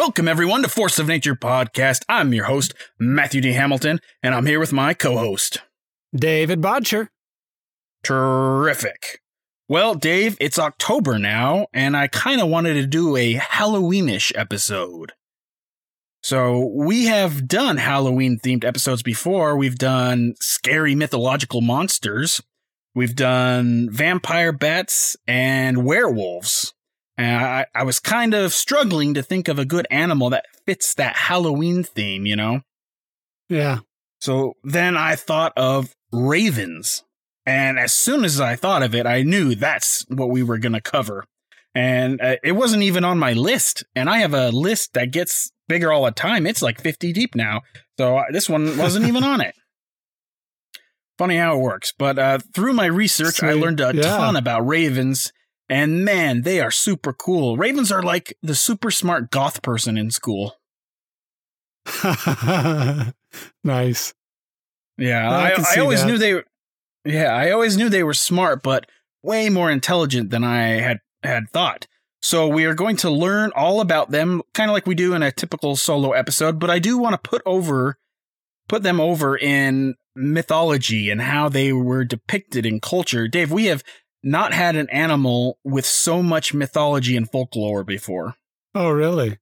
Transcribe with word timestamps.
Welcome, 0.00 0.28
everyone, 0.28 0.62
to 0.62 0.68
Force 0.70 0.98
of 0.98 1.08
Nature 1.08 1.34
podcast. 1.34 2.04
I'm 2.08 2.32
your 2.32 2.46
host, 2.46 2.72
Matthew 2.98 3.42
D. 3.42 3.52
Hamilton, 3.52 4.00
and 4.22 4.34
I'm 4.34 4.46
here 4.46 4.58
with 4.58 4.72
my 4.72 4.94
co 4.94 5.18
host, 5.18 5.58
David 6.16 6.62
Bodcher. 6.62 7.08
Terrific. 8.02 9.20
Well, 9.68 9.94
Dave, 9.94 10.38
it's 10.40 10.58
October 10.58 11.18
now, 11.18 11.66
and 11.74 11.98
I 11.98 12.06
kind 12.06 12.40
of 12.40 12.48
wanted 12.48 12.74
to 12.74 12.86
do 12.86 13.14
a 13.14 13.34
Halloweenish 13.34 14.32
episode. 14.34 15.12
So, 16.22 16.70
we 16.74 17.04
have 17.04 17.46
done 17.46 17.76
Halloween 17.76 18.38
themed 18.38 18.64
episodes 18.64 19.02
before. 19.02 19.54
We've 19.54 19.76
done 19.76 20.32
scary 20.40 20.94
mythological 20.94 21.60
monsters, 21.60 22.40
we've 22.94 23.14
done 23.14 23.90
vampire 23.90 24.52
bats, 24.52 25.18
and 25.26 25.84
werewolves. 25.84 26.72
And 27.20 27.44
I, 27.44 27.66
I 27.74 27.82
was 27.82 28.00
kind 28.00 28.32
of 28.32 28.54
struggling 28.54 29.12
to 29.12 29.22
think 29.22 29.46
of 29.48 29.58
a 29.58 29.66
good 29.66 29.86
animal 29.90 30.30
that 30.30 30.46
fits 30.64 30.94
that 30.94 31.16
Halloween 31.16 31.82
theme, 31.84 32.24
you 32.24 32.34
know? 32.34 32.62
Yeah. 33.50 33.80
So 34.20 34.54
then 34.64 34.96
I 34.96 35.16
thought 35.16 35.52
of 35.54 35.94
ravens. 36.12 37.04
And 37.44 37.78
as 37.78 37.92
soon 37.92 38.24
as 38.24 38.40
I 38.40 38.56
thought 38.56 38.82
of 38.82 38.94
it, 38.94 39.04
I 39.06 39.22
knew 39.22 39.54
that's 39.54 40.06
what 40.08 40.30
we 40.30 40.42
were 40.42 40.56
going 40.56 40.72
to 40.72 40.80
cover. 40.80 41.24
And 41.74 42.20
uh, 42.22 42.36
it 42.42 42.52
wasn't 42.52 42.84
even 42.84 43.04
on 43.04 43.18
my 43.18 43.34
list. 43.34 43.84
And 43.94 44.08
I 44.08 44.18
have 44.18 44.32
a 44.32 44.48
list 44.48 44.94
that 44.94 45.10
gets 45.10 45.52
bigger 45.68 45.92
all 45.92 46.06
the 46.06 46.12
time. 46.12 46.46
It's 46.46 46.62
like 46.62 46.80
50 46.80 47.12
deep 47.12 47.34
now. 47.34 47.60
So 47.98 48.16
uh, 48.16 48.24
this 48.32 48.48
one 48.48 48.78
wasn't 48.78 49.06
even 49.06 49.24
on 49.24 49.42
it. 49.42 49.54
Funny 51.18 51.36
how 51.36 51.54
it 51.58 51.60
works. 51.60 51.92
But 51.96 52.18
uh, 52.18 52.38
through 52.54 52.72
my 52.72 52.86
research, 52.86 53.42
I 53.42 53.52
learned 53.52 53.80
a 53.80 53.92
Yeah. 53.94 54.02
ton 54.02 54.36
about 54.36 54.66
ravens. 54.66 55.32
And 55.70 56.04
man, 56.04 56.42
they 56.42 56.60
are 56.60 56.72
super 56.72 57.12
cool. 57.12 57.56
Ravens 57.56 57.92
are 57.92 58.02
like 58.02 58.36
the 58.42 58.56
super 58.56 58.90
smart 58.90 59.30
goth 59.30 59.62
person 59.62 59.96
in 59.96 60.10
school. 60.10 60.56
nice. 63.64 64.12
Yeah, 64.98 65.30
I 65.30 65.50
I, 65.50 65.64
I, 65.76 65.80
always 65.80 66.02
that. 66.02 66.08
knew 66.08 66.18
they 66.18 66.34
were. 66.34 66.44
Yeah, 67.04 67.32
I 67.32 67.52
always 67.52 67.76
knew 67.76 67.88
they 67.88 68.02
were 68.02 68.14
smart, 68.14 68.64
but 68.64 68.86
way 69.22 69.48
more 69.48 69.70
intelligent 69.70 70.30
than 70.30 70.42
I 70.42 70.80
had 70.80 70.98
had 71.22 71.48
thought. 71.50 71.86
So 72.20 72.48
we 72.48 72.64
are 72.64 72.74
going 72.74 72.96
to 72.96 73.10
learn 73.10 73.52
all 73.54 73.80
about 73.80 74.10
them, 74.10 74.42
kind 74.52 74.70
of 74.70 74.74
like 74.74 74.86
we 74.86 74.96
do 74.96 75.14
in 75.14 75.22
a 75.22 75.30
typical 75.30 75.76
solo 75.76 76.10
episode. 76.10 76.58
But 76.58 76.70
I 76.70 76.80
do 76.80 76.98
want 76.98 77.12
to 77.12 77.30
put 77.30 77.42
over, 77.46 77.96
put 78.68 78.82
them 78.82 79.00
over 79.00 79.38
in 79.38 79.94
mythology 80.16 81.10
and 81.10 81.22
how 81.22 81.48
they 81.48 81.72
were 81.72 82.04
depicted 82.04 82.66
in 82.66 82.80
culture. 82.80 83.28
Dave, 83.28 83.52
we 83.52 83.66
have 83.66 83.84
not 84.22 84.52
had 84.52 84.76
an 84.76 84.88
animal 84.90 85.58
with 85.64 85.86
so 85.86 86.22
much 86.22 86.52
mythology 86.54 87.16
and 87.16 87.30
folklore 87.30 87.84
before. 87.84 88.34
Oh, 88.74 88.90
really? 88.90 89.38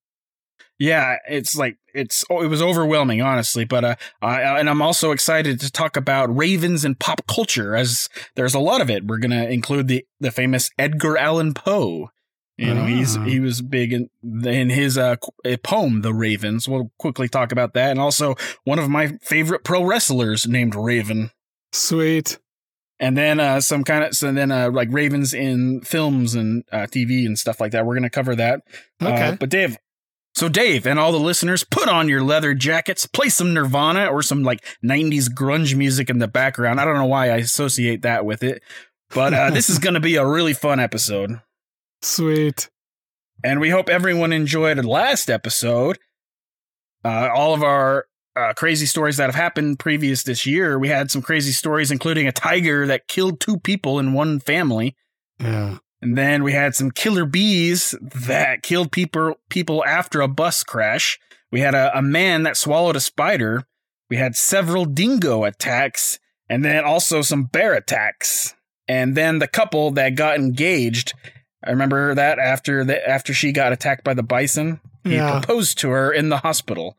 Yeah, 0.79 1.17
it's 1.29 1.57
like 1.57 1.77
it's 1.93 2.25
oh, 2.31 2.41
it 2.41 2.47
was 2.47 2.63
overwhelming, 2.63 3.21
honestly. 3.21 3.65
But 3.65 3.85
uh, 3.85 3.97
I, 4.23 4.61
and 4.61 4.71
I'm 4.71 4.81
also 4.81 5.11
excited 5.11 5.59
to 5.61 5.73
talk 5.73 5.97
about 5.97 6.35
ravens 6.35 6.85
and 6.85 6.99
pop 6.99 7.27
culture, 7.27 7.75
as 7.75 8.09
there's 8.37 8.55
a 8.55 8.61
lot 8.61 8.81
of 8.81 8.89
it. 8.89 9.05
We're 9.05 9.19
gonna 9.19 9.47
include 9.47 9.89
the 9.89 10.07
the 10.21 10.31
famous 10.31 10.71
Edgar 10.79 11.17
Allan 11.19 11.53
Poe. 11.55 12.11
You 12.57 12.75
know, 12.75 12.87
he's 12.87 13.17
Ah. 13.17 13.25
he 13.25 13.41
was 13.41 13.61
big 13.61 13.93
in 13.93 14.09
in 14.45 14.71
his 14.71 14.97
uh 14.97 15.17
poem, 15.65 16.03
The 16.03 16.15
Ravens. 16.15 16.69
We'll 16.69 16.93
quickly 16.99 17.29
talk 17.29 17.51
about 17.51 17.75
that, 17.75 17.91
and 17.91 18.01
also 18.01 18.37
one 18.65 18.79
of 18.79 18.89
my 18.89 19.19
favorite 19.21 19.65
pro 19.65 19.83
wrestlers 19.85 20.47
named 20.47 20.77
Raven. 20.77 21.31
Sweet. 21.73 22.39
And 23.01 23.17
then 23.17 23.39
uh, 23.39 23.61
some 23.61 23.85
kind 23.85 24.05
of 24.05 24.17
so 24.17 24.33
then 24.33 24.51
uh, 24.51 24.71
like 24.71 24.89
ravens 24.91 25.33
in 25.33 25.81
films 25.83 26.35
and 26.35 26.65
uh, 26.73 26.87
TV 26.87 27.27
and 27.27 27.39
stuff 27.39 27.61
like 27.61 27.73
that. 27.73 27.87
We're 27.87 27.95
gonna 27.95 28.11
cover 28.11 28.35
that. 28.35 28.63
Okay. 29.01 29.29
Uh, 29.29 29.37
but 29.37 29.51
Dave, 29.51 29.77
so 30.35 30.49
Dave 30.49 30.87
and 30.87 30.99
all 30.99 31.11
the 31.11 31.19
listeners, 31.19 31.65
put 31.65 31.89
on 31.89 32.09
your 32.09 32.23
leather 32.23 32.55
jackets, 32.55 33.07
play 33.07 33.29
some 33.29 33.55
Nirvana 33.55 34.07
or 34.07 34.23
some 34.23 34.43
like 34.43 34.65
90s 34.85 35.29
grunge 35.29 35.77
music 35.77 36.11
in 36.11 36.19
the 36.19 36.29
background. 36.29 36.81
I 36.81 36.85
don't 36.85 36.95
know 36.95 37.07
why 37.07 37.31
I 37.31 37.39
associate 37.39 38.03
that 38.03 38.25
with 38.25 38.43
it, 38.43 38.63
but 39.11 39.35
uh, 39.35 39.51
this 39.51 39.69
is 39.69 39.79
going 39.81 39.95
to 39.95 40.01
be 40.01 40.15
a 40.17 40.27
really 40.27 40.55
fun 40.55 40.79
episode. 40.79 41.41
Sweet. 42.03 42.71
And 43.43 43.61
we 43.61 43.71
hope 43.71 43.89
everyone 43.89 44.33
enjoyed 44.33 44.79
the 44.79 44.89
last 44.89 45.29
episode. 45.29 45.99
Uh, 47.05 47.29
all 47.35 47.55
of 47.55 47.63
our 47.63 48.07
uh, 48.39 48.53
crazy 48.55 48.87
stories 48.87 49.17
that 49.17 49.27
have 49.27 49.35
happened 49.35 49.79
previous 49.79 50.23
this 50.23 50.47
year. 50.47 50.79
We 50.79 50.89
had 50.89 51.11
some 51.11 51.23
crazy 51.23 51.53
stories, 51.53 51.91
including 51.91 52.27
a 52.29 52.33
tiger 52.33 52.87
that 52.87 53.09
killed 53.09 53.41
two 53.41 53.59
people 53.59 53.99
in 53.99 54.13
one 54.13 54.39
family. 54.41 54.97
Yeah. 55.41 55.79
And 56.01 56.17
then 56.17 56.45
we 56.45 56.53
had 56.53 56.75
some 56.77 56.91
killer 56.93 57.27
bees 57.27 57.95
that 58.01 58.63
killed 58.63 58.93
people 58.93 59.35
people 59.51 59.85
after 59.85 60.21
a 60.21 60.29
bus 60.29 60.63
crash. 60.63 61.19
We 61.51 61.61
had 61.61 61.75
a, 61.75 61.97
a 61.97 62.03
man 62.03 62.45
that 62.45 62.57
swallowed 62.57 62.95
a 62.97 63.01
spider. 63.01 63.65
We 64.11 64.17
had 64.17 64.37
several 64.37 64.85
dingo 64.85 65.45
attacks, 65.45 66.19
and 66.49 66.65
then 66.65 66.85
also 66.85 67.21
some 67.23 67.45
bear 67.45 67.75
attacks. 67.75 68.55
And 68.87 69.15
then 69.17 69.39
the 69.39 69.49
couple 69.49 69.91
that 69.93 70.15
got 70.15 70.37
engaged. 70.39 71.15
I 71.67 71.71
remember 71.71 72.15
that 72.15 72.39
after 72.39 72.85
the, 72.85 73.07
after 73.07 73.35
she 73.35 73.51
got 73.53 73.73
attacked 73.73 74.05
by 74.05 74.15
the 74.15 74.23
bison, 74.23 74.81
he 75.05 75.17
Yeah. 75.17 75.41
proposed 75.41 75.79
to 75.79 75.89
her 75.91 76.13
in 76.13 76.29
the 76.29 76.39
hospital. 76.39 76.97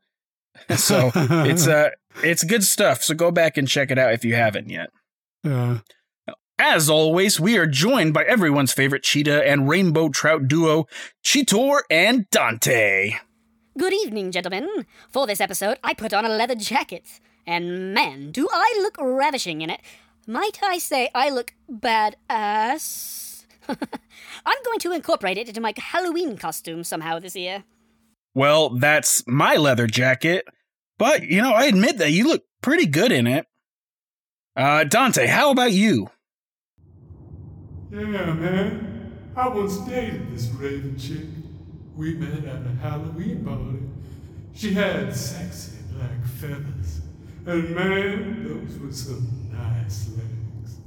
so 0.75 1.11
it's 1.15 1.67
uh 1.67 1.89
it's 2.23 2.43
good 2.43 2.63
stuff. 2.63 3.03
So 3.03 3.15
go 3.15 3.31
back 3.31 3.57
and 3.57 3.67
check 3.67 3.91
it 3.91 3.97
out 3.97 4.13
if 4.13 4.25
you 4.25 4.35
haven't 4.35 4.69
yet. 4.69 4.89
Yeah. 5.43 5.79
As 6.61 6.89
always, 6.89 7.39
we 7.39 7.57
are 7.57 7.65
joined 7.65 8.13
by 8.13 8.23
everyone's 8.23 8.73
favorite 8.73 9.03
cheetah 9.03 9.47
and 9.47 9.69
rainbow 9.69 10.09
trout 10.09 10.49
duo, 10.49 10.87
Cheetor 11.23 11.83
and 11.89 12.29
Dante. 12.31 13.13
Good 13.77 13.93
evening, 13.93 14.31
gentlemen. 14.31 14.85
For 15.09 15.25
this 15.25 15.39
episode, 15.39 15.79
I 15.85 15.93
put 15.93 16.13
on 16.13 16.25
a 16.25 16.29
leather 16.29 16.55
jacket. 16.55 17.21
And 17.47 17.93
man, 17.93 18.31
do 18.31 18.49
I 18.51 18.77
look 18.81 18.97
ravishing 18.99 19.61
in 19.61 19.69
it. 19.69 19.79
Might 20.27 20.59
I 20.61 20.79
say 20.79 21.09
I 21.15 21.29
look 21.29 21.53
badass? 21.71 23.45
I'm 23.69 24.63
going 24.65 24.79
to 24.79 24.91
incorporate 24.91 25.37
it 25.37 25.47
into 25.47 25.61
my 25.61 25.73
Halloween 25.77 26.37
costume 26.37 26.83
somehow 26.83 27.19
this 27.19 27.37
year. 27.37 27.63
Well, 28.39 28.69
that's 28.69 29.27
my 29.27 29.55
leather 29.55 29.85
jacket, 29.85 30.47
but 30.97 31.23
you 31.23 31.41
know, 31.41 31.51
I 31.51 31.65
admit 31.65 31.97
that 31.97 32.11
you 32.11 32.29
look 32.29 32.45
pretty 32.61 32.85
good 32.85 33.11
in 33.11 33.27
it. 33.27 33.45
Uh, 34.55 34.85
Dante, 34.85 35.27
how 35.27 35.51
about 35.51 35.73
you? 35.73 36.09
Yeah, 37.91 38.31
man. 38.31 39.33
I 39.35 39.49
once 39.49 39.79
dated 39.79 40.31
this 40.31 40.45
raven 40.51 40.97
chick. 40.97 41.25
We 41.97 42.13
met 42.13 42.45
at 42.45 42.65
a 42.65 42.69
Halloween 42.81 43.43
party. 43.43 43.83
She 44.53 44.73
had 44.73 45.13
sexy 45.13 45.79
black 45.91 46.23
feathers. 46.23 47.01
And 47.45 47.75
man, 47.75 48.45
those 48.47 48.79
were 48.79 48.93
some 48.93 49.49
nice 49.51 50.11
legs. 50.15 50.77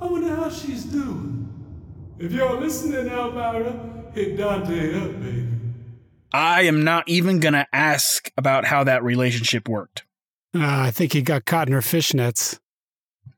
I 0.00 0.06
wonder 0.06 0.34
how 0.34 0.50
she's 0.50 0.86
doing. 0.86 1.54
If 2.18 2.32
you're 2.32 2.60
listening, 2.60 3.06
Elvira, 3.06 4.10
hit 4.12 4.36
Dante 4.36 5.00
up, 5.00 5.22
baby. 5.22 5.59
I 6.32 6.62
am 6.62 6.84
not 6.84 7.08
even 7.08 7.40
gonna 7.40 7.66
ask 7.72 8.30
about 8.36 8.64
how 8.64 8.84
that 8.84 9.02
relationship 9.02 9.68
worked. 9.68 10.04
Uh, 10.54 10.64
I 10.64 10.90
think 10.90 11.12
he 11.12 11.22
got 11.22 11.44
caught 11.44 11.68
in 11.68 11.74
her 11.74 11.80
fishnets. 11.80 12.58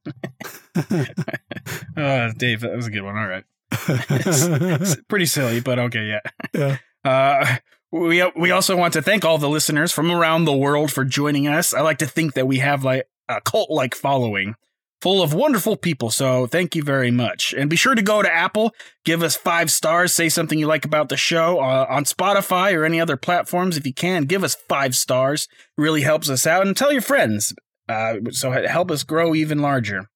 Uh, 0.07 2.33
Dave, 2.37 2.61
that 2.61 2.75
was 2.75 2.87
a 2.87 2.91
good 2.91 3.03
one. 3.03 3.17
All 3.17 3.27
right. 3.27 3.45
It's 3.89 4.97
pretty 5.09 5.27
silly, 5.27 5.61
but 5.61 5.79
okay, 5.79 6.07
yeah. 6.07 6.21
Yeah. 6.55 6.77
Uh, 7.05 7.57
we 7.91 8.25
we 8.37 8.51
also 8.51 8.77
want 8.77 8.95
to 8.95 9.03
thank 9.03 9.25
all 9.25 9.39
the 9.39 9.49
listeners 9.49 9.93
from 9.93 10.11
around 10.11 10.45
the 10.45 10.57
world 10.57 10.91
for 10.91 11.05
joining 11.05 11.47
us. 11.47 11.75
I 11.75 11.83
like 11.83 11.99
to 11.99 12.07
think 12.07 12.35
that 12.35 12.47
we 12.47 12.59
have 12.59 12.85
like 12.85 13.09
a 13.29 13.41
cult 13.41 13.71
like 13.71 13.95
following, 13.95 14.55
full 15.03 15.21
of 15.21 15.35
wonderful 15.35 15.77
people. 15.77 16.11
So 16.11 16.47
thank 16.47 16.77
you 16.77 16.85
very 16.85 17.11
much, 17.11 17.53
and 17.53 17.69
be 17.69 17.75
sure 17.77 17.97
to 17.97 18.03
go 18.03 18.23
to 18.23 18.33
Apple, 18.33 18.73
give 19.05 19.23
us 19.23 19.35
five 19.35 19.71
stars, 19.71 20.15
say 20.15 20.29
something 20.29 20.59
you 20.59 20.69
like 20.69 20.85
about 20.85 21.09
the 21.09 21.17
show 21.17 21.59
uh, 21.59 21.87
on 21.91 22.05
Spotify 22.05 22.73
or 22.73 22.85
any 22.85 23.01
other 23.01 23.17
platforms. 23.17 23.77
If 23.77 23.85
you 23.85 23.93
can, 23.93 24.25
give 24.25 24.45
us 24.45 24.55
five 24.69 24.95
stars. 24.95 25.49
It 25.77 25.81
really 25.81 26.03
helps 26.03 26.31
us 26.31 26.47
out, 26.47 26.67
and 26.67 26.77
tell 26.77 26.93
your 26.93 27.03
friends. 27.03 27.53
Uh, 27.89 28.15
so 28.31 28.53
help 28.53 28.93
us 28.93 29.03
grow 29.03 29.35
even 29.35 29.59
larger. 29.59 30.09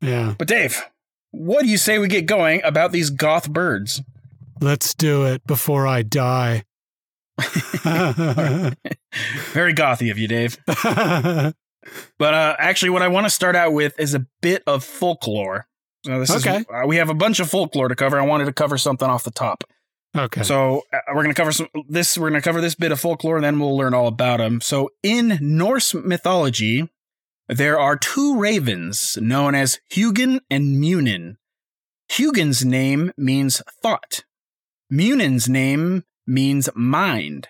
yeah. 0.00 0.34
But 0.38 0.48
Dave, 0.48 0.82
what 1.32 1.62
do 1.62 1.68
you 1.68 1.76
say 1.76 1.98
we 1.98 2.08
get 2.08 2.24
going 2.26 2.62
about 2.64 2.92
these 2.92 3.10
goth 3.10 3.48
birds? 3.50 4.00
Let's 4.60 4.94
do 4.94 5.24
it 5.26 5.46
before 5.46 5.86
I 5.86 6.02
die. 6.02 6.64
Very 9.52 9.74
gothy 9.74 10.10
of 10.10 10.18
you, 10.18 10.28
Dave. 10.28 10.58
But 12.18 12.34
uh, 12.34 12.56
actually, 12.58 12.90
what 12.90 13.02
I 13.02 13.08
want 13.08 13.26
to 13.26 13.30
start 13.30 13.56
out 13.56 13.72
with 13.72 13.98
is 13.98 14.14
a 14.14 14.26
bit 14.42 14.62
of 14.66 14.84
folklore. 14.84 15.66
So 16.04 16.18
this 16.20 16.30
Okay. 16.30 16.58
is 16.58 16.66
uh, 16.72 16.86
we 16.86 16.96
have 16.96 17.10
a 17.10 17.14
bunch 17.14 17.40
of 17.40 17.50
folklore 17.50 17.88
to 17.88 17.94
cover. 17.94 18.18
I 18.20 18.24
wanted 18.26 18.46
to 18.46 18.52
cover 18.52 18.76
something 18.78 19.08
off 19.08 19.24
the 19.24 19.30
top. 19.30 19.64
okay. 20.16 20.42
So 20.42 20.82
uh, 20.92 20.98
we're 21.08 21.22
going 21.22 21.34
to 21.34 21.40
cover 21.40 21.52
some 21.52 21.68
this. 21.88 22.16
We're 22.18 22.30
going 22.30 22.40
to 22.40 22.44
cover 22.44 22.60
this 22.60 22.74
bit 22.74 22.92
of 22.92 23.00
folklore, 23.00 23.36
and 23.36 23.44
then 23.44 23.58
we'll 23.58 23.76
learn 23.76 23.94
all 23.94 24.06
about 24.06 24.38
them. 24.38 24.60
So 24.60 24.90
in 25.02 25.38
Norse 25.40 25.94
mythology, 25.94 26.88
there 27.48 27.78
are 27.78 27.96
two 27.96 28.38
ravens 28.38 29.18
known 29.20 29.54
as 29.54 29.78
Hugin 29.92 30.40
and 30.50 30.78
Munin. 30.80 31.36
Hugin's 32.10 32.64
name 32.64 33.12
means 33.16 33.62
thought. 33.82 34.24
Munin's 34.92 35.48
name 35.48 36.04
means 36.26 36.68
mind. 36.74 37.48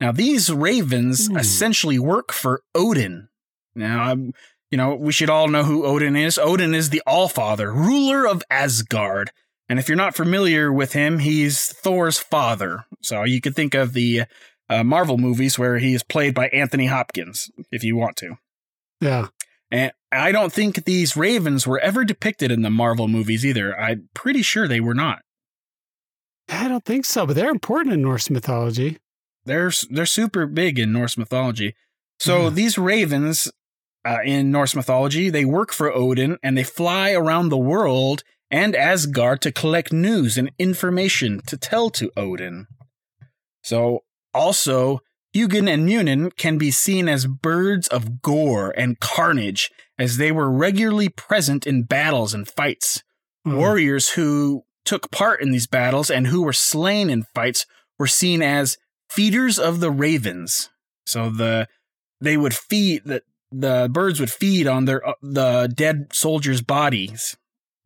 Now, 0.00 0.12
these 0.12 0.50
ravens 0.50 1.26
Hmm. 1.28 1.36
essentially 1.36 1.98
work 1.98 2.32
for 2.32 2.62
Odin. 2.74 3.28
Now, 3.78 4.12
um, 4.12 4.32
you 4.70 4.76
know, 4.76 4.94
we 4.94 5.12
should 5.12 5.30
all 5.30 5.48
know 5.48 5.62
who 5.64 5.86
Odin 5.86 6.16
is. 6.16 6.36
Odin 6.38 6.74
is 6.74 6.90
the 6.90 7.02
Allfather, 7.06 7.72
ruler 7.74 8.26
of 8.26 8.42
Asgard. 8.50 9.30
And 9.68 9.78
if 9.78 9.88
you're 9.88 9.96
not 9.96 10.16
familiar 10.16 10.72
with 10.72 10.92
him, 10.92 11.18
he's 11.20 11.66
Thor's 11.72 12.18
father. 12.18 12.84
So 13.00 13.24
you 13.24 13.40
could 13.40 13.54
think 13.54 13.74
of 13.74 13.92
the 13.92 14.22
uh, 14.68 14.84
Marvel 14.84 15.16
movies 15.18 15.58
where 15.58 15.78
he 15.78 15.94
is 15.94 16.02
played 16.02 16.34
by 16.34 16.48
Anthony 16.48 16.86
Hopkins, 16.86 17.50
if 17.70 17.82
you 17.84 17.96
want 17.96 18.16
to. 18.16 18.36
Yeah. 19.00 19.28
And 19.70 19.92
I 20.10 20.32
don't 20.32 20.52
think 20.52 20.84
these 20.84 21.16
ravens 21.16 21.66
were 21.66 21.78
ever 21.80 22.04
depicted 22.04 22.50
in 22.50 22.62
the 22.62 22.70
Marvel 22.70 23.08
movies 23.08 23.44
either. 23.44 23.78
I'm 23.78 24.08
pretty 24.14 24.40
sure 24.42 24.66
they 24.66 24.80
were 24.80 24.94
not. 24.94 25.20
I 26.48 26.68
don't 26.68 26.84
think 26.84 27.04
so, 27.04 27.26
but 27.26 27.36
they're 27.36 27.50
important 27.50 27.92
in 27.94 28.02
Norse 28.02 28.30
mythology. 28.30 28.98
They're 29.44 29.70
they're 29.90 30.06
super 30.06 30.46
big 30.46 30.78
in 30.78 30.92
Norse 30.92 31.18
mythology. 31.18 31.74
So 32.18 32.44
Yeah. 32.44 32.50
these 32.50 32.78
ravens 32.78 33.50
uh, 34.04 34.18
in 34.24 34.50
Norse 34.50 34.74
mythology, 34.74 35.30
they 35.30 35.44
work 35.44 35.72
for 35.72 35.92
Odin 35.92 36.38
and 36.42 36.56
they 36.56 36.64
fly 36.64 37.12
around 37.12 37.48
the 37.48 37.58
world 37.58 38.22
and 38.50 38.74
Asgard 38.74 39.42
to 39.42 39.52
collect 39.52 39.92
news 39.92 40.38
and 40.38 40.50
information 40.58 41.40
to 41.46 41.56
tell 41.56 41.90
to 41.90 42.10
Odin. 42.16 42.66
So 43.62 44.04
also 44.32 45.00
Hugin 45.34 45.68
and 45.68 45.84
Munin 45.84 46.30
can 46.30 46.56
be 46.58 46.70
seen 46.70 47.08
as 47.08 47.26
birds 47.26 47.88
of 47.88 48.22
gore 48.22 48.72
and 48.76 48.98
carnage 48.98 49.70
as 49.98 50.16
they 50.16 50.32
were 50.32 50.50
regularly 50.50 51.08
present 51.08 51.66
in 51.66 51.82
battles 51.82 52.32
and 52.32 52.48
fights. 52.48 53.02
Hmm. 53.44 53.56
Warriors 53.56 54.10
who 54.10 54.64
took 54.84 55.10
part 55.10 55.42
in 55.42 55.50
these 55.50 55.66
battles 55.66 56.10
and 56.10 56.28
who 56.28 56.42
were 56.42 56.52
slain 56.52 57.10
in 57.10 57.24
fights 57.34 57.66
were 57.98 58.06
seen 58.06 58.40
as 58.40 58.78
feeders 59.10 59.58
of 59.58 59.80
the 59.80 59.90
ravens. 59.90 60.70
So 61.04 61.28
the 61.30 61.68
they 62.20 62.36
would 62.36 62.54
feed 62.54 63.02
the 63.04 63.22
the 63.50 63.88
birds 63.90 64.20
would 64.20 64.30
feed 64.30 64.66
on 64.66 64.84
their 64.84 65.06
uh, 65.06 65.14
the 65.22 65.72
dead 65.74 66.08
soldiers' 66.12 66.62
bodies. 66.62 67.36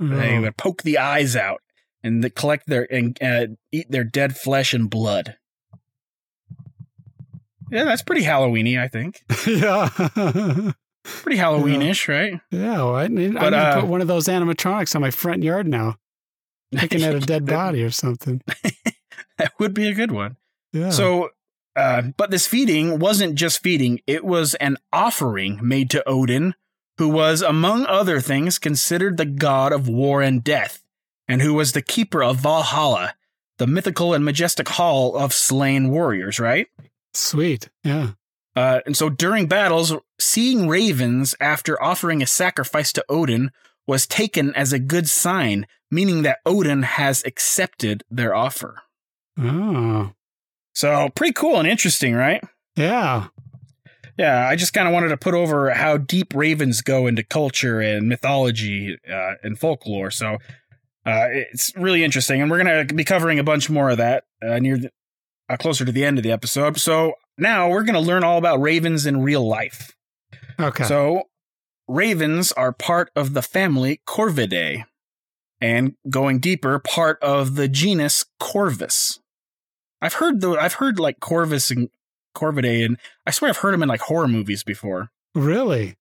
They 0.00 0.36
Oh. 0.36 0.40
would 0.42 0.56
poke 0.56 0.82
the 0.82 0.98
eyes 0.98 1.36
out 1.36 1.60
and 2.02 2.24
they 2.24 2.30
collect 2.30 2.66
their 2.66 2.92
and 2.92 3.16
uh, 3.22 3.46
eat 3.70 3.90
their 3.90 4.04
dead 4.04 4.36
flesh 4.36 4.74
and 4.74 4.90
blood. 4.90 5.36
Yeah, 7.70 7.84
that's 7.84 8.02
pretty 8.02 8.22
Halloweeny, 8.22 8.78
I 8.78 8.88
think. 8.88 9.22
yeah. 9.46 9.88
Pretty 11.04 11.38
Halloweenish, 11.38 12.06
right? 12.08 12.40
yeah. 12.50 12.76
Well, 12.76 12.96
I 12.96 13.08
need, 13.08 13.36
I 13.36 13.40
But, 13.40 13.50
need 13.50 13.56
to 13.56 13.56
uh, 13.62 13.80
put 13.80 13.88
one 13.88 14.00
of 14.00 14.08
those 14.08 14.26
animatronics 14.28 14.94
on 14.94 15.00
my 15.00 15.10
front 15.10 15.42
yard 15.42 15.66
now, 15.66 15.96
picking 16.74 17.02
at 17.02 17.14
a 17.14 17.20
dead 17.20 17.46
body 17.46 17.82
or 17.82 17.90
something. 17.90 18.42
that 19.38 19.52
would 19.58 19.72
be 19.74 19.88
a 19.88 19.94
good 19.94 20.10
one. 20.12 20.36
Yeah. 20.72 20.90
So, 20.90 21.30
uh, 21.74 22.02
but 22.16 22.30
this 22.30 22.46
feeding 22.46 22.98
wasn't 22.98 23.34
just 23.34 23.62
feeding, 23.62 24.00
it 24.06 24.24
was 24.24 24.54
an 24.56 24.76
offering 24.92 25.58
made 25.62 25.90
to 25.90 26.06
Odin, 26.08 26.54
who 26.98 27.08
was, 27.08 27.42
among 27.42 27.86
other 27.86 28.20
things, 28.20 28.58
considered 28.58 29.16
the 29.16 29.24
god 29.24 29.72
of 29.72 29.88
war 29.88 30.22
and 30.22 30.44
death, 30.44 30.82
and 31.26 31.40
who 31.40 31.54
was 31.54 31.72
the 31.72 31.82
keeper 31.82 32.22
of 32.22 32.36
Valhalla, 32.36 33.14
the 33.58 33.66
mythical 33.66 34.12
and 34.12 34.24
majestic 34.24 34.68
hall 34.68 35.16
of 35.16 35.32
slain 35.32 35.90
warriors, 35.90 36.38
right? 36.38 36.66
Sweet. 37.14 37.68
Yeah. 37.82 38.12
Uh, 38.54 38.80
and 38.84 38.96
so 38.96 39.08
during 39.08 39.46
battles, 39.46 39.94
seeing 40.20 40.68
ravens 40.68 41.34
after 41.40 41.82
offering 41.82 42.22
a 42.22 42.26
sacrifice 42.26 42.92
to 42.92 43.04
Odin 43.08 43.50
was 43.86 44.06
taken 44.06 44.54
as 44.54 44.72
a 44.72 44.78
good 44.78 45.08
sign, 45.08 45.66
meaning 45.90 46.22
that 46.22 46.38
Odin 46.44 46.82
has 46.82 47.24
accepted 47.24 48.04
their 48.10 48.34
offer. 48.34 48.82
Oh. 49.38 50.12
So, 50.74 51.10
pretty 51.14 51.32
cool 51.34 51.58
and 51.58 51.68
interesting, 51.68 52.14
right? 52.14 52.42
Yeah. 52.76 53.28
Yeah, 54.18 54.46
I 54.46 54.56
just 54.56 54.74
kind 54.74 54.86
of 54.86 54.94
wanted 54.94 55.08
to 55.08 55.16
put 55.16 55.34
over 55.34 55.70
how 55.70 55.96
deep 55.96 56.34
ravens 56.34 56.82
go 56.82 57.06
into 57.06 57.22
culture 57.22 57.80
and 57.80 58.08
mythology 58.08 58.98
uh, 59.10 59.34
and 59.42 59.58
folklore. 59.58 60.10
So 60.10 60.34
uh, 61.06 61.28
it's 61.30 61.72
really 61.76 62.04
interesting, 62.04 62.42
and 62.42 62.50
we're 62.50 62.62
gonna 62.62 62.84
be 62.84 63.04
covering 63.04 63.38
a 63.38 63.44
bunch 63.44 63.70
more 63.70 63.90
of 63.90 63.96
that 63.96 64.24
uh, 64.46 64.58
near 64.58 64.78
the, 64.78 64.90
uh, 65.48 65.56
closer 65.56 65.84
to 65.84 65.92
the 65.92 66.04
end 66.04 66.18
of 66.18 66.24
the 66.24 66.30
episode. 66.30 66.78
So 66.78 67.14
now 67.38 67.70
we're 67.70 67.84
gonna 67.84 68.00
learn 68.00 68.22
all 68.22 68.38
about 68.38 68.60
ravens 68.60 69.06
in 69.06 69.22
real 69.22 69.46
life. 69.46 69.96
Okay. 70.60 70.84
So 70.84 71.24
ravens 71.88 72.52
are 72.52 72.72
part 72.72 73.10
of 73.16 73.32
the 73.32 73.42
family 73.42 74.02
Corvidae, 74.06 74.84
and 75.60 75.94
going 76.10 76.38
deeper, 76.38 76.78
part 76.78 77.20
of 77.22 77.54
the 77.54 77.66
genus 77.66 78.26
Corvus. 78.38 79.20
I've 80.02 80.14
heard 80.14 80.42
the 80.42 80.50
I've 80.50 80.74
heard 80.74 80.98
like 80.98 81.20
Corvus 81.20 81.70
and 81.70 81.88
Corvidae, 82.36 82.84
and 82.84 82.98
I 83.26 83.30
swear 83.30 83.48
I've 83.48 83.56
heard 83.58 83.72
them 83.72 83.82
in 83.82 83.88
like 83.88 84.00
horror 84.02 84.28
movies 84.28 84.62
before. 84.64 85.10
really? 85.34 85.96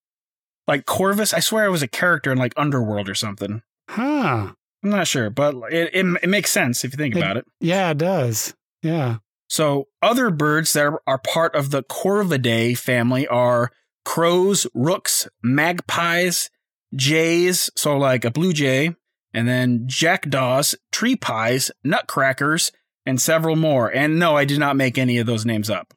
Like 0.68 0.86
Corvus, 0.86 1.34
I 1.34 1.40
swear 1.40 1.66
I 1.66 1.70
was 1.70 1.82
a 1.82 1.88
character 1.88 2.32
in 2.32 2.38
like 2.38 2.54
Underworld 2.58 3.08
or 3.10 3.16
something. 3.16 3.62
Huh. 3.90 4.54
I'm 4.84 4.90
not 4.90 5.08
sure, 5.08 5.30
but 5.30 5.56
it 5.72 5.90
it, 5.94 6.06
it 6.24 6.30
makes 6.30 6.52
sense 6.52 6.84
if 6.84 6.92
you 6.94 6.98
think 6.98 7.16
It- 7.16 7.20
about 7.20 7.38
it. 7.38 7.46
Yeah, 7.60 7.92
it 7.92 7.98
does. 7.98 8.54
Yeah. 8.82 9.18
So, 9.50 9.90
other 10.02 10.30
birds 10.30 10.72
that 10.74 10.86
are, 10.86 11.02
are 11.06 11.18
part 11.20 11.56
of 11.56 11.72
the 11.72 11.84
Corvidae 11.84 12.78
family 12.78 13.28
are 13.28 13.70
crows, 14.06 14.66
rooks, 14.74 15.28
magpies, 15.44 16.50
jays, 16.96 17.70
so 17.76 17.98
like 17.98 18.24
a 18.26 18.32
blue 18.32 18.54
jay, 18.54 18.96
and 19.34 19.48
then 19.48 19.84
jackdaws, 19.88 20.76
tree 20.92 21.16
pies, 21.18 21.70
nutcrackers, 21.84 22.72
and 23.06 23.20
several 23.22 23.56
more. 23.56 23.90
And 23.94 24.20
no, 24.20 24.36
I 24.36 24.46
did 24.46 24.60
not 24.60 24.76
make 24.76 24.98
any 24.98 25.18
of 25.18 25.26
those 25.26 25.46
names 25.46 25.70
up. 25.70 25.94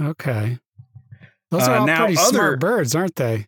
Okay. 0.00 0.58
Those 1.50 1.62
Uh, 1.68 1.70
are 1.72 1.76
all 1.78 1.86
now 1.86 1.98
pretty 2.04 2.16
other- 2.18 2.28
smart 2.38 2.60
birds, 2.60 2.94
aren't 2.94 3.16
they? 3.16 3.46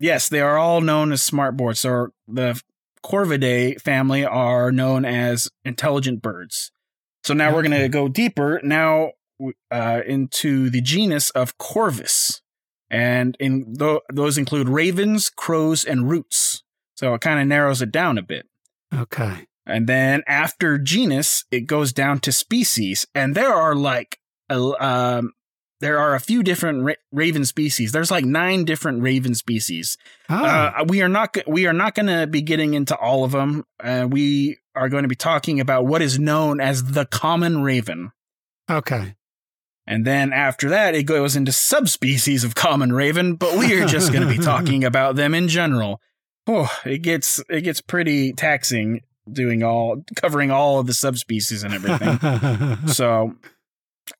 Yes, 0.00 0.28
they 0.28 0.40
are 0.40 0.56
all 0.58 0.80
known 0.80 1.10
as 1.12 1.22
smart 1.22 1.56
birds. 1.56 1.80
So, 1.80 2.08
the 2.26 2.60
Corvidae 3.04 3.80
family 3.80 4.24
are 4.24 4.70
known 4.70 5.04
as 5.04 5.48
intelligent 5.64 6.20
birds. 6.22 6.70
So 7.24 7.34
now 7.34 7.52
we're 7.54 7.62
going 7.62 7.80
to 7.80 7.88
go 7.88 8.08
deeper 8.08 8.60
now 8.62 9.12
uh, 9.70 10.00
into 10.06 10.68
the 10.70 10.80
genus 10.80 11.30
of 11.30 11.58
Corvus, 11.58 12.42
and 12.90 13.36
in 13.38 13.72
tho- 13.74 14.00
those 14.12 14.36
include 14.38 14.68
ravens, 14.68 15.30
crows, 15.30 15.84
and 15.84 16.08
rooks. 16.10 16.62
So 16.96 17.14
it 17.14 17.20
kind 17.20 17.40
of 17.40 17.46
narrows 17.46 17.82
it 17.82 17.90
down 17.92 18.18
a 18.18 18.22
bit. 18.22 18.46
Okay. 18.94 19.46
And 19.68 19.86
then 19.86 20.22
after 20.26 20.78
genus, 20.78 21.44
it 21.50 21.66
goes 21.66 21.92
down 21.92 22.20
to 22.20 22.32
species, 22.32 23.06
and 23.14 23.34
there 23.34 23.52
are 23.52 23.74
like 23.74 24.18
a, 24.48 24.58
um, 24.82 25.32
there 25.80 25.98
are 25.98 26.14
a 26.14 26.20
few 26.20 26.42
different 26.42 26.84
ra- 26.84 26.94
raven 27.12 27.44
species. 27.44 27.92
There's 27.92 28.10
like 28.10 28.24
nine 28.24 28.64
different 28.64 29.02
raven 29.02 29.34
species. 29.34 29.98
Uh, 30.28 30.84
we 30.88 31.02
are 31.02 31.08
not 31.08 31.36
we 31.46 31.66
are 31.66 31.74
not 31.74 31.94
going 31.94 32.06
to 32.06 32.26
be 32.26 32.40
getting 32.40 32.72
into 32.72 32.96
all 32.96 33.24
of 33.24 33.32
them. 33.32 33.64
Uh, 33.78 34.08
we 34.10 34.56
are 34.74 34.88
going 34.88 35.02
to 35.02 35.08
be 35.08 35.14
talking 35.14 35.60
about 35.60 35.86
what 35.86 36.00
is 36.00 36.18
known 36.18 36.60
as 36.60 36.84
the 36.84 37.04
common 37.04 37.62
raven, 37.62 38.10
okay. 38.70 39.16
and 39.86 40.06
then 40.06 40.32
after 40.32 40.70
that, 40.70 40.94
it 40.94 41.04
goes 41.04 41.36
into 41.36 41.52
subspecies 41.52 42.42
of 42.42 42.54
common 42.54 42.92
raven. 42.92 43.34
But 43.34 43.58
we 43.58 43.78
are 43.78 43.86
just 43.86 44.12
going 44.12 44.26
to 44.26 44.34
be 44.34 44.42
talking 44.44 44.82
about 44.82 45.16
them 45.16 45.34
in 45.34 45.46
general. 45.46 46.00
Oh, 46.46 46.70
it 46.86 47.02
gets 47.02 47.42
it 47.50 47.60
gets 47.60 47.82
pretty 47.82 48.32
taxing 48.32 49.02
doing 49.32 49.62
all 49.62 50.02
covering 50.16 50.50
all 50.50 50.78
of 50.80 50.86
the 50.86 50.94
subspecies 50.94 51.62
and 51.62 51.74
everything. 51.74 52.86
so, 52.88 53.34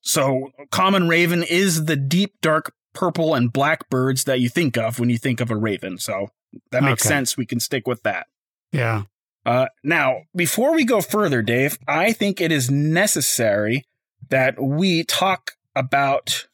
so 0.01 0.51
common 0.71 1.09
raven 1.09 1.43
is 1.43 1.85
the 1.87 1.97
deep 1.97 2.35
dark 2.41 2.73
purple 2.95 3.35
and 3.35 3.53
black 3.53 3.89
birds 3.91 4.25
that 4.25 4.41
you 4.41 4.49
think 4.49 4.77
of 4.77 4.99
when 4.99 5.11
you 5.11 5.19
think 5.19 5.41
of 5.41 5.51
a 5.51 5.57
raven. 5.57 5.99
So 5.99 6.29
that 6.73 6.83
makes 6.83 7.03
Okay. 7.05 7.15
sense. 7.15 7.37
We 7.37 7.47
can 7.47 7.61
stick 7.61 7.87
with 7.87 8.03
that. 8.03 8.27
yeah. 8.73 9.03
Uh, 9.47 9.69
now, 9.83 10.23
before 10.37 10.75
we 10.75 10.85
go 10.85 11.01
further, 11.01 11.41
Dave, 11.41 11.79
I 11.89 12.13
think 12.13 12.39
it 12.39 12.53
is 12.53 12.71
necessary 12.71 13.85
that 14.29 14.61
we 14.61 15.05
talk 15.05 15.53
about 15.75 16.49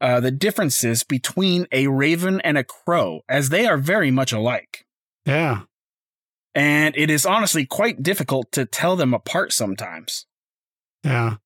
uh, 0.00 0.20
the 0.20 0.30
differences 0.30 1.02
between 1.02 1.66
a 1.72 1.88
raven 1.88 2.40
and 2.40 2.56
a 2.56 2.64
crow, 2.64 3.20
as 3.28 3.50
they 3.50 3.66
are 3.66 3.76
very 3.76 4.10
much 4.10 4.32
alike. 4.32 4.86
Yeah. 5.26 5.62
And 6.56 6.96
it 6.96 7.10
is 7.10 7.26
honestly 7.26 7.66
quite 7.66 8.02
difficult 8.02 8.50
to 8.52 8.64
tell 8.64 8.96
them 8.96 9.12
apart 9.12 9.52
sometimes. 9.52 10.24
Yeah. 11.04 11.36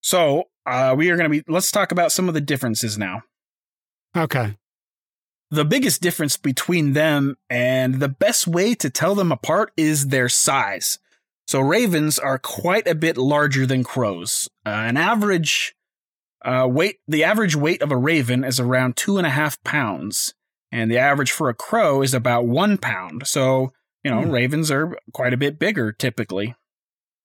So, 0.00 0.44
uh, 0.64 0.94
we 0.96 1.10
are 1.10 1.16
going 1.16 1.30
to 1.30 1.42
be, 1.42 1.44
let's 1.48 1.72
talk 1.72 1.90
about 1.90 2.12
some 2.12 2.28
of 2.28 2.34
the 2.34 2.40
differences 2.40 2.96
now. 2.96 3.22
Okay. 4.16 4.56
The 5.50 5.64
biggest 5.64 6.00
difference 6.00 6.36
between 6.36 6.92
them 6.92 7.36
and 7.50 7.96
the 7.96 8.08
best 8.08 8.46
way 8.46 8.74
to 8.76 8.88
tell 8.88 9.16
them 9.16 9.32
apart 9.32 9.72
is 9.76 10.08
their 10.08 10.28
size. 10.28 11.00
So 11.48 11.60
ravens 11.60 12.18
are 12.18 12.38
quite 12.38 12.88
a 12.88 12.94
bit 12.94 13.16
larger 13.16 13.66
than 13.66 13.84
crows. 13.84 14.48
Uh, 14.64 14.70
an 14.70 14.96
average 14.96 15.74
uh, 16.44 16.66
weight, 16.70 16.98
the 17.06 17.24
average 17.24 17.54
weight 17.54 17.82
of 17.82 17.92
a 17.92 17.96
raven 17.96 18.44
is 18.44 18.58
around 18.58 18.96
two 18.96 19.18
and 19.18 19.26
a 19.26 19.30
half 19.30 19.62
pounds, 19.62 20.34
and 20.72 20.90
the 20.90 20.98
average 20.98 21.30
for 21.30 21.48
a 21.48 21.54
crow 21.54 22.02
is 22.02 22.14
about 22.14 22.46
one 22.46 22.78
pound. 22.78 23.26
So 23.26 23.72
you 24.06 24.12
know, 24.12 24.22
Hmm. 24.22 24.30
ravens 24.30 24.70
are 24.70 24.96
quite 25.12 25.34
a 25.34 25.36
bit 25.36 25.58
bigger 25.58 25.90
typically. 25.90 26.54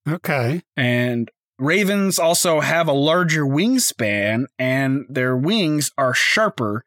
Okay. 0.10 0.64
And 0.76 1.30
ravens 1.60 2.18
also 2.18 2.60
have 2.62 2.88
a 2.88 2.92
larger 2.92 3.46
wingspan, 3.46 4.46
and 4.58 5.06
their 5.08 5.38
wings 5.38 5.92
are 5.96 6.16
sharper 6.16 6.84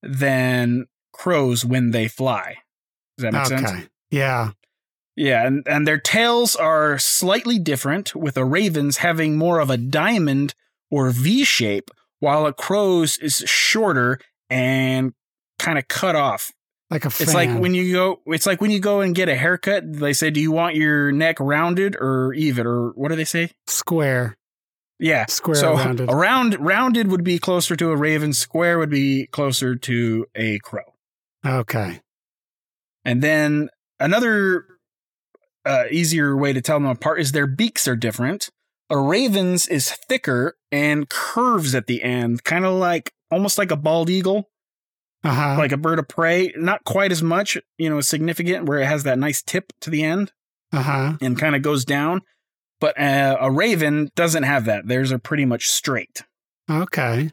than 0.00 0.86
crows 1.12 1.64
when 1.64 1.90
they 1.90 2.06
fly. 2.06 2.58
Does 3.18 3.24
that 3.24 3.32
make 3.32 3.46
okay. 3.46 3.56
sense? 3.56 3.88
Yeah. 4.12 4.50
Yeah, 5.16 5.44
and, 5.44 5.66
and 5.66 5.88
their 5.88 5.98
tails 5.98 6.54
are 6.54 6.98
slightly 6.98 7.58
different, 7.58 8.14
with 8.14 8.36
a 8.36 8.44
raven's 8.44 8.98
having 8.98 9.36
more 9.36 9.58
of 9.58 9.68
a 9.68 9.76
diamond 9.76 10.54
or 10.88 11.10
V 11.10 11.42
shape, 11.42 11.90
while 12.20 12.46
a 12.46 12.52
crow's 12.52 13.18
is 13.18 13.42
shorter 13.44 14.20
and 14.48 15.14
kind 15.58 15.78
of 15.78 15.88
cut 15.88 16.14
off. 16.14 16.52
Like 16.92 17.06
a 17.06 17.10
fan. 17.10 17.24
It's 17.24 17.34
like 17.34 17.48
when 17.58 17.72
you 17.72 17.90
go. 17.90 18.20
It's 18.26 18.44
like 18.44 18.60
when 18.60 18.70
you 18.70 18.78
go 18.78 19.00
and 19.00 19.14
get 19.14 19.30
a 19.30 19.34
haircut. 19.34 19.90
They 19.90 20.12
say, 20.12 20.30
"Do 20.30 20.40
you 20.40 20.52
want 20.52 20.74
your 20.76 21.10
neck 21.10 21.40
rounded 21.40 21.96
or 21.96 22.34
even?" 22.34 22.66
Or 22.66 22.90
what 22.90 23.08
do 23.08 23.16
they 23.16 23.24
say? 23.24 23.50
square. 23.66 24.36
Yeah, 24.98 25.24
Square 25.26 25.54
so 25.56 25.72
rounded. 25.74 26.10
a 26.10 26.14
round 26.14 26.56
rounded 26.60 27.08
would 27.10 27.24
be 27.24 27.38
closer 27.38 27.74
to 27.76 27.90
a 27.90 27.96
raven. 27.96 28.34
Square 28.34 28.78
would 28.78 28.90
be 28.90 29.26
closer 29.28 29.74
to 29.74 30.26
a 30.36 30.58
crow. 30.58 30.82
Okay. 31.44 32.00
And 33.04 33.22
then 33.22 33.70
another 33.98 34.66
uh, 35.64 35.84
easier 35.90 36.36
way 36.36 36.52
to 36.52 36.60
tell 36.60 36.78
them 36.78 36.86
apart 36.86 37.20
is 37.20 37.32
their 37.32 37.46
beaks 37.46 37.88
are 37.88 37.96
different. 37.96 38.50
A 38.90 38.98
raven's 38.98 39.66
is 39.66 39.90
thicker 39.90 40.56
and 40.70 41.08
curves 41.08 41.74
at 41.74 41.86
the 41.86 42.02
end, 42.02 42.44
kind 42.44 42.66
of 42.66 42.74
like 42.74 43.12
almost 43.30 43.56
like 43.56 43.70
a 43.70 43.76
bald 43.76 44.10
eagle, 44.10 44.50
Uh 45.24 45.32
huh. 45.32 45.54
like 45.58 45.72
a 45.72 45.76
bird 45.76 45.98
of 45.98 46.08
prey. 46.08 46.52
Not 46.56 46.84
quite 46.84 47.12
as 47.12 47.22
much, 47.22 47.56
you 47.78 47.88
know, 47.88 48.00
significant 48.00 48.66
where 48.66 48.80
it 48.80 48.86
has 48.86 49.04
that 49.04 49.18
nice 49.18 49.40
tip 49.42 49.72
to 49.80 49.90
the 49.90 50.02
end 50.02 50.32
Uh 50.72 50.82
huh. 50.82 51.12
and 51.20 51.38
kind 51.38 51.54
of 51.54 51.62
goes 51.62 51.84
down. 51.84 52.22
But 52.80 52.98
uh, 53.00 53.36
a 53.40 53.50
raven 53.50 54.10
doesn't 54.16 54.42
have 54.42 54.64
that. 54.64 54.88
Theirs 54.88 55.12
are 55.12 55.18
pretty 55.18 55.44
much 55.44 55.68
straight. 55.68 56.22
Okay. 56.68 57.30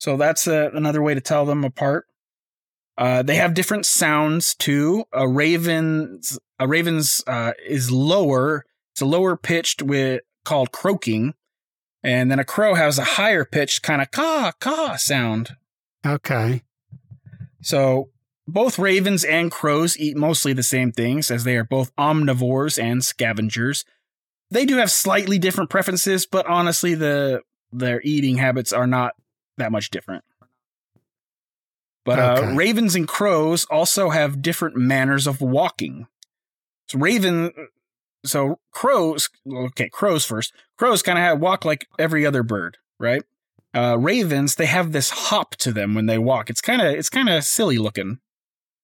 So 0.00 0.16
that's 0.18 0.46
uh, 0.46 0.70
another 0.74 1.00
way 1.02 1.14
to 1.14 1.20
tell 1.20 1.46
them 1.46 1.64
apart. 1.64 2.04
Uh, 2.98 3.22
they 3.22 3.36
have 3.36 3.54
different 3.54 3.86
sounds 3.86 4.54
too. 4.54 5.04
A 5.12 5.26
raven's 5.26 6.38
a 6.58 6.66
raven's 6.68 7.22
uh, 7.26 7.52
is 7.66 7.90
lower. 7.90 8.64
It's 8.92 9.00
a 9.00 9.06
lower 9.06 9.36
pitched 9.36 9.80
with 9.82 10.22
called 10.44 10.72
croaking, 10.72 11.34
and 12.02 12.30
then 12.30 12.38
a 12.40 12.44
crow 12.44 12.74
has 12.74 12.98
a 12.98 13.04
higher 13.04 13.44
pitched 13.44 13.82
kind 13.82 14.02
of 14.02 14.10
caw 14.10 14.50
caw 14.60 14.96
sound. 14.96 15.56
Okay. 16.04 16.62
So 17.60 18.10
both 18.46 18.78
ravens 18.78 19.24
and 19.24 19.50
crows 19.50 19.98
eat 19.98 20.16
mostly 20.16 20.52
the 20.52 20.62
same 20.62 20.92
things, 20.92 21.30
as 21.30 21.44
they 21.44 21.56
are 21.56 21.64
both 21.64 21.94
omnivores 21.96 22.82
and 22.82 23.04
scavengers. 23.04 23.84
They 24.50 24.64
do 24.64 24.76
have 24.78 24.90
slightly 24.90 25.38
different 25.38 25.68
preferences, 25.70 26.26
but 26.26 26.46
honestly, 26.46 26.94
the 26.94 27.42
their 27.70 28.00
eating 28.02 28.38
habits 28.38 28.72
are 28.72 28.86
not 28.86 29.12
that 29.58 29.70
much 29.70 29.90
different. 29.90 30.24
But 32.04 32.18
uh, 32.18 32.42
Okay. 32.42 32.54
ravens 32.56 32.94
and 32.94 33.06
crows 33.06 33.66
also 33.66 34.08
have 34.08 34.40
different 34.40 34.76
manners 34.76 35.26
of 35.26 35.42
walking. 35.42 36.06
So 36.88 36.98
raven, 36.98 37.52
so 38.24 38.60
crows. 38.70 39.28
Okay, 39.46 39.90
crows 39.90 40.24
first. 40.24 40.54
Crows 40.78 41.02
kind 41.02 41.18
of 41.18 41.24
have 41.24 41.40
walk 41.40 41.66
like 41.66 41.86
every 41.98 42.24
other 42.24 42.42
bird, 42.42 42.78
right? 42.98 43.22
Uh, 43.74 43.96
ravens 43.98 44.54
they 44.54 44.66
have 44.66 44.92
this 44.92 45.10
hop 45.10 45.54
to 45.56 45.72
them 45.72 45.94
when 45.94 46.06
they 46.06 46.18
walk. 46.18 46.48
It's 46.50 46.60
kind 46.62 46.80
of 46.80 46.94
it's 46.94 47.10
kind 47.10 47.28
of 47.28 47.44
silly 47.44 47.76
looking, 47.78 48.18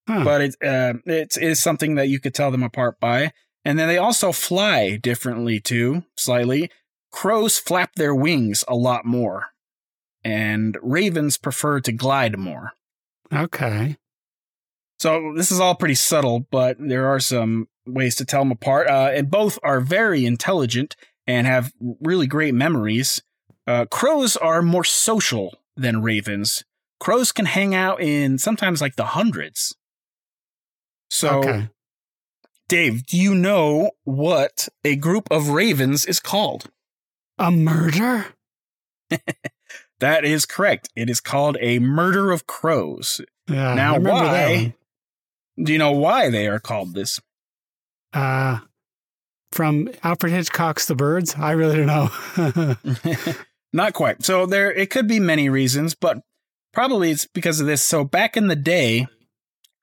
Huh. 0.07 0.25
but 0.25 0.41
it 0.43 0.57
uh, 0.63 0.95
it 1.07 1.37
is 1.39 1.61
something 1.63 1.95
that 1.95 2.09
you 2.09 2.21
could 2.21 2.35
tell 2.35 2.51
them 2.51 2.63
apart 2.63 3.01
by. 3.01 3.33
And 3.65 3.79
then 3.79 3.89
they 3.89 3.97
also 3.97 4.31
fly 4.31 4.97
differently 4.97 5.59
too, 5.59 6.05
slightly. 6.17 6.71
Crows 7.11 7.59
flap 7.59 7.95
their 7.95 8.15
wings 8.15 8.63
a 8.69 8.75
lot 8.75 9.07
more, 9.07 9.47
and 10.23 10.77
ravens 10.83 11.39
prefer 11.39 11.81
to 11.81 11.93
glide 11.93 12.39
more. 12.39 12.73
okay. 13.33 13.97
So 15.01 15.33
this 15.37 15.51
is 15.51 15.61
all 15.61 15.75
pretty 15.75 15.97
subtle, 15.97 16.47
but 16.51 16.77
there 16.79 17.07
are 17.09 17.21
some 17.21 17.69
ways 17.87 18.15
to 18.17 18.25
tell 18.25 18.41
them 18.43 18.53
apart. 18.53 18.89
Uh, 18.89 19.11
and 19.13 19.31
both 19.31 19.59
are 19.63 19.81
very 19.81 20.25
intelligent 20.25 20.97
and 21.27 21.47
have 21.47 21.73
really 22.01 22.27
great 22.27 22.55
memories. 22.55 23.23
Uh, 23.67 23.87
crows 23.87 24.37
are 24.37 24.63
more 24.63 24.85
social 24.85 25.55
than 25.77 26.03
ravens. 26.03 26.65
Crows 27.01 27.33
can 27.33 27.47
hang 27.47 27.75
out 27.75 28.01
in 28.01 28.39
sometimes 28.39 28.81
like 28.81 28.97
the 28.97 29.07
hundreds. 29.07 29.75
So, 31.11 31.39
okay. 31.39 31.69
Dave, 32.69 33.07
do 33.07 33.17
you 33.19 33.35
know 33.35 33.91
what 34.05 34.69
a 34.85 34.97
group 34.97 35.29
of 35.31 35.51
ravens 35.51 36.07
is 36.07 36.21
called? 36.21 36.71
A 37.39 37.51
murder? 37.51 38.27
That 40.01 40.25
is 40.25 40.45
correct. 40.45 40.91
It 40.97 41.09
is 41.09 41.21
called 41.21 41.57
a 41.61 41.79
murder 41.79 42.31
of 42.31 42.47
crows. 42.47 43.21
Yeah. 43.49 43.75
Now, 43.75 43.99
why? 43.99 44.75
Do 45.57 45.73
you 45.73 45.79
know 45.79 45.93
why 45.93 46.31
they 46.31 46.49
are 46.49 46.59
called 46.59 46.95
this? 46.95 47.21
Uh, 48.13 48.59
from 49.53 49.89
Alfred 50.03 50.33
Hitchcock's 50.33 50.87
The 50.87 50.95
Birds? 50.95 51.37
I 51.39 51.53
really 51.53 51.77
don't 51.77 51.87
know. 51.87 52.77
Not 53.75 53.93
quite. 53.93 54.25
So 54.25 54.47
there 54.47 54.73
it 54.73 54.89
could 54.89 55.09
be 55.09 55.19
many 55.19 55.49
reasons, 55.49 55.97
but 55.97 56.19
probably 56.73 57.11
it's 57.11 57.27
because 57.27 57.59
of 57.59 57.67
this. 57.67 57.83
So 57.83 58.05
back 58.05 58.37
in 58.37 58.47
the 58.47 58.55
day, 58.57 59.09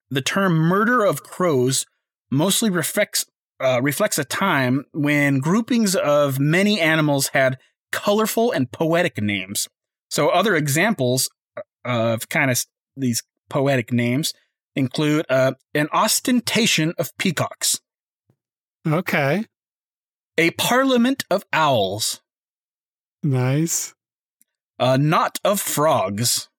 the 0.10 0.22
term 0.22 0.54
murder 0.54 1.04
of 1.04 1.24
crows 1.24 1.86
mostly 2.32 2.70
reflects 2.70 3.26
uh, 3.60 3.82
reflects 3.84 4.18
a 4.18 4.24
time 4.24 4.86
when 4.94 5.40
groupings 5.40 5.94
of 5.94 6.40
many 6.40 6.80
animals 6.80 7.28
had 7.34 7.58
colorful 7.92 8.50
and 8.52 8.72
poetic 8.72 9.22
names. 9.22 9.68
So 10.10 10.30
other 10.30 10.56
examples 10.56 11.30
of 11.84 12.30
kind 12.30 12.50
of 12.50 12.64
these 12.96 13.22
poetic 13.50 13.92
names 13.92 14.34
include 14.74 15.26
uh, 15.30 15.52
an 15.74 15.90
ostentation 15.92 16.94
of 16.98 17.16
peacocks, 17.18 17.82
okay. 18.88 19.46
a 20.38 20.52
parliament 20.52 21.26
of 21.30 21.44
owls, 21.52 22.22
Nice. 23.24 23.94
a 24.80 24.98
knot 24.98 25.40
of 25.44 25.60
frogs, 25.62 26.50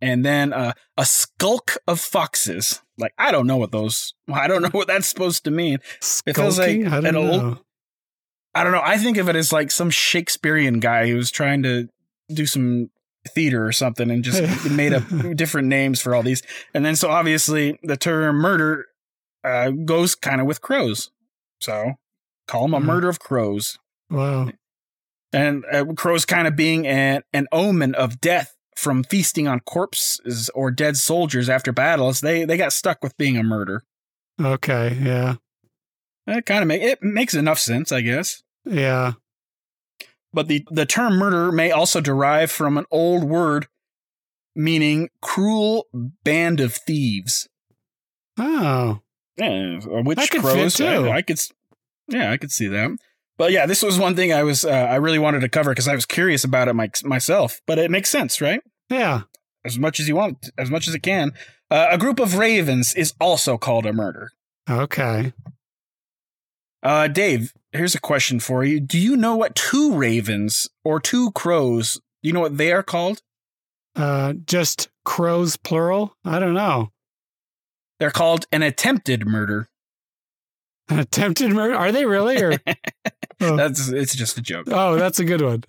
and 0.00 0.24
then 0.24 0.52
uh, 0.52 0.72
a 0.96 1.04
skulk 1.06 1.78
of 1.86 2.00
foxes. 2.00 2.82
Like 2.98 3.12
I 3.18 3.32
don't 3.32 3.46
know 3.46 3.56
what 3.56 3.72
those. 3.72 4.14
I 4.32 4.46
don't 4.46 4.62
know 4.62 4.68
what 4.70 4.88
that's 4.88 5.08
supposed 5.08 5.44
to 5.44 5.50
mean. 5.50 5.78
It 6.26 6.36
feels 6.36 6.58
like 6.58 6.70
Skulking? 6.80 6.86
I 6.88 7.00
don't 7.00 7.06
an 7.06 7.16
old- 7.16 7.42
know. 7.42 7.58
I 8.54 8.64
don't 8.64 8.72
know. 8.72 8.80
I 8.82 8.96
think 8.96 9.18
of 9.18 9.28
it 9.28 9.36
as 9.36 9.52
like 9.52 9.70
some 9.70 9.90
Shakespearean 9.90 10.80
guy 10.80 11.08
who 11.08 11.16
was 11.16 11.30
trying 11.30 11.62
to 11.64 11.88
do 12.32 12.46
some 12.46 12.88
theater 13.28 13.66
or 13.66 13.72
something 13.72 14.10
and 14.10 14.24
just 14.24 14.70
made 14.70 14.94
up 14.94 15.02
different 15.34 15.68
names 15.68 16.00
for 16.00 16.14
all 16.14 16.22
these. 16.22 16.42
And 16.72 16.82
then 16.84 16.96
so 16.96 17.10
obviously 17.10 17.78
the 17.82 17.98
term 17.98 18.36
murder 18.36 18.86
uh, 19.44 19.70
goes 19.72 20.14
kind 20.14 20.40
of 20.40 20.46
with 20.46 20.62
crows. 20.62 21.10
So 21.60 21.94
call 22.48 22.62
them 22.62 22.72
a 22.74 22.80
Hmm. 22.80 22.86
murder 22.86 23.08
of 23.10 23.18
crows. 23.18 23.78
Wow. 24.10 24.48
And 25.32 25.64
uh, 25.72 25.84
crows 25.96 26.24
kind 26.24 26.46
of 26.46 26.56
being 26.56 26.86
an, 26.86 27.22
an 27.32 27.46
omen 27.52 27.94
of 27.94 28.20
death 28.20 28.54
from 28.76 29.02
feasting 29.04 29.48
on 29.48 29.60
corpses 29.60 30.50
or 30.54 30.70
dead 30.70 30.96
soldiers 30.96 31.48
after 31.48 31.72
battles 31.72 32.20
they 32.20 32.44
they 32.44 32.56
got 32.56 32.72
stuck 32.72 33.02
with 33.02 33.16
being 33.16 33.36
a 33.36 33.42
murder 33.42 33.82
Okay. 34.38 34.98
Yeah. 35.00 35.36
it 36.26 36.44
kind 36.44 36.60
of 36.60 36.68
make 36.68 36.82
it 36.82 37.02
makes 37.02 37.32
enough 37.34 37.58
sense 37.58 37.90
i 37.90 38.02
guess 38.02 38.42
Yeah. 38.66 39.12
but 40.32 40.48
the 40.48 40.64
the 40.70 40.84
term 40.86 41.14
murder 41.14 41.50
may 41.50 41.70
also 41.70 42.00
derive 42.02 42.50
from 42.50 42.76
an 42.76 42.84
old 42.90 43.24
word 43.24 43.66
meaning 44.54 45.08
cruel 45.22 45.86
band 46.24 46.60
of 46.60 46.74
thieves 46.74 47.48
Oh. 48.38 49.00
yeah 49.38 49.78
which 49.84 50.18
That 50.18 50.28
fit, 50.28 50.40
crows 50.42 50.74
too. 50.74 50.84
I, 50.86 51.16
I 51.16 51.22
could 51.22 51.40
yeah 52.08 52.30
i 52.30 52.36
could 52.36 52.52
see 52.52 52.66
that 52.68 52.90
but 53.38 53.52
yeah 53.52 53.66
this 53.66 53.82
was 53.82 53.98
one 53.98 54.14
thing 54.16 54.32
i 54.32 54.42
was 54.42 54.64
uh, 54.64 54.68
i 54.70 54.96
really 54.96 55.18
wanted 55.18 55.40
to 55.40 55.48
cover 55.48 55.70
because 55.70 55.88
i 55.88 55.94
was 55.94 56.06
curious 56.06 56.44
about 56.44 56.68
it 56.68 56.74
my, 56.74 56.90
myself 57.04 57.60
but 57.66 57.78
it 57.78 57.90
makes 57.90 58.10
sense 58.10 58.40
right 58.40 58.60
Yeah. 58.90 59.22
as 59.64 59.78
much 59.78 59.98
as 60.00 60.06
you 60.08 60.14
want, 60.16 60.50
as 60.56 60.70
much 60.70 60.86
as 60.86 60.94
it 60.94 61.02
can. 61.02 61.32
Uh, 61.70 61.88
a 61.90 61.98
group 61.98 62.20
of 62.20 62.36
ravens 62.38 62.94
is 62.94 63.14
also 63.20 63.58
called 63.58 63.84
a 63.84 63.92
murder. 63.92 64.30
Okay. 64.70 65.32
Uh, 66.82 67.08
Dave, 67.08 67.52
here's 67.72 67.94
a 67.96 68.00
question 68.00 68.38
for 68.38 68.64
you. 68.64 68.78
Do 68.78 68.96
you 68.98 69.16
know 69.16 69.34
what 69.34 69.56
two 69.56 69.92
ravens 69.92 70.68
or 70.84 71.00
two 71.00 71.32
crows? 71.32 71.94
Do 72.22 72.28
you 72.28 72.32
know 72.32 72.40
what 72.40 72.58
they 72.58 72.70
are 72.72 72.84
called? 72.84 73.22
Uh, 73.96 74.34
just 74.46 74.88
crows 75.04 75.56
plural? 75.56 76.16
I 76.24 76.38
don't 76.38 76.54
know. 76.54 76.92
They're 77.98 78.12
called 78.12 78.46
an 78.52 78.62
attempted 78.62 79.26
murder. 79.26 79.68
An 80.88 81.00
attempted 81.00 81.50
murder? 81.50 81.74
Are 81.74 81.90
they 81.90 82.06
really? 82.06 82.40
Or 82.40 82.52
oh, 83.40 83.56
That's 83.56 83.88
it's 83.88 84.14
just 84.14 84.38
a 84.38 84.42
joke. 84.42 84.68
oh, 84.70 84.96
that's 84.96 85.18
a 85.18 85.24
good 85.24 85.42
one. 85.42 85.64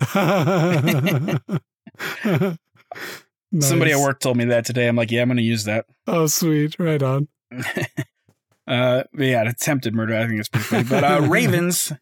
Somebody 3.60 3.92
at 3.94 4.00
work 4.00 4.20
told 4.20 4.38
me 4.38 4.46
that 4.46 4.66
today. 4.66 4.88
I'm 4.88 4.96
like, 4.96 5.12
yeah, 5.12 5.22
I'm 5.22 5.28
going 5.30 5.38
to 5.38 5.44
use 5.44 5.64
that. 5.66 5.86
Oh, 6.06 6.28
sweet. 6.28 6.78
Right 6.80 7.02
on. 7.02 7.28
Uh, 8.68 9.04
yeah, 9.18 9.40
an 9.40 9.48
attempted 9.48 9.96
murder. 9.96 10.14
I 10.14 10.28
think 10.28 10.42
it's 10.42 10.50
pretty 10.50 10.66
funny. 10.66 10.84
But 10.84 11.06
uh, 11.06 11.22
ravens, 11.26 11.94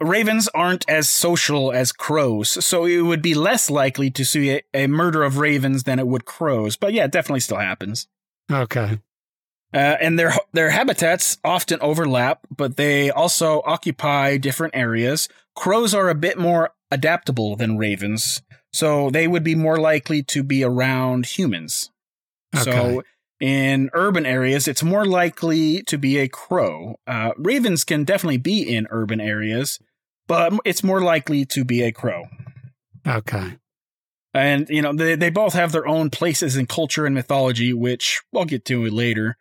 ravens 0.00 0.48
aren't 0.54 0.88
as 0.88 1.10
social 1.10 1.72
as 1.72 1.92
crows, 1.92 2.64
so 2.64 2.86
it 2.86 3.02
would 3.02 3.20
be 3.20 3.34
less 3.34 3.68
likely 3.68 4.10
to 4.12 4.24
see 4.24 4.50
a, 4.50 4.62
a 4.72 4.86
murder 4.86 5.22
of 5.22 5.36
ravens 5.36 5.82
than 5.82 5.98
it 5.98 6.06
would 6.06 6.24
crows. 6.24 6.78
But 6.78 6.94
yeah, 6.94 7.04
it 7.04 7.12
definitely 7.12 7.40
still 7.40 7.58
happens. 7.58 8.08
Okay. 8.50 8.98
Uh, 9.72 9.96
and 10.00 10.18
their 10.18 10.32
their 10.52 10.70
habitats 10.70 11.38
often 11.44 11.78
overlap, 11.80 12.46
but 12.54 12.76
they 12.76 13.10
also 13.10 13.62
occupy 13.64 14.36
different 14.36 14.74
areas. 14.74 15.28
Crows 15.54 15.94
are 15.94 16.08
a 16.08 16.14
bit 16.14 16.38
more 16.38 16.70
adaptable 16.90 17.54
than 17.54 17.78
ravens, 17.78 18.42
so 18.72 19.10
they 19.10 19.28
would 19.28 19.44
be 19.44 19.54
more 19.54 19.78
likely 19.78 20.22
to 20.24 20.42
be 20.42 20.64
around 20.64 21.26
humans. 21.26 21.90
Okay. 22.56 22.64
So 22.64 23.02
in 23.40 23.90
urban 23.94 24.26
areas, 24.26 24.66
it's 24.66 24.82
more 24.82 25.06
likely 25.06 25.82
to 25.84 25.96
be 25.96 26.18
a 26.18 26.28
crow. 26.28 26.96
Uh, 27.06 27.30
ravens 27.36 27.84
can 27.84 28.04
definitely 28.04 28.38
be 28.38 28.62
in 28.62 28.88
urban 28.90 29.20
areas, 29.20 29.78
but 30.26 30.52
it's 30.64 30.84
more 30.84 31.00
likely 31.00 31.44
to 31.46 31.64
be 31.64 31.82
a 31.82 31.92
crow. 31.92 32.24
Okay. 33.06 33.56
And 34.34 34.68
you 34.68 34.82
know 34.82 34.92
they 34.92 35.16
they 35.16 35.30
both 35.30 35.54
have 35.54 35.72
their 35.72 35.86
own 35.86 36.10
places 36.10 36.56
in 36.56 36.66
culture 36.66 37.06
and 37.06 37.14
mythology, 37.14 37.72
which 37.72 38.20
we'll 38.32 38.44
get 38.44 38.64
to 38.66 38.84
later. 38.86 39.36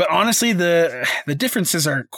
But 0.00 0.10
honestly, 0.10 0.54
the 0.54 1.06
the 1.26 1.34
differences 1.34 1.86
are 1.86 2.08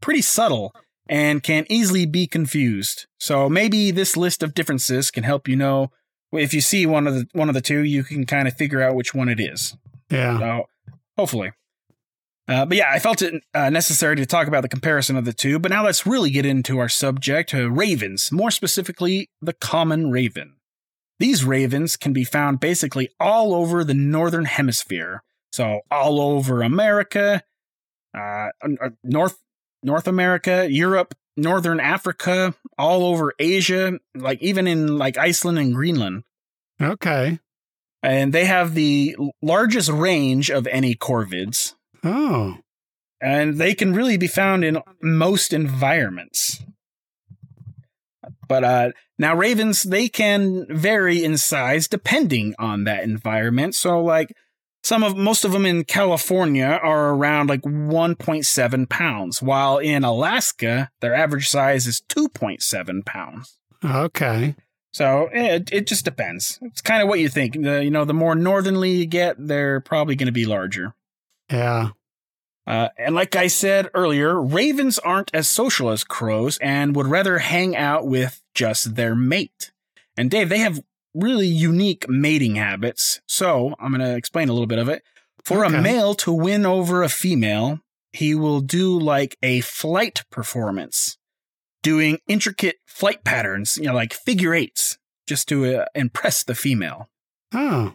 pretty 0.00 0.22
subtle 0.22 0.72
and 1.08 1.42
can 1.42 1.66
easily 1.68 2.06
be 2.06 2.28
confused. 2.28 3.06
So 3.18 3.48
maybe 3.48 3.90
this 3.90 4.16
list 4.16 4.44
of 4.44 4.54
differences 4.54 5.10
can 5.10 5.24
help 5.24 5.48
you 5.48 5.56
know 5.56 5.90
if 6.30 6.54
you 6.54 6.60
see 6.60 6.86
one 6.86 7.08
of 7.08 7.14
the 7.14 7.26
one 7.32 7.48
of 7.48 7.56
the 7.56 7.60
two, 7.60 7.82
you 7.82 8.04
can 8.04 8.26
kind 8.26 8.46
of 8.46 8.54
figure 8.54 8.80
out 8.80 8.94
which 8.94 9.12
one 9.12 9.28
it 9.28 9.40
is. 9.40 9.76
Yeah. 10.08 10.38
So 10.38 10.68
hopefully. 11.18 11.50
Uh, 12.46 12.64
but 12.64 12.76
yeah, 12.76 12.90
I 12.92 13.00
felt 13.00 13.22
it 13.22 13.42
uh, 13.52 13.70
necessary 13.70 14.14
to 14.14 14.24
talk 14.24 14.46
about 14.46 14.62
the 14.62 14.68
comparison 14.68 15.16
of 15.16 15.24
the 15.24 15.32
two. 15.32 15.58
But 15.58 15.72
now 15.72 15.84
let's 15.84 16.06
really 16.06 16.30
get 16.30 16.46
into 16.46 16.78
our 16.78 16.88
subject 16.88 17.52
uh, 17.52 17.68
ravens, 17.68 18.30
more 18.30 18.52
specifically, 18.52 19.30
the 19.40 19.52
common 19.52 20.12
raven. 20.12 20.58
These 21.18 21.44
ravens 21.44 21.96
can 21.96 22.12
be 22.12 22.22
found 22.22 22.60
basically 22.60 23.08
all 23.18 23.52
over 23.52 23.82
the 23.82 23.94
northern 23.94 24.44
hemisphere. 24.44 25.24
So 25.52 25.80
all 25.90 26.20
over 26.20 26.62
America, 26.62 27.42
uh, 28.16 28.48
North 29.04 29.38
North 29.82 30.06
America, 30.06 30.66
Europe, 30.70 31.14
Northern 31.36 31.80
Africa, 31.80 32.54
all 32.78 33.04
over 33.04 33.32
Asia, 33.38 33.98
like 34.14 34.40
even 34.42 34.66
in 34.66 34.98
like 34.98 35.18
Iceland 35.18 35.58
and 35.58 35.74
Greenland. 35.74 36.24
Okay. 36.80 37.38
And 38.02 38.32
they 38.32 38.46
have 38.46 38.74
the 38.74 39.16
largest 39.40 39.88
range 39.88 40.50
of 40.50 40.66
any 40.66 40.94
corvids. 40.94 41.74
Oh. 42.02 42.58
And 43.20 43.58
they 43.58 43.74
can 43.74 43.94
really 43.94 44.16
be 44.16 44.26
found 44.26 44.64
in 44.64 44.78
most 45.00 45.52
environments. 45.52 46.64
But 48.48 48.64
uh, 48.64 48.90
now 49.18 49.36
ravens, 49.36 49.84
they 49.84 50.08
can 50.08 50.66
vary 50.68 51.22
in 51.22 51.38
size 51.38 51.86
depending 51.86 52.54
on 52.58 52.84
that 52.84 53.04
environment. 53.04 53.74
So 53.76 54.02
like 54.02 54.34
some 54.82 55.04
of 55.04 55.16
most 55.16 55.44
of 55.44 55.52
them 55.52 55.64
in 55.64 55.84
California 55.84 56.66
are 56.82 57.10
around 57.10 57.48
like 57.48 57.62
1.7 57.62 58.88
pounds, 58.88 59.40
while 59.42 59.78
in 59.78 60.04
Alaska 60.04 60.90
their 61.00 61.14
average 61.14 61.48
size 61.48 61.86
is 61.86 62.02
2.7 62.08 63.04
pounds. 63.04 63.58
Okay. 63.84 64.54
So 64.92 65.28
it 65.32 65.72
it 65.72 65.86
just 65.86 66.04
depends. 66.04 66.58
It's 66.62 66.82
kind 66.82 67.02
of 67.02 67.08
what 67.08 67.20
you 67.20 67.28
think. 67.28 67.62
The, 67.62 67.82
you 67.82 67.90
know, 67.90 68.04
the 68.04 68.14
more 68.14 68.34
northernly 68.34 68.92
you 68.92 69.06
get, 69.06 69.36
they're 69.38 69.80
probably 69.80 70.16
going 70.16 70.26
to 70.26 70.32
be 70.32 70.46
larger. 70.46 70.94
Yeah. 71.50 71.90
Uh, 72.66 72.88
and 72.96 73.14
like 73.14 73.34
I 73.34 73.48
said 73.48 73.88
earlier, 73.94 74.40
ravens 74.40 74.98
aren't 75.00 75.34
as 75.34 75.48
social 75.48 75.90
as 75.90 76.04
crows 76.04 76.58
and 76.58 76.94
would 76.94 77.06
rather 77.06 77.38
hang 77.38 77.76
out 77.76 78.06
with 78.06 78.40
just 78.54 78.94
their 78.94 79.16
mate. 79.16 79.72
And 80.16 80.30
Dave, 80.30 80.48
they 80.48 80.58
have 80.58 80.80
really 81.14 81.46
unique 81.46 82.08
mating 82.08 82.54
habits. 82.56 83.20
So 83.26 83.74
I'm 83.78 83.92
going 83.92 84.00
to 84.00 84.16
explain 84.16 84.48
a 84.48 84.52
little 84.52 84.66
bit 84.66 84.78
of 84.78 84.88
it. 84.88 85.02
For 85.44 85.64
Okay. 85.64 85.76
a 85.76 85.82
male 85.82 86.14
to 86.16 86.32
win 86.32 86.64
over 86.64 87.02
a 87.02 87.08
female, 87.08 87.80
he 88.12 88.34
will 88.34 88.60
do 88.60 88.98
like 88.98 89.36
a 89.42 89.60
flight 89.62 90.22
performance, 90.30 91.18
doing 91.82 92.18
intricate 92.28 92.76
flight 92.86 93.24
patterns, 93.24 93.76
you 93.76 93.84
know, 93.84 93.94
like 93.94 94.12
figure 94.14 94.54
eights, 94.54 94.98
just 95.26 95.48
to 95.48 95.80
uh, 95.80 95.84
impress 95.94 96.44
the 96.44 96.54
female. 96.54 97.08
Oh. 97.52 97.94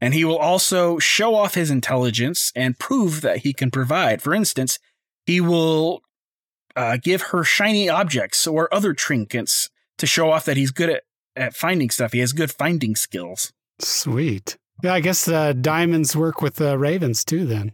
And 0.00 0.14
he 0.14 0.24
will 0.24 0.38
also 0.38 0.98
show 0.98 1.34
off 1.34 1.54
his 1.54 1.70
intelligence 1.70 2.52
and 2.56 2.78
prove 2.78 3.20
that 3.20 3.38
he 3.38 3.52
can 3.52 3.70
provide. 3.70 4.22
For 4.22 4.34
instance, 4.34 4.78
he 5.26 5.40
will 5.42 6.00
uh, 6.74 6.96
give 7.02 7.20
her 7.22 7.44
shiny 7.44 7.88
objects 7.90 8.46
or 8.46 8.72
other 8.72 8.94
trinkets 8.94 9.68
to 9.98 10.06
show 10.06 10.30
off 10.30 10.46
that 10.46 10.56
he's 10.56 10.70
good 10.70 10.88
at, 10.88 11.02
at 11.40 11.56
finding 11.56 11.90
stuff. 11.90 12.12
He 12.12 12.20
has 12.20 12.32
good 12.32 12.52
finding 12.52 12.94
skills. 12.94 13.52
Sweet. 13.80 14.56
Yeah, 14.82 14.94
I 14.94 15.00
guess 15.00 15.26
uh, 15.28 15.52
diamonds 15.54 16.14
work 16.14 16.40
with 16.40 16.60
uh, 16.60 16.78
ravens 16.78 17.24
too. 17.24 17.44
Then 17.46 17.72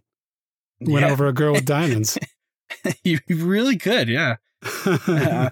went 0.80 1.04
Yeah, 1.06 1.12
over 1.12 1.26
a 1.26 1.32
girl 1.32 1.52
with 1.52 1.64
diamonds. 1.76 2.16
you 3.04 3.18
really 3.28 3.76
could, 3.76 4.08
yeah. 4.08 4.36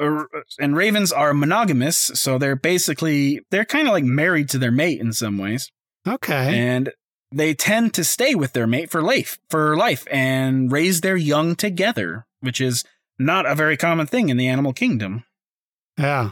Uh, 0.00 0.02
uh, 0.04 0.24
and 0.60 0.76
ravens 0.76 1.12
are 1.12 1.32
monogamous, 1.34 1.96
so 2.14 2.36
they're 2.38 2.56
basically 2.56 3.40
they're 3.50 3.64
kind 3.64 3.86
of 3.88 3.92
like 3.92 4.04
married 4.04 4.48
to 4.48 4.58
their 4.58 4.70
mate 4.72 5.00
in 5.00 5.12
some 5.12 5.38
ways. 5.38 5.70
okay. 6.06 6.56
and 6.58 6.92
they 7.32 7.52
tend 7.54 7.94
to 7.94 8.02
stay 8.04 8.34
with 8.34 8.52
their 8.54 8.66
mate 8.66 8.90
for 8.90 9.02
life 9.02 9.38
for 9.50 9.76
life 9.76 10.06
and 10.10 10.72
raise 10.72 11.00
their 11.00 11.16
young 11.16 11.54
together 11.54 12.26
which 12.40 12.60
is 12.60 12.84
not 13.18 13.44
a 13.46 13.54
very 13.54 13.76
common 13.76 14.06
thing 14.06 14.28
in 14.30 14.36
the 14.36 14.46
animal 14.48 14.72
kingdom 14.72 15.24
Yeah. 15.98 16.30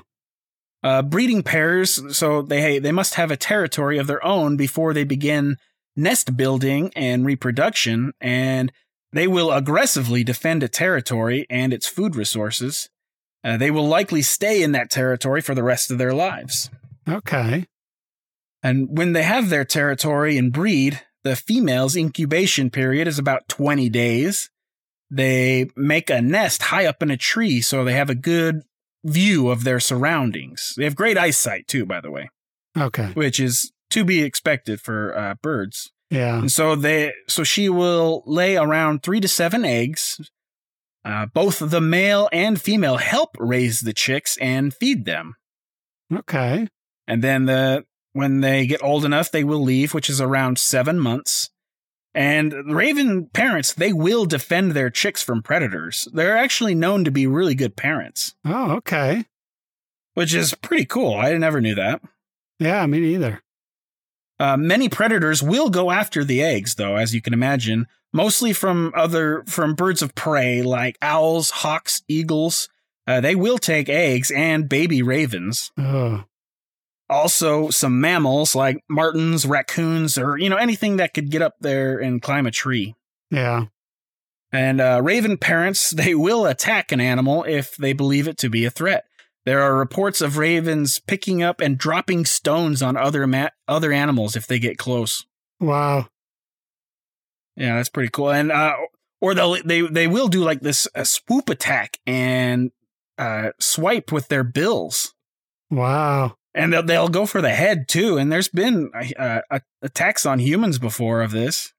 Uh, 0.82 1.02
breeding 1.02 1.42
pairs 1.42 2.00
so 2.16 2.42
they 2.42 2.78
they 2.78 2.92
must 2.92 3.14
have 3.14 3.30
a 3.30 3.36
territory 3.36 3.98
of 3.98 4.06
their 4.06 4.24
own 4.24 4.56
before 4.56 4.92
they 4.92 5.04
begin 5.04 5.56
nest 5.96 6.36
building 6.36 6.92
and 6.94 7.24
reproduction 7.24 8.12
and 8.20 8.72
they 9.12 9.26
will 9.26 9.52
aggressively 9.52 10.22
defend 10.22 10.62
a 10.62 10.68
territory 10.68 11.46
and 11.48 11.72
its 11.72 11.86
food 11.86 12.14
resources 12.14 12.88
uh, 13.44 13.56
they 13.56 13.70
will 13.70 13.86
likely 13.86 14.22
stay 14.22 14.62
in 14.62 14.72
that 14.72 14.90
territory 14.90 15.40
for 15.40 15.54
the 15.54 15.62
rest 15.62 15.90
of 15.90 15.98
their 15.98 16.12
lives 16.12 16.70
Okay. 17.08 17.66
And 18.62 18.96
when 18.96 19.12
they 19.12 19.22
have 19.22 19.48
their 19.48 19.64
territory 19.64 20.38
and 20.38 20.52
breed, 20.52 21.00
the 21.22 21.36
female's 21.36 21.96
incubation 21.96 22.70
period 22.70 23.06
is 23.06 23.18
about 23.18 23.48
20 23.48 23.88
days. 23.88 24.50
They 25.10 25.70
make 25.76 26.10
a 26.10 26.20
nest 26.20 26.62
high 26.62 26.86
up 26.86 27.02
in 27.02 27.10
a 27.10 27.16
tree 27.16 27.60
so 27.60 27.84
they 27.84 27.92
have 27.92 28.10
a 28.10 28.14
good 28.14 28.62
view 29.06 29.48
of 29.48 29.64
their 29.64 29.80
surroundings. 29.80 30.74
They 30.76 30.84
have 30.84 30.96
great 30.96 31.16
eyesight, 31.16 31.66
too, 31.68 31.86
by 31.86 32.00
the 32.00 32.10
way, 32.10 32.28
Okay. 32.76 33.06
which 33.14 33.40
is 33.40 33.72
to 33.90 34.04
be 34.04 34.22
expected 34.22 34.80
for 34.80 35.16
uh, 35.16 35.34
birds. 35.42 35.90
Yeah. 36.10 36.38
And 36.38 36.52
so 36.52 36.74
they, 36.76 37.12
so 37.28 37.42
she 37.44 37.68
will 37.68 38.22
lay 38.26 38.56
around 38.56 39.02
three 39.02 39.20
to 39.20 39.28
seven 39.28 39.64
eggs. 39.64 40.20
Uh, 41.04 41.26
both 41.26 41.58
the 41.60 41.80
male 41.80 42.28
and 42.32 42.60
female 42.60 42.96
help 42.96 43.30
raise 43.38 43.80
the 43.80 43.92
chicks 43.92 44.36
and 44.38 44.74
feed 44.74 45.04
them. 45.04 45.34
Okay. 46.12 46.68
And 47.06 47.22
then 47.22 47.46
the 47.46 47.84
when 48.12 48.40
they 48.40 48.66
get 48.66 48.82
old 48.82 49.04
enough, 49.04 49.30
they 49.30 49.44
will 49.44 49.62
leave, 49.62 49.92
which 49.94 50.08
is 50.08 50.20
around 50.20 50.58
seven 50.58 50.98
months. 50.98 51.50
And 52.16 52.74
raven 52.74 53.26
parents, 53.26 53.74
they 53.74 53.92
will 53.92 54.24
defend 54.24 54.72
their 54.72 54.88
chicks 54.88 55.22
from 55.22 55.42
predators. 55.42 56.08
They're 56.14 56.36
actually 56.36 56.74
known 56.74 57.04
to 57.04 57.10
be 57.10 57.26
really 57.26 57.54
good 57.54 57.76
parents, 57.76 58.34
Oh, 58.44 58.72
okay. 58.76 59.26
which 60.14 60.32
is 60.34 60.54
pretty 60.54 60.86
cool. 60.86 61.14
I 61.14 61.36
never 61.36 61.60
knew 61.60 61.74
that. 61.74 62.00
Yeah, 62.58 62.86
me 62.86 63.00
neither. 63.00 63.42
Uh, 64.40 64.56
many 64.56 64.88
predators 64.88 65.42
will 65.42 65.68
go 65.68 65.90
after 65.90 66.24
the 66.24 66.42
eggs, 66.42 66.76
though, 66.76 66.96
as 66.96 67.14
you 67.14 67.20
can 67.20 67.34
imagine, 67.34 67.86
mostly 68.14 68.54
from 68.54 68.92
other 68.96 69.44
from 69.46 69.74
birds 69.74 70.00
of 70.00 70.14
prey 70.14 70.62
like 70.62 70.96
owls, 71.02 71.50
hawks, 71.50 72.02
eagles. 72.08 72.70
Uh, 73.06 73.20
they 73.20 73.34
will 73.34 73.58
take 73.58 73.88
eggs 73.90 74.30
and 74.30 74.68
baby 74.70 75.02
ravens. 75.02 75.70
Oh, 75.78 76.24
also 77.08 77.70
some 77.70 78.00
mammals 78.00 78.54
like 78.54 78.82
martens, 78.88 79.46
raccoons, 79.46 80.18
or 80.18 80.38
you 80.38 80.48
know 80.48 80.56
anything 80.56 80.96
that 80.96 81.14
could 81.14 81.30
get 81.30 81.42
up 81.42 81.54
there 81.60 81.98
and 81.98 82.22
climb 82.22 82.46
a 82.46 82.50
tree. 82.50 82.94
yeah. 83.30 83.66
And 84.52 84.80
uh, 84.80 85.00
raven 85.02 85.36
parents 85.38 85.90
they 85.96 86.14
will 86.14 86.46
attack 86.46 86.92
an 86.92 87.00
animal 87.00 87.44
if 87.44 87.76
they 87.76 87.92
believe 87.92 88.28
it 88.28 88.38
to 88.38 88.48
be 88.48 88.64
a 88.64 88.70
threat. 88.70 89.04
There 89.44 89.60
are 89.60 89.76
reports 89.76 90.20
of 90.20 90.38
ravens 90.38 90.98
picking 90.98 91.42
up 91.42 91.60
and 91.60 91.78
dropping 91.78 92.24
stones 92.24 92.82
on 92.82 92.96
other 92.96 93.26
ma- 93.26 93.50
other 93.68 93.92
animals 93.92 94.34
if 94.34 94.46
they 94.46 94.58
get 94.58 94.78
close. 94.78 95.24
Wow. 95.60 96.08
Yeah, 97.56 97.76
that's 97.76 97.88
pretty 97.88 98.10
cool. 98.10 98.30
And 98.30 98.50
uh, 98.52 98.74
or 99.20 99.34
they'll 99.34 99.62
they 99.62 99.82
they 99.82 100.06
will 100.06 100.28
do 100.28 100.42
like 100.42 100.60
this 100.60 100.88
a 100.94 101.04
swoop 101.04 101.48
attack 101.48 101.98
and 102.06 102.70
uh, 103.18 103.50
swipe 103.58 104.12
with 104.12 104.28
their 104.28 104.44
bills. 104.44 105.14
Wow. 105.70 106.36
And 106.56 106.72
they'll, 106.72 106.82
they'll 106.82 107.08
go 107.08 107.26
for 107.26 107.42
the 107.42 107.50
head 107.50 107.86
too. 107.86 108.16
And 108.16 108.32
there's 108.32 108.48
been 108.48 108.90
uh, 109.18 109.40
uh, 109.50 109.58
attacks 109.82 110.24
on 110.24 110.38
humans 110.38 110.78
before 110.78 111.20
of 111.22 111.30
this. 111.30 111.72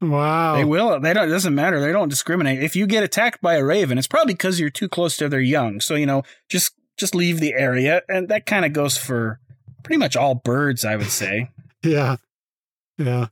Wow. 0.00 0.56
They 0.56 0.64
will. 0.64 1.00
They 1.00 1.14
don't. 1.14 1.28
It 1.28 1.32
doesn't 1.32 1.54
matter. 1.54 1.80
They 1.80 1.92
don't 1.92 2.08
discriminate. 2.08 2.62
If 2.62 2.76
you 2.76 2.86
get 2.86 3.04
attacked 3.04 3.40
by 3.40 3.54
a 3.54 3.64
raven, 3.64 3.96
it's 3.96 4.08
probably 4.08 4.34
because 4.34 4.60
you're 4.60 4.70
too 4.70 4.88
close 4.88 5.16
to 5.18 5.28
their 5.28 5.40
young. 5.40 5.80
So 5.80 5.94
you 5.94 6.04
know, 6.04 6.22
just 6.48 6.72
just 6.98 7.14
leave 7.14 7.40
the 7.40 7.54
area, 7.54 8.02
and 8.08 8.28
that 8.28 8.44
kind 8.44 8.64
of 8.64 8.72
goes 8.72 8.98
for 8.98 9.40
pretty 9.82 9.98
much 9.98 10.16
all 10.16 10.34
birds, 10.34 10.84
I 10.84 10.96
would 10.96 11.10
say. 11.10 11.50
Yeah. 11.86 12.16
Yeah. 12.96 13.26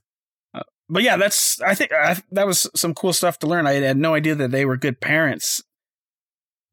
but 0.87 1.01
yeah, 1.01 1.17
that's. 1.17 1.59
I 1.59 1.73
think 1.73 1.91
I, 1.91 2.21
that 2.33 2.45
was 2.45 2.69
some 2.75 2.93
cool 2.93 3.11
stuff 3.11 3.39
to 3.39 3.47
learn. 3.47 3.65
I 3.65 3.73
had 3.73 3.97
no 3.97 4.13
idea 4.13 4.35
that 4.35 4.51
they 4.51 4.63
were 4.63 4.77
good 4.77 5.01
parents, 5.01 5.63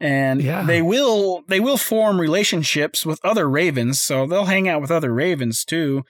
and 0.00 0.42
Yeah. 0.42 0.62
they 0.64 0.80
will 0.82 1.42
they 1.48 1.60
will 1.60 1.76
form 1.76 2.20
relationships 2.20 3.04
with 3.06 3.20
other 3.24 3.48
ravens. 3.48 4.00
So 4.00 4.26
they'll 4.26 4.46
hang 4.46 4.68
out 4.68 4.80
with 4.80 4.90
other 4.90 5.12
ravens 5.12 5.64
too. 5.64 6.04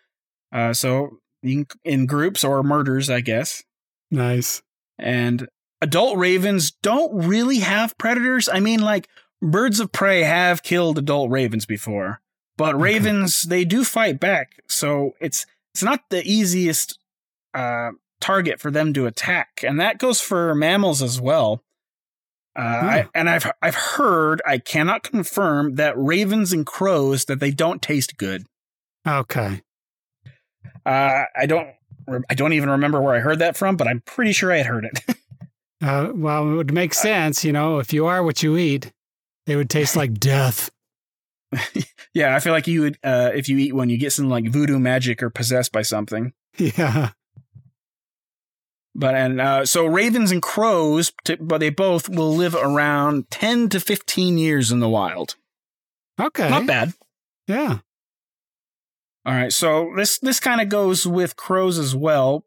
Uh, 0.52 0.72
so 0.72 1.18
in, 1.42 1.66
in 1.84 2.06
groups 2.06 2.44
or 2.44 2.62
murders, 2.62 3.08
I 3.10 3.20
guess. 3.20 3.62
Nice. 4.10 4.62
And 4.98 5.48
adult 5.80 6.18
ravens 6.18 6.70
don't 6.82 7.26
really 7.26 7.60
have 7.60 7.96
predators. 7.98 8.48
I 8.48 8.60
mean, 8.60 8.80
like 8.80 9.08
birds 9.40 9.80
of 9.80 9.92
prey 9.92 10.22
have 10.22 10.62
killed 10.62 10.98
adult 10.98 11.30
ravens 11.30 11.66
before, 11.66 12.20
but 12.56 12.74
Okay. 12.74 12.82
ravens 12.82 13.42
they 13.42 13.64
do 13.64 13.84
fight 13.84 14.20
back. 14.20 14.52
So 14.68 15.14
it's 15.20 15.46
it's 15.74 15.82
not 15.82 16.00
the 16.10 16.22
easiest 16.24 16.98
uh, 17.54 17.90
target 18.20 18.60
for 18.60 18.70
them 18.70 18.92
to 18.94 19.06
attack, 19.06 19.62
and 19.66 19.78
that 19.80 19.98
goes 19.98 20.20
for 20.20 20.54
mammals 20.54 21.00
as 21.00 21.20
well. 21.20 21.62
Uh, 22.56 22.62
I, 22.62 23.08
and 23.14 23.30
I've 23.30 23.50
I've 23.62 23.74
heard 23.74 24.42
I 24.46 24.58
cannot 24.58 25.02
confirm 25.02 25.76
that 25.76 25.96
ravens 25.96 26.52
and 26.52 26.66
crows 26.66 27.26
that 27.26 27.40
they 27.40 27.50
don't 27.50 27.80
taste 27.80 28.16
good. 28.16 28.46
Okay. 29.06 29.62
Uh, 30.84 31.24
I 31.36 31.46
don't 31.46 31.68
I 32.28 32.34
don't 32.34 32.52
even 32.52 32.70
remember 32.70 33.00
where 33.00 33.14
I 33.14 33.20
heard 33.20 33.38
that 33.38 33.56
from, 33.56 33.76
but 33.76 33.86
I'm 33.86 34.00
pretty 34.00 34.32
sure 34.32 34.52
I 34.52 34.58
had 34.58 34.66
heard 34.66 34.84
it. 34.84 35.16
Uh, 35.82 36.12
well, 36.14 36.46
it 36.46 36.56
would 36.56 36.74
make 36.74 36.92
sense, 36.92 37.42
you 37.42 37.52
know, 37.54 37.78
if 37.78 37.90
you 37.90 38.04
are 38.04 38.22
what 38.22 38.42
you 38.42 38.58
eat, 38.58 38.92
they 39.46 39.56
would 39.56 39.70
taste 39.70 39.96
like 39.96 40.12
death. 40.14 40.70
Yeah, 42.12 42.34
I 42.34 42.40
feel 42.40 42.52
like 42.52 42.66
you 42.66 42.82
would 42.82 42.98
uh, 43.04 43.30
if 43.34 43.48
you 43.48 43.56
eat 43.56 43.72
one, 43.72 43.88
you 43.88 43.96
get 43.96 44.12
some 44.12 44.28
like 44.28 44.50
voodoo 44.50 44.78
magic 44.78 45.22
or 45.22 45.30
possessed 45.30 45.72
by 45.72 45.82
something. 45.82 46.32
Yeah. 46.58 47.12
But 48.94 49.14
and 49.14 49.40
uh, 49.40 49.66
so 49.66 49.86
ravens 49.86 50.32
and 50.32 50.42
crows, 50.42 51.12
t- 51.24 51.36
but 51.36 51.58
they 51.58 51.70
both 51.70 52.08
will 52.08 52.34
live 52.34 52.54
around 52.54 53.30
ten 53.30 53.68
to 53.68 53.80
fifteen 53.80 54.36
years 54.36 54.72
in 54.72 54.80
the 54.80 54.88
wild. 54.88 55.36
Okay. 56.20 56.50
Not 56.50 56.66
bad. 56.66 56.92
Yeah. 57.46 57.78
All 59.24 59.34
right, 59.34 59.52
so 59.52 59.92
this 59.96 60.18
this 60.18 60.40
kind 60.40 60.60
of 60.60 60.68
goes 60.70 61.06
with 61.06 61.36
crows 61.36 61.78
as 61.78 61.94
well, 61.94 62.46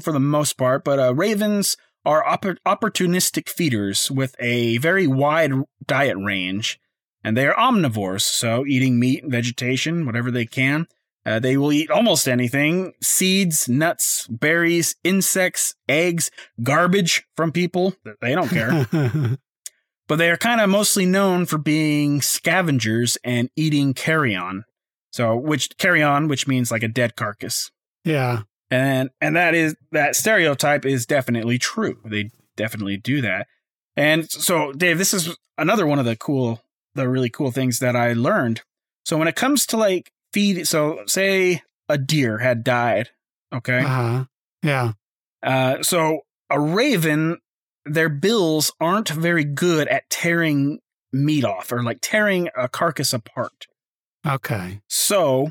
for 0.00 0.12
the 0.12 0.20
most 0.20 0.56
part. 0.56 0.84
But 0.84 0.98
uh, 0.98 1.14
ravens 1.14 1.76
are 2.04 2.24
oppor- 2.24 2.58
opportunistic 2.66 3.48
feeders 3.48 4.10
with 4.10 4.36
a 4.38 4.78
very 4.78 5.06
wide 5.06 5.52
diet 5.84 6.16
range, 6.16 6.80
and 7.24 7.36
they 7.36 7.46
are 7.46 7.54
omnivores, 7.54 8.22
so 8.22 8.64
eating 8.66 8.98
meat, 8.98 9.24
and 9.24 9.32
vegetation, 9.32 10.06
whatever 10.06 10.30
they 10.30 10.46
can. 10.46 10.86
Uh, 11.24 11.38
they 11.38 11.56
will 11.56 11.72
eat 11.72 11.90
almost 11.90 12.28
anything: 12.28 12.92
seeds, 13.00 13.68
nuts, 13.68 14.26
berries, 14.28 14.96
insects, 15.04 15.74
eggs, 15.88 16.30
garbage 16.62 17.24
from 17.36 17.52
people. 17.52 17.94
They 18.20 18.34
don't 18.34 18.48
care. 18.48 18.86
but 20.08 20.16
they 20.16 20.30
are 20.30 20.36
kind 20.36 20.60
of 20.60 20.68
mostly 20.68 21.06
known 21.06 21.46
for 21.46 21.58
being 21.58 22.20
scavengers 22.20 23.16
and 23.24 23.48
eating 23.56 23.94
carrion. 23.94 24.64
So, 25.10 25.36
which 25.36 25.76
carrion, 25.78 26.28
which 26.28 26.46
means 26.46 26.70
like 26.70 26.82
a 26.82 26.88
dead 26.88 27.16
carcass, 27.16 27.70
yeah. 28.04 28.42
and 28.70 29.10
and 29.20 29.36
that 29.36 29.54
is 29.54 29.76
that 29.92 30.16
stereotype 30.16 30.84
is 30.84 31.06
definitely 31.06 31.58
true. 31.58 31.98
They 32.04 32.30
definitely 32.56 32.96
do 32.96 33.20
that. 33.20 33.46
And 33.96 34.30
so, 34.30 34.72
Dave, 34.72 34.98
this 34.98 35.14
is 35.14 35.36
another 35.58 35.86
one 35.86 35.98
of 35.98 36.04
the 36.04 36.16
cool, 36.16 36.62
the 36.94 37.08
really 37.08 37.30
cool 37.30 37.50
things 37.50 37.78
that 37.78 37.94
I 37.94 38.12
learned. 38.14 38.62
So, 39.04 39.18
when 39.18 39.28
it 39.28 39.36
comes 39.36 39.66
to 39.66 39.76
like 39.76 40.11
feed, 40.32 40.66
so 40.66 41.00
say 41.06 41.62
a 41.88 41.98
deer 41.98 42.38
had 42.38 42.64
died, 42.64 43.10
okay, 43.54 43.80
Uh-huh. 43.80 44.24
Yeah. 44.62 44.92
uh, 45.42 45.82
so 45.82 46.20
a 46.50 46.58
raven, 46.60 47.38
their 47.84 48.08
bills 48.08 48.72
aren't 48.80 49.08
very 49.08 49.44
good 49.44 49.88
at 49.88 50.08
tearing 50.10 50.78
meat 51.12 51.44
off 51.44 51.72
or 51.72 51.82
like 51.82 51.98
tearing 52.00 52.48
a 52.56 52.68
carcass 52.68 53.12
apart. 53.12 53.66
Okay. 54.26 54.80
So 54.88 55.50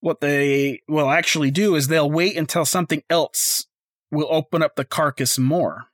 what 0.00 0.20
they 0.20 0.82
will 0.88 1.08
actually 1.10 1.50
do 1.50 1.74
is 1.76 1.88
they'll 1.88 2.10
wait 2.10 2.36
until 2.36 2.64
something 2.64 3.02
else 3.08 3.66
will 4.10 4.28
open 4.30 4.62
up 4.62 4.76
the 4.76 4.84
carcass 4.84 5.38
more. 5.38 5.86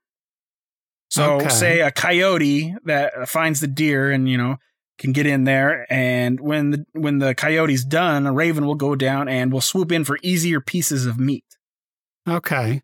So 1.10 1.36
Okay. 1.36 1.48
say 1.48 1.80
a 1.80 1.90
coyote 1.90 2.74
that 2.84 3.28
finds 3.28 3.60
the 3.60 3.66
deer 3.66 4.10
and 4.10 4.28
you 4.28 4.36
know 4.36 4.58
can 4.98 5.12
get 5.12 5.26
in 5.26 5.44
there 5.44 5.86
and 5.90 6.40
when 6.40 6.70
the 6.70 6.86
when 6.92 7.18
the 7.18 7.34
coyote's 7.34 7.84
done, 7.84 8.26
a 8.26 8.32
raven 8.32 8.66
will 8.66 8.74
go 8.74 8.94
down 8.94 9.28
and 9.28 9.52
will 9.52 9.60
swoop 9.60 9.92
in 9.92 10.04
for 10.04 10.18
easier 10.22 10.60
pieces 10.60 11.06
of 11.06 11.18
meat. 11.18 11.44
Okay. 12.28 12.82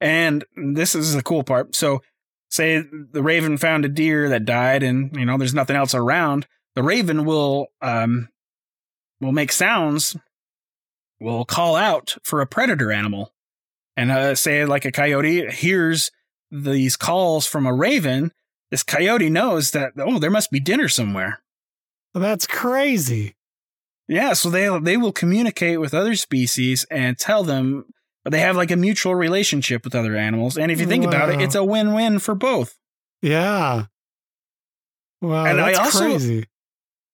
And 0.00 0.44
this 0.56 0.94
is 0.94 1.14
the 1.14 1.22
cool 1.22 1.44
part. 1.44 1.76
So, 1.76 2.02
say 2.50 2.82
the 3.12 3.22
raven 3.22 3.56
found 3.56 3.84
a 3.84 3.88
deer 3.88 4.28
that 4.30 4.44
died, 4.44 4.82
and 4.82 5.14
you 5.16 5.24
know 5.24 5.38
there's 5.38 5.54
nothing 5.54 5.76
else 5.76 5.94
around. 5.94 6.46
The 6.74 6.82
raven 6.82 7.24
will 7.24 7.68
um 7.80 8.28
will 9.20 9.32
make 9.32 9.52
sounds, 9.52 10.16
will 11.20 11.44
call 11.44 11.76
out 11.76 12.16
for 12.24 12.40
a 12.40 12.46
predator 12.46 12.90
animal, 12.90 13.32
and 13.96 14.10
uh, 14.10 14.34
say 14.34 14.64
like 14.64 14.84
a 14.84 14.92
coyote 14.92 15.50
hears 15.50 16.10
these 16.50 16.96
calls 16.96 17.46
from 17.46 17.66
a 17.66 17.74
raven. 17.74 18.32
This 18.72 18.82
coyote 18.82 19.30
knows 19.30 19.70
that 19.72 19.92
oh 19.98 20.18
there 20.18 20.30
must 20.30 20.50
be 20.50 20.58
dinner 20.58 20.88
somewhere. 20.88 21.40
That's 22.14 22.46
crazy. 22.48 23.36
Yeah, 24.08 24.32
so 24.32 24.50
they 24.50 24.68
they 24.80 24.96
will 24.96 25.12
communicate 25.12 25.78
with 25.78 25.94
other 25.94 26.16
species 26.16 26.84
and 26.90 27.16
tell 27.16 27.44
them 27.44 27.84
they 28.28 28.40
have 28.40 28.56
like 28.56 28.70
a 28.70 28.76
mutual 28.76 29.14
relationship 29.14 29.84
with 29.84 29.94
other 29.94 30.16
animals. 30.16 30.56
And 30.58 30.72
if 30.72 30.80
you 30.80 30.86
think 30.86 31.04
about 31.04 31.28
it, 31.30 31.40
it's 31.40 31.54
a 31.54 31.62
win-win 31.64 32.18
for 32.18 32.34
both. 32.34 32.76
Yeah. 33.20 33.84
Wow, 35.20 35.44
And 35.44 35.60
I 35.60 35.72
that's 35.72 35.78
also- 35.78 36.04
crazy. 36.10 36.46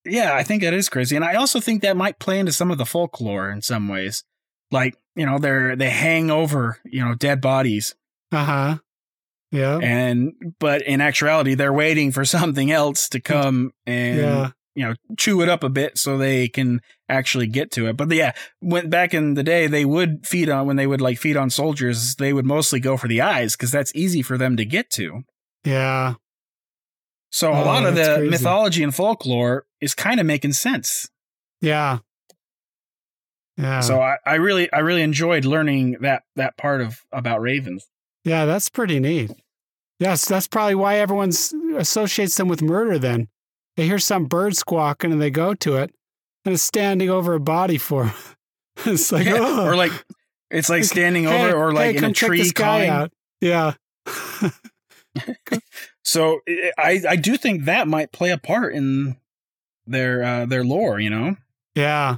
Yeah, 0.05 0.35
I 0.35 0.43
think 0.45 0.63
that 0.63 0.73
is 0.73 0.89
crazy. 0.89 1.17
And 1.17 1.25
I 1.25 1.35
also 1.35 1.61
think 1.61 1.83
that 1.83 1.97
might 1.97 2.19
play 2.19 2.39
into 2.39 2.53
some 2.53 2.71
of 2.71 2.79
the 2.79 2.87
folklore 2.87 3.51
in 3.51 3.61
some 3.61 3.89
ways. 3.89 4.25
Like, 4.71 4.97
you 5.15 5.27
know, 5.27 5.39
they're 5.39 5.77
they 5.77 5.91
hang 5.91 6.31
over, 6.31 6.79
you 6.85 7.05
know, 7.05 7.15
dead 7.15 7.41
bodies. 7.43 7.95
Uh-huh. 8.33 8.79
Yeah. 9.51 9.79
And 9.83 10.33
but 10.61 10.83
in 10.83 11.01
actuality, 11.01 11.55
they're 11.55 11.73
waiting 11.73 12.13
for 12.13 12.25
something 12.37 12.71
else 12.71 13.09
to 13.11 13.21
come 13.21 13.71
and 13.87 14.19
yeah. 14.19 14.51
you 14.75 14.85
know 14.85 14.95
chew 15.17 15.41
it 15.43 15.49
up 15.49 15.63
a 15.65 15.69
bit 15.71 15.97
so 15.99 16.19
they 16.19 16.49
can 16.49 16.81
actually 17.09 17.47
get 17.47 17.71
to 17.73 17.87
it 17.87 17.97
but 17.97 18.11
yeah 18.13 18.33
when 18.61 18.91
back 18.91 19.15
in 19.15 19.33
the 19.35 19.43
day 19.43 19.67
they 19.67 19.85
would 19.87 20.27
feed 20.27 20.51
on 20.51 20.67
when 20.67 20.77
they 20.77 20.87
would 20.87 21.01
like 21.01 21.17
feed 21.19 21.37
on 21.39 21.49
soldiers 21.49 22.15
they 22.17 22.33
would 22.35 22.45
mostly 22.45 22.79
go 22.79 22.97
for 22.99 23.09
the 23.09 23.21
eyes 23.23 23.57
because 23.57 23.71
that's 23.73 23.91
easy 23.95 24.21
for 24.21 24.37
them 24.37 24.57
to 24.59 24.65
get 24.67 24.91
to 24.91 25.23
Yeah. 25.65 26.15
so 27.31 27.51
a 27.53 27.63
Oh, 27.63 27.65
lot 27.65 27.87
of 27.87 27.95
the 27.95 28.17
crazy. 28.17 28.29
mythology 28.31 28.83
and 28.83 28.95
folklore 28.95 29.65
is 29.81 29.95
kind 29.95 30.21
of 30.21 30.27
making 30.27 30.53
sense 30.53 31.09
Yeah. 31.63 32.01
Yeah. 33.57 33.81
so 33.81 34.01
I, 34.01 34.17
I 34.27 34.35
really 34.35 34.71
i 34.73 34.79
really 34.81 35.03
enjoyed 35.03 35.45
learning 35.47 35.97
that 36.03 36.23
that 36.37 36.57
part 36.59 36.81
of 36.83 37.01
about 37.11 37.41
ravens 37.41 37.87
yeah, 38.29 38.45
that's 38.45 38.69
pretty 38.69 39.01
neat. 39.01 39.31
Yes, 39.99 40.27
that's 40.27 40.47
probably 40.47 40.75
why 40.77 40.97
everyone 40.97 41.31
associates 41.77 42.37
them 42.37 42.49
with 42.49 42.63
murder 42.63 42.99
then. 42.99 43.29
They 43.77 43.87
hear 43.87 43.99
some 43.99 44.27
bird 44.27 44.57
squawking 44.57 45.13
and 45.13 45.21
they 45.21 45.31
go 45.31 45.55
to 45.55 45.77
it 45.77 45.93
and 46.45 46.55
it's 46.55 46.63
standing 46.63 47.11
over 47.11 47.35
a 47.35 47.41
body 47.41 47.79
for 47.79 48.05
'em. 48.05 48.13
it's 48.87 49.11
like, 49.11 49.27
Yeah, 49.27 49.39
oh. 49.39 49.67
or 49.67 49.77
like 49.77 49.93
it's 50.51 50.69
like 50.69 50.85
standing 50.85 51.25
Hey, 51.25 51.47
over 51.51 51.57
or 51.57 51.73
like 51.73 51.93
hey, 51.97 51.99
in 51.99 52.05
a 52.11 52.13
tree 52.13 52.51
calling 52.53 52.89
out. 52.89 53.13
Yeah. 53.41 53.75
so 56.05 56.41
i 56.79 57.03
i 57.09 57.17
do 57.17 57.37
think 57.37 57.65
that 57.65 57.87
might 57.89 58.13
play 58.13 58.31
a 58.31 58.39
part 58.39 58.75
in 58.75 59.17
their 59.87 60.23
uh 60.25 60.47
their 60.47 60.65
lore 60.65 60.99
you 61.01 61.11
know 61.11 61.37
yeah. 61.75 62.17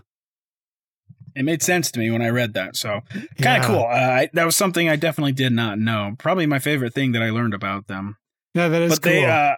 It 1.34 1.44
made 1.44 1.62
sense 1.62 1.90
to 1.92 1.98
me 1.98 2.10
when 2.10 2.22
I 2.22 2.28
read 2.28 2.54
that. 2.54 2.76
So 2.76 3.00
kind 3.10 3.24
of 3.24 3.38
yeah. 3.40 3.66
cool. 3.66 3.84
Uh, 3.84 4.10
I, 4.20 4.30
that 4.32 4.44
was 4.44 4.56
something 4.56 4.88
I 4.88 4.96
definitely 4.96 5.32
did 5.32 5.52
not 5.52 5.78
know. 5.78 6.14
Probably 6.18 6.46
my 6.46 6.58
favorite 6.58 6.94
thing 6.94 7.12
that 7.12 7.22
I 7.22 7.30
learned 7.30 7.54
about 7.54 7.86
them. 7.86 8.16
Yeah, 8.54 8.68
that 8.68 8.82
is 8.82 8.98
but 8.98 9.02
cool. 9.02 9.12
they, 9.12 9.24
uh, 9.24 9.54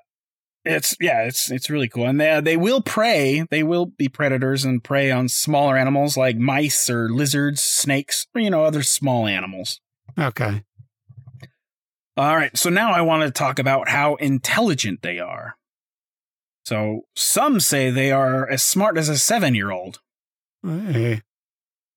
it's 0.65 0.97
yeah, 1.01 1.23
it's 1.25 1.51
it's 1.51 1.71
really 1.71 1.89
cool, 1.89 2.07
and 2.07 2.21
they 2.21 2.41
they 2.41 2.57
will 2.57 2.83
prey. 2.83 3.45
They 3.51 3.63
will 3.63 3.87
be 3.87 4.09
predators 4.09 4.65
and 4.65 4.83
prey 4.83 5.11
on 5.11 5.29
smaller 5.29 5.77
animals 5.77 6.17
like 6.17 6.37
mice 6.37 6.89
or 6.89 7.09
lizards, 7.09 7.63
snakes, 7.63 8.27
or 8.35 8.41
you 8.41 8.51
know 8.51 8.65
other 8.65 8.83
small 8.83 9.27
animals. 9.27 9.81
okay. 10.19 10.63
All 12.15 12.37
right, 12.37 12.57
so 12.57 12.69
now 12.69 12.93
I 12.93 13.01
want 13.01 13.23
to 13.23 13.31
talk 13.31 13.59
about 13.59 13.89
how 13.89 14.17
intelligent 14.17 15.01
they 15.01 15.19
are. 15.19 15.57
So 16.65 17.07
some 17.17 17.59
say 17.59 17.91
they 17.91 18.13
are 18.13 18.49
as 18.49 18.63
smart 18.63 18.99
as 18.99 19.09
a 19.09 19.17
seven 19.17 19.55
year 19.55 19.71
old. 19.71 20.01
Hey. 20.63 21.23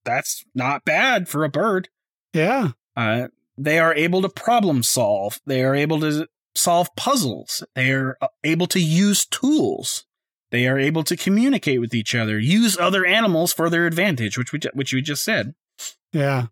That's 0.06 0.44
not 0.54 0.86
bad 0.86 1.28
for 1.28 1.44
a 1.44 1.50
bird. 1.50 1.90
Yeah. 2.32 2.70
Uh, 2.96 3.28
they 3.58 3.78
are 3.78 3.94
able 3.94 4.22
to 4.22 4.28
problem 4.28 4.82
solve. 4.82 5.40
They 5.44 5.62
are 5.62 5.74
able 5.74 6.00
to 6.00 6.28
solve 6.54 6.94
puzzles. 6.96 7.62
They 7.74 7.92
are 7.92 8.16
uh, 8.22 8.28
able 8.44 8.66
to 8.68 8.80
use 8.80 9.26
tools. 9.26 10.06
They 10.50 10.68
are 10.68 10.78
able 10.78 11.02
to 11.04 11.16
communicate 11.16 11.80
with 11.80 11.92
each 11.92 12.14
other, 12.14 12.38
use 12.38 12.78
other 12.78 13.04
animals 13.04 13.52
for 13.52 13.68
their 13.68 13.86
advantage, 13.86 14.38
which 14.38 14.52
we, 14.52 14.60
which 14.72 14.92
you 14.92 15.02
just 15.02 15.24
said. 15.24 15.54
Yeah. 16.12 16.46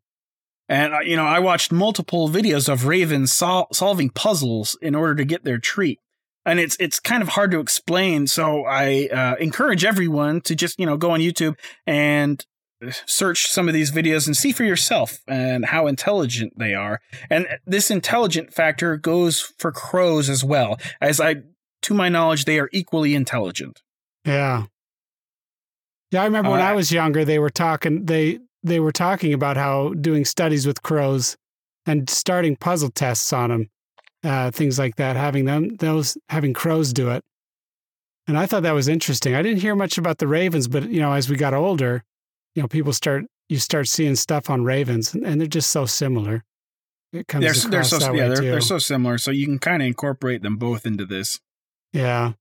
And 0.68 0.94
uh, 0.94 1.00
you 1.00 1.16
know, 1.16 1.26
I 1.26 1.38
watched 1.38 1.72
multiple 1.72 2.28
videos 2.28 2.68
of 2.68 2.86
ravens 2.86 3.32
sol- 3.32 3.68
solving 3.72 4.10
puzzles 4.10 4.76
in 4.80 4.94
order 4.94 5.14
to 5.14 5.24
get 5.24 5.44
their 5.44 5.58
treat, 5.58 6.00
and 6.44 6.58
it's 6.58 6.76
it's 6.80 6.98
kind 6.98 7.22
of 7.22 7.28
hard 7.28 7.50
to 7.50 7.60
explain. 7.60 8.26
So 8.26 8.64
I 8.64 9.08
uh, 9.12 9.34
encourage 9.36 9.84
everyone 9.84 10.40
to 10.42 10.54
just 10.54 10.78
you 10.78 10.86
know 10.86 10.96
go 10.96 11.10
on 11.10 11.20
YouTube 11.20 11.56
and 11.86 12.44
search 13.06 13.46
some 13.46 13.68
of 13.68 13.74
these 13.74 13.92
videos 13.92 14.26
and 14.26 14.36
see 14.36 14.52
for 14.52 14.64
yourself 14.64 15.18
and 15.26 15.66
how 15.66 15.86
intelligent 15.86 16.58
they 16.58 16.74
are. 16.74 17.00
And 17.30 17.46
this 17.66 17.90
intelligent 17.90 18.52
factor 18.52 18.96
goes 18.96 19.40
for 19.58 19.72
crows 19.72 20.28
as 20.28 20.44
well, 20.44 20.78
as 21.00 21.20
I, 21.20 21.36
to 21.82 21.94
my 21.94 22.08
knowledge, 22.08 22.44
they 22.44 22.58
are 22.58 22.68
equally 22.72 23.14
intelligent. 23.14 23.82
Yeah. 24.24 24.66
Yeah, 26.10 26.22
I 26.22 26.24
remember 26.26 26.50
when 26.50 26.60
Uh, 26.60 26.64
I 26.64 26.72
was 26.74 26.92
younger, 26.92 27.24
they 27.24 27.38
were 27.38 27.50
talking 27.50 28.06
they 28.06 28.38
they 28.62 28.80
were 28.80 28.92
talking 28.92 29.34
about 29.34 29.56
how 29.56 29.94
doing 29.94 30.24
studies 30.24 30.66
with 30.66 30.82
crows 30.82 31.36
and 31.86 32.08
starting 32.08 32.56
puzzle 32.56 32.90
tests 32.90 33.32
on 33.32 33.50
them, 33.50 33.70
uh, 34.22 34.50
things 34.50 34.78
like 34.78 34.96
that, 34.96 35.16
having 35.16 35.44
them 35.44 35.76
those 35.76 36.16
having 36.28 36.52
crows 36.52 36.92
do 36.92 37.10
it. 37.10 37.22
And 38.26 38.38
I 38.38 38.46
thought 38.46 38.62
that 38.62 38.72
was 38.72 38.88
interesting. 38.88 39.34
I 39.34 39.42
didn't 39.42 39.60
hear 39.60 39.74
much 39.74 39.98
about 39.98 40.18
the 40.18 40.26
ravens, 40.26 40.68
but 40.68 40.88
you 40.88 41.00
know, 41.00 41.12
as 41.12 41.28
we 41.28 41.36
got 41.36 41.52
older, 41.52 42.04
you 42.54 42.62
know, 42.62 42.68
people 42.68 42.92
start 42.92 43.24
you 43.48 43.58
start 43.58 43.88
seeing 43.88 44.16
stuff 44.16 44.48
on 44.48 44.64
ravens, 44.64 45.14
and, 45.14 45.24
and 45.24 45.40
they're 45.40 45.48
just 45.48 45.70
so 45.70 45.86
similar. 45.86 46.44
It 47.12 47.28
comes 47.28 47.44
They're, 47.44 47.70
they're 47.70 47.84
so 47.84 47.98
that 47.98 48.14
yeah, 48.14 48.28
they're, 48.28 48.40
they're 48.40 48.60
so 48.60 48.78
similar, 48.78 49.18
so 49.18 49.30
you 49.30 49.46
can 49.46 49.58
kind 49.58 49.82
of 49.82 49.86
incorporate 49.86 50.42
them 50.42 50.56
both 50.56 50.86
into 50.86 51.06
this. 51.06 51.40
yeah. 51.92 52.32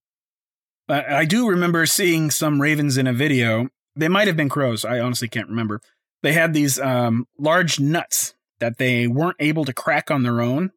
I 0.88 1.20
I 1.20 1.24
do 1.24 1.48
remember 1.48 1.86
seeing 1.86 2.30
some 2.30 2.60
ravens 2.60 2.96
in 2.96 3.06
a 3.06 3.12
video. 3.12 3.68
They 3.96 4.08
might 4.08 4.26
have 4.26 4.36
been 4.36 4.48
crows. 4.48 4.84
I 4.84 4.98
honestly 4.98 5.28
can't 5.28 5.48
remember. 5.48 5.80
They 6.22 6.32
had 6.32 6.52
these 6.54 6.80
um, 6.80 7.26
large 7.38 7.78
nuts 7.78 8.34
that 8.58 8.78
they 8.78 9.06
weren't 9.06 9.36
able 9.40 9.64
to 9.64 9.72
crack 9.72 10.10
on 10.10 10.22
their 10.22 10.40
own. 10.40 10.72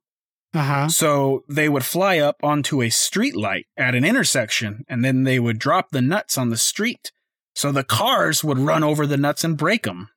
Uh 0.53 0.63
huh. 0.63 0.87
So 0.89 1.43
they 1.49 1.67
would 1.69 1.85
fly 1.85 2.19
up 2.19 2.37
onto 2.43 2.81
a 2.81 2.89
street 2.89 3.35
light 3.35 3.65
at 3.75 3.95
an 3.95 4.05
intersection 4.05 4.85
and 4.87 5.03
then 5.03 5.23
they 5.23 5.39
would 5.39 5.59
drop 5.59 5.89
the 5.91 6.01
nuts 6.01 6.37
on 6.37 6.49
the 6.49 6.57
street. 6.57 7.11
So 7.57 7.71
the 7.71 7.83
cars 7.83 8.43
would 8.43 8.59
run 8.59 8.83
over 8.83 9.07
the 9.07 9.17
nuts 9.17 9.43
and 9.43 9.57
break 9.57 9.81
them. 9.81 10.09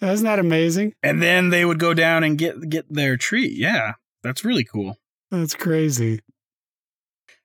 Isn't 0.00 0.24
that 0.24 0.38
amazing? 0.38 0.94
And 1.02 1.22
then 1.22 1.50
they 1.50 1.66
would 1.66 1.78
go 1.78 1.92
down 1.92 2.24
and 2.24 2.38
get 2.38 2.70
get 2.70 2.86
their 2.88 3.18
treat. 3.18 3.52
Yeah, 3.52 3.92
that's 4.22 4.42
really 4.42 4.64
cool. 4.64 4.96
That's 5.30 5.54
crazy. 5.54 6.20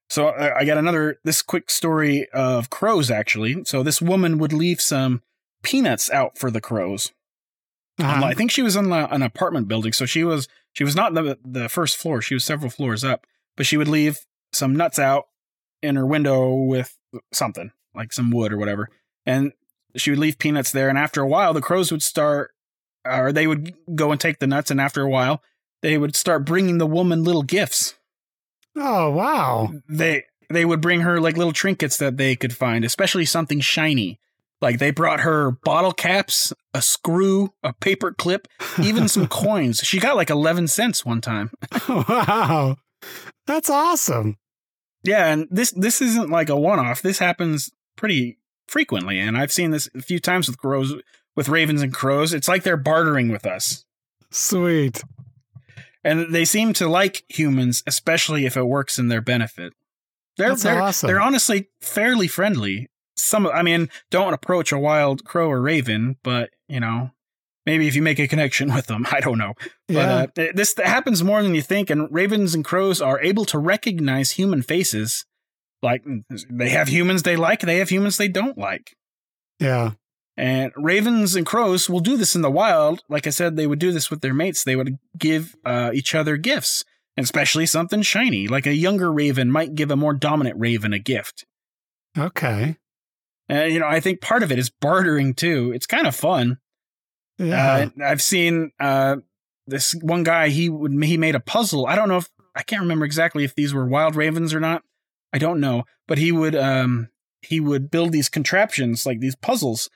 So 0.10 0.30
I 0.30 0.60
I 0.60 0.64
got 0.66 0.78
another 0.78 1.20
this 1.26 1.42
quick 1.42 1.70
story 1.70 2.30
of 2.30 2.70
crows 2.70 3.12
actually. 3.12 3.66
So 3.66 3.84
this 3.84 4.02
woman 4.02 4.38
would 4.38 4.54
leave 4.54 4.80
some 4.80 5.22
peanuts 5.62 6.10
out 6.10 6.38
for 6.38 6.50
the 6.50 6.62
crows. 6.62 7.12
Uh-huh. 8.00 8.26
I 8.28 8.34
think 8.34 8.50
she 8.50 8.62
was 8.62 8.78
in 8.78 8.94
an 8.94 9.24
apartment 9.24 9.68
building, 9.68 9.92
so 9.92 10.06
she 10.06 10.24
was 10.24 10.48
she 10.72 10.86
was 10.86 10.96
not 10.96 11.14
the 11.14 11.38
the 11.44 11.68
first 11.68 11.98
floor. 11.98 12.22
She 12.22 12.34
was 12.34 12.46
several 12.46 12.72
floors 12.72 13.04
up, 13.04 13.28
but 13.58 13.66
she 13.66 13.76
would 13.76 13.90
leave 13.90 14.20
some 14.54 14.74
nuts 14.74 14.98
out 14.98 15.26
in 15.84 15.98
her 15.98 16.06
window 16.06 16.54
with 16.54 16.98
something 17.34 17.72
like 17.94 18.14
some 18.14 18.32
wood 18.32 18.54
or 18.54 18.58
whatever, 18.58 18.88
and 19.28 19.52
she 19.96 20.10
would 20.10 20.20
leave 20.20 20.40
peanuts 20.40 20.72
there. 20.72 20.90
And 20.90 20.98
after 20.98 21.22
a 21.22 21.28
while, 21.28 21.54
the 21.54 21.62
crows 21.62 21.92
would 21.92 22.02
start, 22.02 22.52
or 23.06 23.32
they 23.32 23.46
would 23.46 23.76
go 23.94 24.12
and 24.12 24.20
take 24.20 24.40
the 24.40 24.48
nuts, 24.48 24.72
and 24.72 24.82
after 24.82 25.04
a 25.04 25.10
while, 25.10 25.44
they 25.84 25.98
would 25.98 26.16
start 26.16 26.46
bringing 26.46 26.80
the 26.80 26.88
woman 26.88 27.24
little 27.24 27.44
gifts. 27.44 27.96
Oh 28.76 29.12
wow. 29.12 29.70
They 29.90 30.24
they 30.50 30.66
would 30.66 30.82
bring 30.82 31.02
her 31.02 31.20
like 31.20 31.36
little 31.36 31.54
trinkets 31.54 31.98
that 31.98 32.18
they 32.18 32.36
could 32.36 32.56
find, 32.56 32.86
especially 32.86 33.26
something 33.26 33.60
shiny. 33.60 34.20
Like 34.62 34.80
they 34.80 34.92
brought 34.92 35.20
her 35.20 35.52
bottle 35.52 35.92
caps, 35.92 36.52
a 36.74 36.82
screw, 36.82 37.54
a 37.62 37.74
paper 37.74 38.12
clip, 38.12 38.48
even 38.82 39.08
some 39.08 39.28
coins. 39.28 39.80
She 39.80 40.00
got 40.00 40.16
like 40.16 40.32
11 40.32 40.68
cents 40.68 41.06
one 41.06 41.22
time. 41.22 41.52
wow. 41.88 42.78
That's 43.46 43.70
awesome. 43.70 44.38
Yeah, 45.04 45.32
and 45.32 45.48
this 45.52 45.72
this 45.72 46.02
isn't 46.02 46.30
like 46.30 46.50
a 46.50 46.56
one-off. 46.56 47.02
This 47.02 47.20
happens 47.20 47.70
pretty 47.96 48.40
frequently, 48.68 49.20
and 49.20 49.38
I've 49.38 49.52
seen 49.52 49.72
this 49.72 49.90
a 49.96 50.02
few 50.02 50.20
times 50.20 50.48
with 50.48 50.58
crows 50.58 50.94
with 51.36 51.50
ravens 51.50 51.82
and 51.82 51.94
crows. 51.94 52.34
It's 52.34 52.48
like 52.48 52.64
they're 52.64 52.78
bartering 52.78 53.30
with 53.30 53.46
us. 53.46 53.86
Sweet. 54.32 55.04
And 56.04 56.34
they 56.34 56.46
seem 56.46 56.74
to 56.74 56.88
like 56.88 57.24
humans, 57.30 57.84
especially 57.86 58.46
if 58.46 58.58
it 58.58 58.64
works 58.64 58.98
in 58.98 59.08
their 59.08 59.22
benefit. 59.22 59.74
They're 60.38 60.50
That's 60.50 60.64
they're, 60.64 60.82
awesome. 60.82 61.08
they're 61.08 61.22
honestly 61.22 61.70
fairly 61.82 62.28
friendly. 62.28 62.88
Some 63.16 63.48
I 63.48 63.62
mean, 63.62 63.90
don't 64.12 64.34
approach 64.34 64.72
a 64.72 64.80
wild 64.80 65.24
crow 65.26 65.50
or 65.50 65.62
raven, 65.62 66.18
but 66.24 66.50
you 66.68 66.80
know, 66.80 67.12
maybe 67.66 67.88
if 67.88 67.96
you 67.96 68.02
make 68.02 68.20
a 68.20 68.28
connection 68.28 68.74
with 68.74 68.88
them, 68.88 69.06
I 69.12 69.20
don't 69.20 69.38
know. 69.38 69.54
Yeah. 69.88 70.28
But 70.34 70.50
uh, 70.50 70.52
this 70.56 70.74
happens 70.78 71.24
more 71.24 71.44
than 71.44 71.54
you 71.54 71.62
think, 71.62 71.92
and 71.92 72.08
ravens 72.12 72.56
and 72.56 72.66
crows 72.66 73.02
are 73.02 73.22
able 73.22 73.46
to 73.46 73.60
recognize 73.60 74.32
human 74.32 74.64
faces. 74.64 75.26
Like 75.82 76.04
they 76.50 76.70
have 76.70 76.88
humans 76.88 77.24
they 77.24 77.36
like, 77.36 77.62
they 77.62 77.78
have 77.78 77.90
humans 77.90 78.18
they 78.18 78.28
don't 78.28 78.58
like. 78.58 78.96
yeah. 79.60 79.92
And 80.40 80.72
ravens 80.76 81.36
and 81.36 81.48
crows 81.48 81.90
will 81.90 82.00
do 82.00 82.16
this 82.16 82.36
in 82.36 82.44
the 82.44 82.52
wild. 82.52 83.02
Like 83.10 83.26
I 83.26 83.32
said, 83.32 83.56
they 83.56 83.66
would 83.66 83.80
do 83.80 83.92
this 83.92 84.12
with 84.12 84.22
their 84.22 84.36
mates. 84.36 84.64
They 84.64 84.76
would 84.76 85.00
give 85.18 85.56
uh, 85.66 85.90
each 85.96 86.14
other 86.14 86.38
gifts, 86.38 86.86
especially 87.18 87.66
something 87.66 88.04
shiny. 88.04 88.48
Like 88.48 88.68
a 88.68 88.76
younger 88.76 89.12
raven 89.12 89.52
might 89.52 89.74
give 89.74 89.90
a 89.90 89.96
more 89.96 90.14
dominant 90.14 90.60
raven 90.60 90.94
a 90.94 91.00
gift. 91.00 91.44
Okay. 92.16 92.78
And 93.50 93.74
you 93.74 93.80
know, 93.80 93.88
I 93.88 94.00
think 94.00 94.22
part 94.22 94.44
of 94.44 94.52
it 94.52 94.60
is 94.60 94.70
bartering 94.70 95.34
too. 95.34 95.72
It's 95.74 95.88
kind 95.88 96.06
of 96.06 96.16
fun. 96.16 96.60
Yeah. 97.40 97.90
Uh, 97.98 98.04
I've 98.04 98.22
seen 98.22 98.74
uh, 98.80 99.16
this 99.66 99.96
one 100.04 100.22
guy. 100.22 100.50
He 100.50 100.70
would 100.70 101.04
he 101.04 101.18
made 101.18 101.34
a 101.34 101.40
puzzle. 101.40 101.88
I 101.88 101.96
don't 101.96 102.10
know 102.10 102.18
if 102.18 102.30
I 102.56 102.62
can't 102.62 102.84
remember 102.84 103.06
exactly 103.06 103.44
if 103.44 103.56
these 103.56 103.74
were 103.74 103.88
wild 103.88 104.16
ravens 104.16 104.54
or 104.54 104.60
not. 104.60 104.84
I 105.34 105.38
don't 105.38 105.60
know, 105.60 105.84
but 106.08 106.18
he 106.18 106.32
would 106.32 106.56
um 106.56 107.10
he 107.42 107.60
would 107.60 107.92
build 107.92 108.12
these 108.12 108.30
contraptions 108.30 109.06
like 109.06 109.20
these 109.20 109.36
puzzles, 109.36 109.90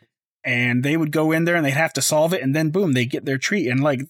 and 0.44 0.84
they 0.84 0.98
would 0.98 1.12
go 1.12 1.32
in 1.32 1.46
there 1.46 1.56
and 1.56 1.65
they'd 1.65 1.72
have 1.72 1.94
to 1.94 2.02
solve 2.02 2.34
it, 2.34 2.41
and 2.41 2.56
then 2.56 2.70
boom, 2.70 2.94
they 2.94 3.06
get 3.06 3.26
their 3.26 3.38
treat. 3.38 3.67
And 3.67 3.82
like 3.82 4.02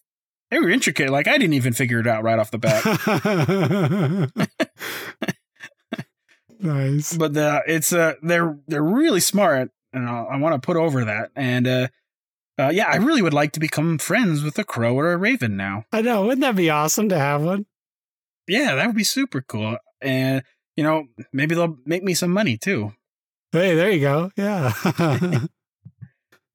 they 0.49 0.59
were 0.59 0.69
intricate. 0.69 1.09
Like 1.09 1.27
I 1.27 1.37
didn't 1.37 1.53
even 1.53 1.73
figure 1.73 1.99
it 1.99 2.07
out 2.07 2.23
right 2.23 2.39
off 2.39 2.51
the 2.51 2.57
bat. 2.57 2.83
nice. 6.59 7.15
but 7.15 7.35
uh, 7.37 7.61
it's 7.67 7.93
uh 7.93 8.13
they're 8.21 8.57
they're 8.67 8.83
really 8.83 9.21
smart, 9.21 9.71
and 9.93 10.07
I, 10.07 10.23
I 10.23 10.37
want 10.37 10.61
to 10.61 10.65
put 10.65 10.77
over 10.77 11.05
that. 11.05 11.31
And 11.35 11.67
uh, 11.67 11.87
uh, 12.59 12.69
yeah, 12.73 12.87
I 12.87 12.97
really 12.97 13.21
would 13.21 13.33
like 13.33 13.53
to 13.53 13.59
become 13.59 13.97
friends 13.97 14.43
with 14.43 14.59
a 14.59 14.63
crow 14.63 14.95
or 14.97 15.13
a 15.13 15.17
raven 15.17 15.55
now. 15.55 15.85
I 15.91 16.01
know. 16.01 16.23
Wouldn't 16.23 16.41
that 16.41 16.55
be 16.55 16.69
awesome 16.69 17.09
to 17.09 17.17
have 17.17 17.41
one? 17.41 17.65
Yeah, 18.47 18.75
that 18.75 18.87
would 18.87 18.95
be 18.95 19.03
super 19.03 19.41
cool. 19.41 19.77
And 20.01 20.43
you 20.75 20.83
know, 20.83 21.05
maybe 21.33 21.55
they'll 21.55 21.77
make 21.85 22.03
me 22.03 22.13
some 22.13 22.31
money 22.31 22.57
too. 22.57 22.93
Hey, 23.51 23.75
there 23.75 23.91
you 23.91 23.99
go. 23.99 24.31
Yeah. 24.35 25.39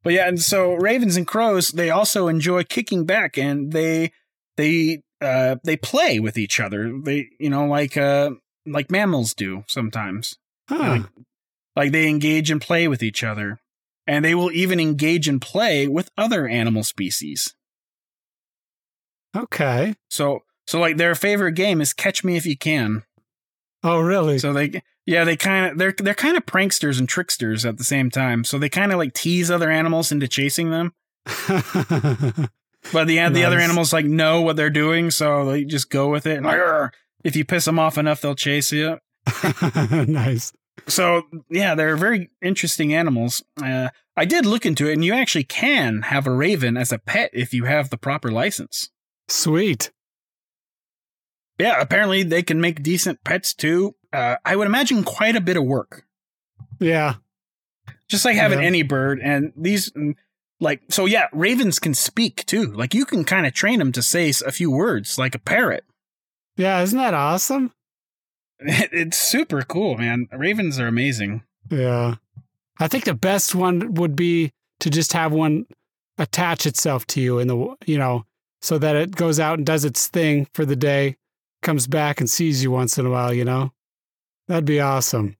But 0.07 0.13
yeah, 0.13 0.29
and 0.29 0.41
so 0.41 0.75
ravens 0.75 1.17
and 1.17 1.27
crows, 1.27 1.71
they 1.71 1.91
also 1.91 2.29
enjoy 2.29 2.63
kicking 2.63 3.07
back 3.07 3.37
and 3.37 3.73
they 3.73 4.13
they 4.57 5.03
uh 5.21 5.57
they 5.65 5.77
play 5.77 6.21
with 6.21 6.39
each 6.39 6.61
other. 6.61 6.97
They 7.03 7.31
you 7.41 7.51
know, 7.51 7.67
like 7.67 7.97
uh 7.97 8.31
like 8.65 8.89
mammals 8.89 9.35
do 9.35 9.65
sometimes. 9.67 10.37
Huh. 10.69 11.01
Like 11.75 11.91
they 11.91 12.07
engage 12.07 12.53
and 12.53 12.61
play 12.61 12.87
with 12.87 13.03
each 13.03 13.25
other. 13.25 13.59
And 14.07 14.25
they 14.25 14.37
will 14.37 14.53
even 14.53 14.79
engage 14.79 15.27
and 15.27 15.43
play 15.43 15.89
with 15.89 16.09
other 16.17 16.47
animal 16.47 16.85
species. 16.85 17.57
Okay. 19.37 19.97
So 20.09 20.45
so 20.69 20.79
like 20.79 20.99
their 20.99 21.17
favorite 21.17 21.55
game 21.55 21.81
is 21.81 21.93
catch 21.93 22.23
me 22.23 22.37
if 22.37 22.47
you 22.47 22.57
can. 22.57 23.03
Oh, 23.83 24.01
really? 24.01 24.39
So 24.39 24.53
they 24.53 24.83
yeah, 25.05 25.25
they 25.25 25.37
kind 25.37 25.73
of 25.73 25.79
they're 25.79 25.95
they're 25.97 26.15
kind 26.15 26.37
of 26.37 26.47
pranksters 26.47 26.99
and 26.99 27.09
tricksters 27.09 27.65
at 27.65 27.79
the 27.79 27.85
same 27.85 28.11
time. 28.11 28.45
So 28.45 28.59
they 28.59 28.69
kind 28.69 28.93
of 28.93 28.99
like 28.99 29.15
tease 29.15 29.51
other 29.51 29.71
animals 29.71 30.11
into 30.11 30.29
chasing 30.29 30.71
them. 30.71 30.93
But 32.93 33.07
the 33.07 33.29
the 33.29 33.45
other 33.45 33.59
animals 33.59 33.93
like 33.93 34.07
know 34.07 34.43
what 34.43 34.57
they're 34.57 34.71
doing, 34.71 35.11
so 35.11 35.47
they 35.47 35.65
just 35.65 35.91
go 35.91 36.09
with 36.09 36.27
it. 36.27 36.37
And 36.37 36.47
like, 36.47 36.57
"Arr." 36.57 36.93
if 37.25 37.37
you 37.37 37.45
piss 37.45 37.65
them 37.65 37.79
off 37.79 37.99
enough, 37.99 38.21
they'll 38.21 38.35
chase 38.35 38.73
you. 38.73 38.99
nice. 39.91 40.53
So 40.87 41.23
yeah, 41.51 41.75
they're 41.75 41.97
very 41.97 42.31
interesting 42.43 42.95
animals. 42.95 43.43
Uh, 43.63 43.89
I 44.17 44.25
did 44.25 44.47
look 44.47 44.65
into 44.65 44.89
it, 44.89 44.95
and 44.95 45.05
you 45.05 45.15
actually 45.15 45.45
can 45.45 46.03
have 46.03 46.27
a 46.27 46.31
raven 46.31 46.77
as 46.77 46.93
a 46.93 46.99
pet 46.99 47.31
if 47.33 47.53
you 47.53 47.65
have 47.65 47.91
the 47.91 47.99
proper 47.99 48.31
license. 48.31 48.91
Sweet. 49.29 49.91
Yeah, 51.59 51.81
apparently 51.81 52.23
they 52.23 52.43
can 52.43 52.61
make 52.61 52.83
decent 52.83 53.25
pets 53.25 53.55
too. 53.55 53.95
Uh, 54.13 54.37
I 54.45 54.57
would 54.57 54.67
imagine 54.67 55.05
quite 55.05 55.37
a 55.37 55.41
bit 55.41 55.57
of 55.57 55.65
work. 55.65 56.05
Yeah. 56.81 57.15
just 58.09 58.25
like 58.25 58.37
having 58.37 58.61
Yeah. 58.61 58.67
any 58.67 58.83
bird 58.83 59.21
and 59.23 59.53
these 59.57 59.91
like 60.61 60.81
so 60.91 61.07
yeah 61.07 61.27
ravens 61.33 61.79
can 61.79 61.93
speak 61.95 62.45
too 62.47 62.73
like 62.73 62.95
you 62.95 63.05
can 63.05 63.25
kind 63.25 63.47
of 63.47 63.53
train 63.53 63.79
them 63.79 63.93
to 63.93 64.03
say 64.03 64.29
a 64.47 64.53
few 64.53 64.71
words 64.71 65.19
like 65.19 65.35
a 65.35 65.39
parrot 65.41 65.85
Yeah, 66.57 66.81
isn't 66.83 66.97
that 66.99 67.15
awesome? 67.15 67.73
it's 68.61 69.19
super 69.19 69.63
cool 69.63 69.97
man 69.99 70.29
ravens 70.33 70.79
are 70.79 70.87
amazing 70.87 71.43
Yeah. 71.71 72.17
I 72.79 72.89
think 72.89 73.05
the 73.05 73.15
best 73.15 73.55
one 73.55 73.95
would 73.95 74.15
be 74.17 74.51
to 74.81 74.91
just 74.91 75.13
have 75.15 75.33
one 75.33 75.67
attach 76.19 76.65
itself 76.67 77.07
to 77.09 77.21
you 77.21 77.39
in 77.39 77.49
the, 77.49 77.75
you 77.87 77.97
know, 77.99 78.25
so 78.61 78.79
that 78.79 78.95
it 78.97 79.17
goes 79.17 79.41
out 79.41 79.59
and 79.59 79.67
does 79.67 79.85
its 79.85 80.07
thing 80.09 80.47
for 80.55 80.65
the 80.67 80.77
day, 80.77 81.17
comes 81.67 81.87
back 81.87 82.21
and 82.21 82.31
sees 82.31 82.63
you 82.63 82.71
once 82.71 82.97
in 82.97 83.05
a 83.05 83.11
while, 83.11 83.35
you 83.35 83.45
know? 83.45 83.73
That'd 84.49 84.65
be 84.65 84.81
awesome. 84.81 85.37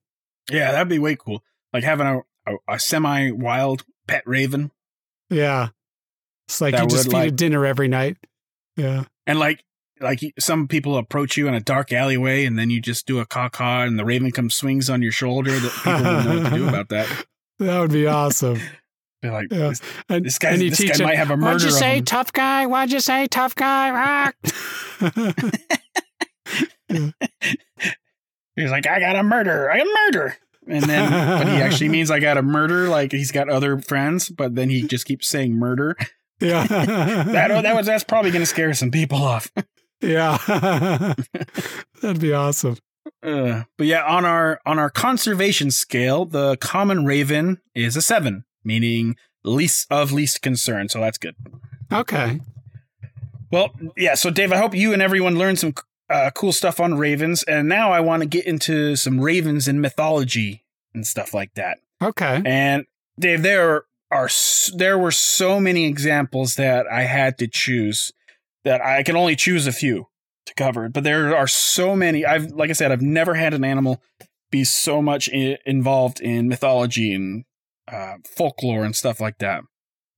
yeah 0.51 0.71
that'd 0.71 0.87
be 0.89 0.99
way 0.99 1.15
cool 1.15 1.41
like 1.73 1.83
having 1.83 2.05
a, 2.07 2.19
a, 2.45 2.55
a 2.75 2.79
semi-wild 2.79 3.83
pet 4.07 4.23
raven 4.25 4.71
Yeah. 5.29 5.69
It's 6.47 6.61
like 6.61 6.77
you 6.77 6.85
just 6.87 7.05
feed 7.05 7.13
like- 7.13 7.27
it 7.29 7.35
dinner 7.35 7.65
every 7.65 7.87
night. 7.87 8.17
Yeah. 8.75 9.05
and 9.25 9.39
like 9.39 9.63
like 9.99 10.19
some 10.37 10.67
people 10.67 10.95
approach 10.97 11.35
you 11.37 11.47
in 11.47 11.55
a 11.55 11.59
dark 11.59 11.91
alleyway 11.91 12.45
and 12.45 12.57
then 12.59 12.69
you 12.69 12.79
just 12.79 13.07
do 13.07 13.19
a 13.19 13.25
caw 13.25 13.49
caw 13.49 13.81
and 13.83 13.97
the 13.97 14.05
raven 14.05 14.29
comes 14.31 14.53
swings 14.53 14.89
on 14.91 15.01
your 15.01 15.11
shoulder 15.11 15.51
that 15.59 15.71
people 15.71 16.03
don't 16.03 16.25
know 16.25 16.41
what 16.43 16.49
to 16.51 16.55
do 16.57 16.67
about 16.69 16.89
that 16.89 17.25
That 17.59 17.79
would 17.79 17.91
be 17.91 18.05
awesome. 18.07 18.59
Be 19.23 19.29
like 19.31 19.47
Yeah. 19.51 19.69
this, 19.69 19.81
And, 20.09 20.23
this 20.25 20.37
guy 20.37 20.51
and 20.51 20.61
you 20.61 20.69
this 20.69 20.77
teach 20.79 20.97
guy 20.99 21.03
it, 21.03 21.07
might 21.07 21.17
have 21.17 21.31
a 21.31 21.37
murder 21.37 21.53
What'd 21.55 21.63
you 21.63 21.71
say, 21.71 21.95
them." 21.95 22.05
tough 22.05 22.31
guy? 22.31 22.67
What'd 22.67 22.91
you 22.93 22.99
say, 22.99 23.25
tough 23.27 23.55
guy? 23.55 24.31
Ah. 25.01 25.11
He's 28.55 28.71
like, 28.71 28.87
I 28.87 28.99
got 28.99 29.15
a 29.15 29.23
murder. 29.23 29.69
I 29.69 29.77
got 29.77 29.87
a 29.87 29.93
murder. 30.05 30.37
And 30.67 30.83
then, 30.83 31.11
but 31.11 31.47
he 31.47 31.55
actually 31.61 31.89
means 31.89 32.11
I 32.11 32.19
got 32.19 32.37
a 32.37 32.41
murder. 32.41 32.89
Like 32.89 33.11
he's 33.11 33.31
got 33.31 33.49
other 33.49 33.79
friends, 33.79 34.29
but 34.29 34.55
then 34.55 34.69
he 34.69 34.83
just 34.83 35.05
keeps 35.05 35.27
saying 35.27 35.53
murder. 35.53 35.95
yeah. 36.39 36.67
That, 37.27 37.63
that 37.63 37.75
was 37.75 37.85
that's 37.85 38.03
probably 38.03 38.31
going 38.31 38.41
to 38.41 38.47
scare 38.47 38.73
some 38.73 38.91
people 38.91 39.19
off. 39.19 39.51
yeah. 40.01 40.37
That'd 42.01 42.19
be 42.19 42.33
awesome. 42.33 42.77
Uh, 43.23 43.63
but 43.77 43.87
yeah, 43.87 44.03
on 44.03 44.25
our 44.25 44.59
on 44.65 44.77
our 44.77 44.89
conservation 44.89 45.71
scale, 45.71 46.25
the 46.25 46.57
common 46.57 47.05
raven 47.05 47.61
is 47.73 47.95
a 47.95 48.01
seven, 48.01 48.45
meaning 48.63 49.15
least 49.43 49.87
of 49.89 50.11
least 50.11 50.41
concern. 50.41 50.89
So 50.89 50.99
that's 50.99 51.17
good. 51.17 51.35
Okay. 51.91 52.41
Well, 53.51 53.71
yeah. 53.95 54.15
So 54.15 54.29
Dave, 54.29 54.51
I 54.51 54.57
hope 54.57 54.75
you 54.75 54.93
and 54.93 55.01
everyone 55.01 55.37
learned 55.37 55.59
some 55.59 55.73
uh, 56.09 56.31
cool 56.35 56.51
stuff 56.53 56.79
on 56.79 56.97
ravens, 56.97 57.43
and 57.43 57.67
now 57.67 57.91
I 57.91 57.99
want 57.99 58.23
to 58.23 58.27
get 58.27 58.45
into 58.45 58.95
some 58.95 59.19
ravens 59.19 59.67
in 59.67 59.81
mythology 59.81 60.63
and 60.93 61.05
stuff 61.05 61.33
like 61.33 61.53
that. 61.55 61.79
Okay. 62.01 62.41
And 62.45 62.85
Dave, 63.19 63.41
there 63.43 63.85
are 64.11 64.29
there 64.75 64.97
were 64.97 65.11
so 65.11 65.59
many 65.59 65.85
examples 65.85 66.55
that 66.55 66.87
I 66.87 67.03
had 67.03 67.37
to 67.39 67.47
choose 67.47 68.11
that 68.63 68.83
I 68.83 69.03
can 69.03 69.15
only 69.15 69.35
choose 69.35 69.67
a 69.67 69.71
few 69.71 70.07
to 70.45 70.53
cover. 70.53 70.89
But 70.89 71.03
there 71.03 71.35
are 71.35 71.47
so 71.47 71.95
many. 71.95 72.25
I've 72.25 72.51
like 72.51 72.69
I 72.69 72.73
said, 72.73 72.91
I've 72.91 73.01
never 73.01 73.33
had 73.35 73.53
an 73.53 73.63
animal 73.63 74.01
be 74.49 74.63
so 74.63 75.01
much 75.01 75.29
I- 75.33 75.57
involved 75.65 76.21
in 76.21 76.47
mythology 76.47 77.13
and 77.13 77.43
uh, 77.91 78.15
folklore 78.25 78.85
and 78.85 78.95
stuff 78.95 79.19
like 79.19 79.39
that. 79.39 79.63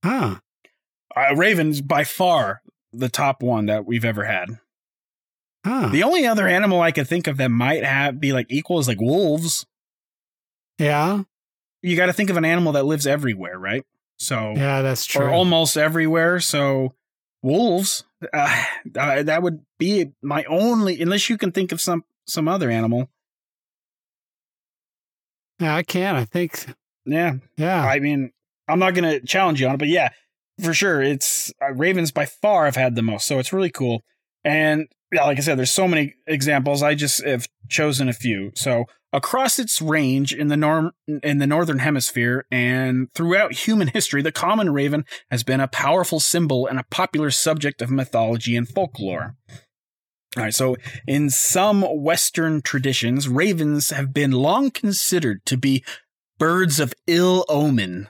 Huh. 0.04 0.36
Uh, 1.16 1.34
Raven's 1.34 1.80
by 1.80 2.04
far 2.04 2.62
the 2.92 3.08
top 3.08 3.42
one 3.42 3.66
that 3.66 3.86
we've 3.86 4.04
ever 4.04 4.24
had. 4.24 4.58
Huh. 5.64 5.88
The 5.88 6.02
only 6.02 6.26
other 6.26 6.48
animal 6.48 6.80
I 6.80 6.90
could 6.90 7.06
think 7.06 7.26
of 7.26 7.36
that 7.36 7.50
might 7.50 7.84
have 7.84 8.18
be 8.20 8.32
like 8.32 8.46
equal 8.48 8.78
is 8.78 8.88
like 8.88 9.00
wolves. 9.00 9.66
Yeah. 10.78 11.22
You 11.82 11.96
got 11.96 12.06
to 12.06 12.12
think 12.12 12.30
of 12.30 12.36
an 12.36 12.44
animal 12.44 12.72
that 12.72 12.84
lives 12.86 13.06
everywhere, 13.06 13.58
right? 13.58 13.84
So 14.18 14.54
Yeah, 14.56 14.82
that's 14.82 15.04
true. 15.04 15.26
or 15.26 15.30
almost 15.30 15.76
everywhere. 15.76 16.40
So 16.40 16.94
wolves, 17.42 18.04
uh, 18.32 18.64
uh, 18.98 19.22
that 19.22 19.42
would 19.42 19.60
be 19.78 20.12
my 20.22 20.44
only, 20.44 21.00
unless 21.00 21.28
you 21.30 21.36
can 21.38 21.52
think 21.52 21.72
of 21.72 21.80
some 21.80 22.04
some 22.26 22.46
other 22.48 22.70
animal. 22.70 23.10
yeah, 25.58 25.74
I 25.76 25.82
can. 25.82 26.16
I 26.16 26.24
think. 26.24 26.66
Yeah, 27.04 27.34
Yeah. 27.56 27.84
I 27.84 27.98
mean, 27.98 28.30
I'm 28.68 28.78
not 28.78 28.94
gonna 28.94 29.20
challenge 29.20 29.60
you 29.60 29.66
on 29.68 29.74
it, 29.74 29.78
but 29.78 29.88
yeah, 29.88 30.10
for 30.62 30.72
sure, 30.74 31.02
it's 31.02 31.52
uh, 31.62 31.72
ravens 31.72 32.12
by 32.12 32.24
far 32.26 32.66
have 32.66 32.76
had 32.76 32.94
the 32.94 33.02
most. 33.02 33.26
So 33.26 33.38
it's 33.38 33.52
really 33.52 33.70
cool. 33.70 34.02
And 34.44 34.86
yeah, 35.12 35.24
like 35.24 35.38
I 35.38 35.40
said, 35.40 35.58
there's 35.58 35.70
so 35.70 35.88
many 35.88 36.14
examples. 36.26 36.82
I 36.82 36.94
just 36.94 37.24
have 37.24 37.48
chosen 37.68 38.08
a 38.08 38.12
few. 38.12 38.52
So 38.54 38.84
across 39.12 39.58
its 39.58 39.82
range 39.82 40.32
in 40.32 40.48
the 40.48 40.56
norm 40.56 40.92
in 41.22 41.38
the 41.38 41.46
northern 41.46 41.80
hemisphere 41.80 42.46
and 42.50 43.08
throughout 43.14 43.52
human 43.52 43.88
history, 43.88 44.22
the 44.22 44.32
common 44.32 44.70
raven 44.72 45.04
has 45.30 45.42
been 45.42 45.60
a 45.60 45.68
powerful 45.68 46.20
symbol 46.20 46.66
and 46.66 46.78
a 46.78 46.84
popular 46.90 47.30
subject 47.30 47.82
of 47.82 47.90
mythology 47.90 48.56
and 48.56 48.68
folklore. 48.68 49.34
All 50.36 50.44
right, 50.44 50.54
so 50.54 50.76
in 51.08 51.28
some 51.28 51.82
Western 51.82 52.62
traditions, 52.62 53.28
ravens 53.28 53.90
have 53.90 54.14
been 54.14 54.30
long 54.30 54.70
considered 54.70 55.44
to 55.46 55.56
be 55.56 55.84
birds 56.38 56.78
of 56.78 56.94
ill 57.08 57.44
omen, 57.48 58.08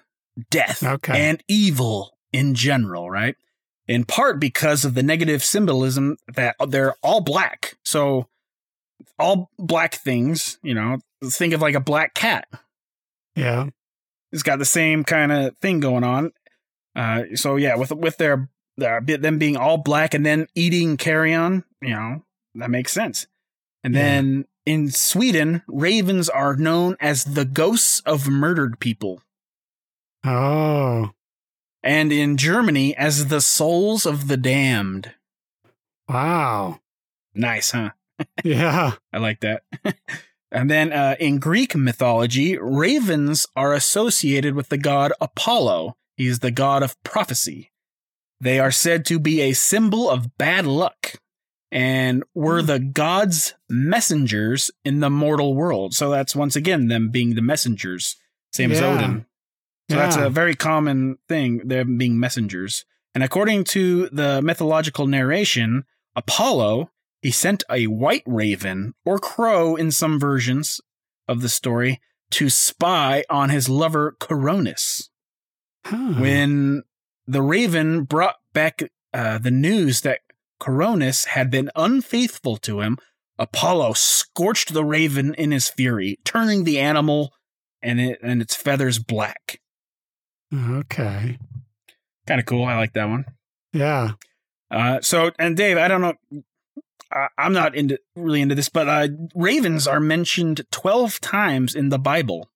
death, 0.51 0.83
Okay. 0.83 1.19
and 1.19 1.43
evil 1.49 2.19
in 2.31 2.55
general, 2.55 3.11
right? 3.11 3.37
In 3.91 4.05
part 4.05 4.39
because 4.39 4.85
of 4.85 4.95
the 4.95 5.03
negative 5.03 5.43
symbolism 5.43 6.17
that 6.33 6.55
they're 6.69 6.95
all 7.03 7.21
black. 7.21 7.77
So, 7.85 8.29
all 9.19 9.51
black 9.59 9.95
things, 9.97 10.59
you 10.63 10.75
know, 10.75 10.99
think 11.25 11.53
of 11.55 11.61
like 11.61 11.75
a 11.75 11.81
black 11.81 12.15
cat. 12.15 12.47
yeah. 13.35 13.67
It's 14.33 14.45
got 14.45 14.61
the 14.61 14.65
same 14.65 15.03
kind 15.03 15.33
of 15.33 15.57
thing 15.59 15.81
going 15.81 16.05
on. 16.05 16.31
Uh, 16.95 17.25
so 17.35 17.57
yeah, 17.57 17.75
with 17.75 17.91
with 17.91 18.17
their, 18.19 18.49
their 18.77 19.01
them 19.01 19.39
being 19.39 19.57
all 19.57 19.77
black 19.77 20.15
and 20.15 20.25
then 20.25 20.47
eating 20.55 20.97
carrion, 20.97 21.65
you 21.83 21.91
know, 21.91 22.23
that 22.55 22.71
makes 22.71 22.93
sense. 22.93 23.27
And 23.83 23.93
Yeah. 23.93 24.03
then 24.03 24.45
in 24.67 24.91
Sweden, 24.93 25.63
ravens 25.67 26.29
are 26.29 26.55
known 26.55 26.97
as 27.01 27.25
the 27.25 27.45
ghosts 27.45 28.01
of 28.07 28.29
murdered 28.29 28.79
people. 28.79 29.21
Oh. 30.25 31.11
And 31.83 32.13
in 32.13 32.37
Germany 32.37 32.97
as 32.97 33.27
the 33.29 33.41
souls 33.41 34.07
of 34.07 34.29
the 34.29 34.37
damned. 34.37 35.13
Wow. 36.09 36.81
Nice, 37.35 37.71
huh? 37.73 37.91
Yeah. 38.45 38.93
I 39.13 39.19
like 39.19 39.41
that. 39.41 39.63
and 40.53 40.71
then 40.71 40.93
uh, 40.93 41.17
in 41.19 41.39
Greek 41.39 41.75
mythology, 41.75 42.59
ravens 42.59 43.47
are 43.57 43.73
associated 43.73 44.55
with 44.55 44.69
the 44.69 44.77
god 44.77 45.13
Apollo. 45.21 45.97
He's 46.17 46.41
the 46.41 46.51
god 46.51 46.83
of 46.83 47.03
prophecy. 47.03 47.71
They 48.41 48.59
are 48.59 48.71
said 48.71 49.07
to 49.07 49.19
be 49.19 49.41
a 49.41 49.53
symbol 49.55 50.11
of 50.11 50.37
bad 50.37 50.67
luck 50.67 51.15
and 51.73 52.25
were 52.35 52.61
Hmm. 52.61 52.67
the 52.67 52.79
god's 52.79 53.55
messengers 53.71 54.71
in 54.85 55.01
the 55.01 55.11
mortal 55.11 55.55
world. 55.55 55.95
So 55.95 56.11
that's 56.11 56.37
once 56.37 56.57
again 56.57 56.89
them 56.89 57.09
being 57.11 57.37
the 57.37 57.43
messengers, 57.43 58.17
same 58.53 58.73
as 58.73 58.83
Odin. 58.83 59.25
So 59.91 59.97
that's 59.97 60.17
a 60.17 60.31
very 60.31 60.55
common 60.55 61.19
thing, 61.29 61.67
them 61.67 61.99
being 61.99 62.19
messengers. 62.19 62.85
And 63.15 63.25
according 63.25 63.65
to 63.65 64.09
the 64.11 64.41
mythological 64.41 65.07
narration, 65.07 65.85
Apollo, 66.15 66.91
he 67.23 67.31
sent 67.31 67.65
a 67.71 67.87
white 67.87 68.23
raven 68.27 68.95
or 69.05 69.19
crow 69.19 69.77
in 69.77 69.91
some 69.91 70.19
versions 70.19 70.81
of 71.27 71.41
the 71.43 71.49
story 71.49 72.01
to 72.31 72.49
spy 72.49 73.25
on 73.29 73.51
his 73.51 73.69
lover 73.69 74.17
Coronis. 74.21 75.09
Huh. 75.85 76.15
When 76.19 76.85
the 77.27 77.43
raven 77.43 78.05
brought 78.05 78.37
back 78.53 78.83
uh, 79.13 79.39
the 79.39 79.51
news 79.51 80.03
that 80.03 80.21
Coronis 80.61 81.27
had 81.27 81.51
been 81.51 81.71
unfaithful 81.75 82.57
to 82.59 82.81
him, 82.81 82.99
Apollo 83.39 83.95
scorched 83.95 84.73
the 84.73 84.85
raven 84.85 85.35
in 85.35 85.51
his 85.51 85.69
fury, 85.69 86.19
turning 86.25 86.65
the 86.65 86.79
animal 86.79 87.33
and, 87.83 88.01
it, 88.01 88.19
and 88.23 88.43
its 88.43 88.55
feathers 88.55 88.99
black. 88.99 89.61
Okay. 90.53 91.39
Kind 92.27 92.41
of 92.41 92.47
cool. 92.47 92.65
I 92.65 92.77
like 92.77 92.93
that 92.95 93.09
one. 93.09 93.25
Yeah. 93.73 94.13
Uh, 94.71 95.01
so, 95.01 95.31
and 95.39 95.57
Dave, 95.57 95.77
I 95.79 95.89
don't 95.89 96.01
know. 96.01 96.15
I, 97.13 97.29
I'm 97.39 97.53
not 97.53 97.75
into 97.75 97.99
really 98.15 98.41
into 98.41 98.55
this, 98.55 98.69
but 98.69 98.89
uh, 98.89 99.09
ravens 99.35 99.87
are 99.87 100.01
mentioned 100.01 100.63
twelve 100.71 101.21
times 101.21 101.75
in 101.75 101.89
the 101.89 101.99
Bible. 101.99 102.49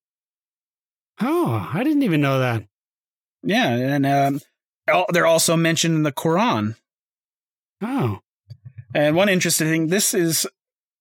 Oh, 1.21 1.71
I 1.73 1.85
didn't 1.85 2.03
even 2.03 2.21
know 2.21 2.39
that. 2.39 2.65
Yeah, 3.43 3.71
and 3.71 4.07
um, 4.07 4.41
they're 5.13 5.27
also 5.27 5.57
mentioned 5.57 5.97
in 5.97 6.03
the 6.03 6.13
Quran. 6.13 6.77
Oh. 7.83 8.21
And 8.95 9.17
one 9.17 9.29
interesting 9.29 9.67
thing, 9.67 9.87
this 9.89 10.15
is 10.15 10.47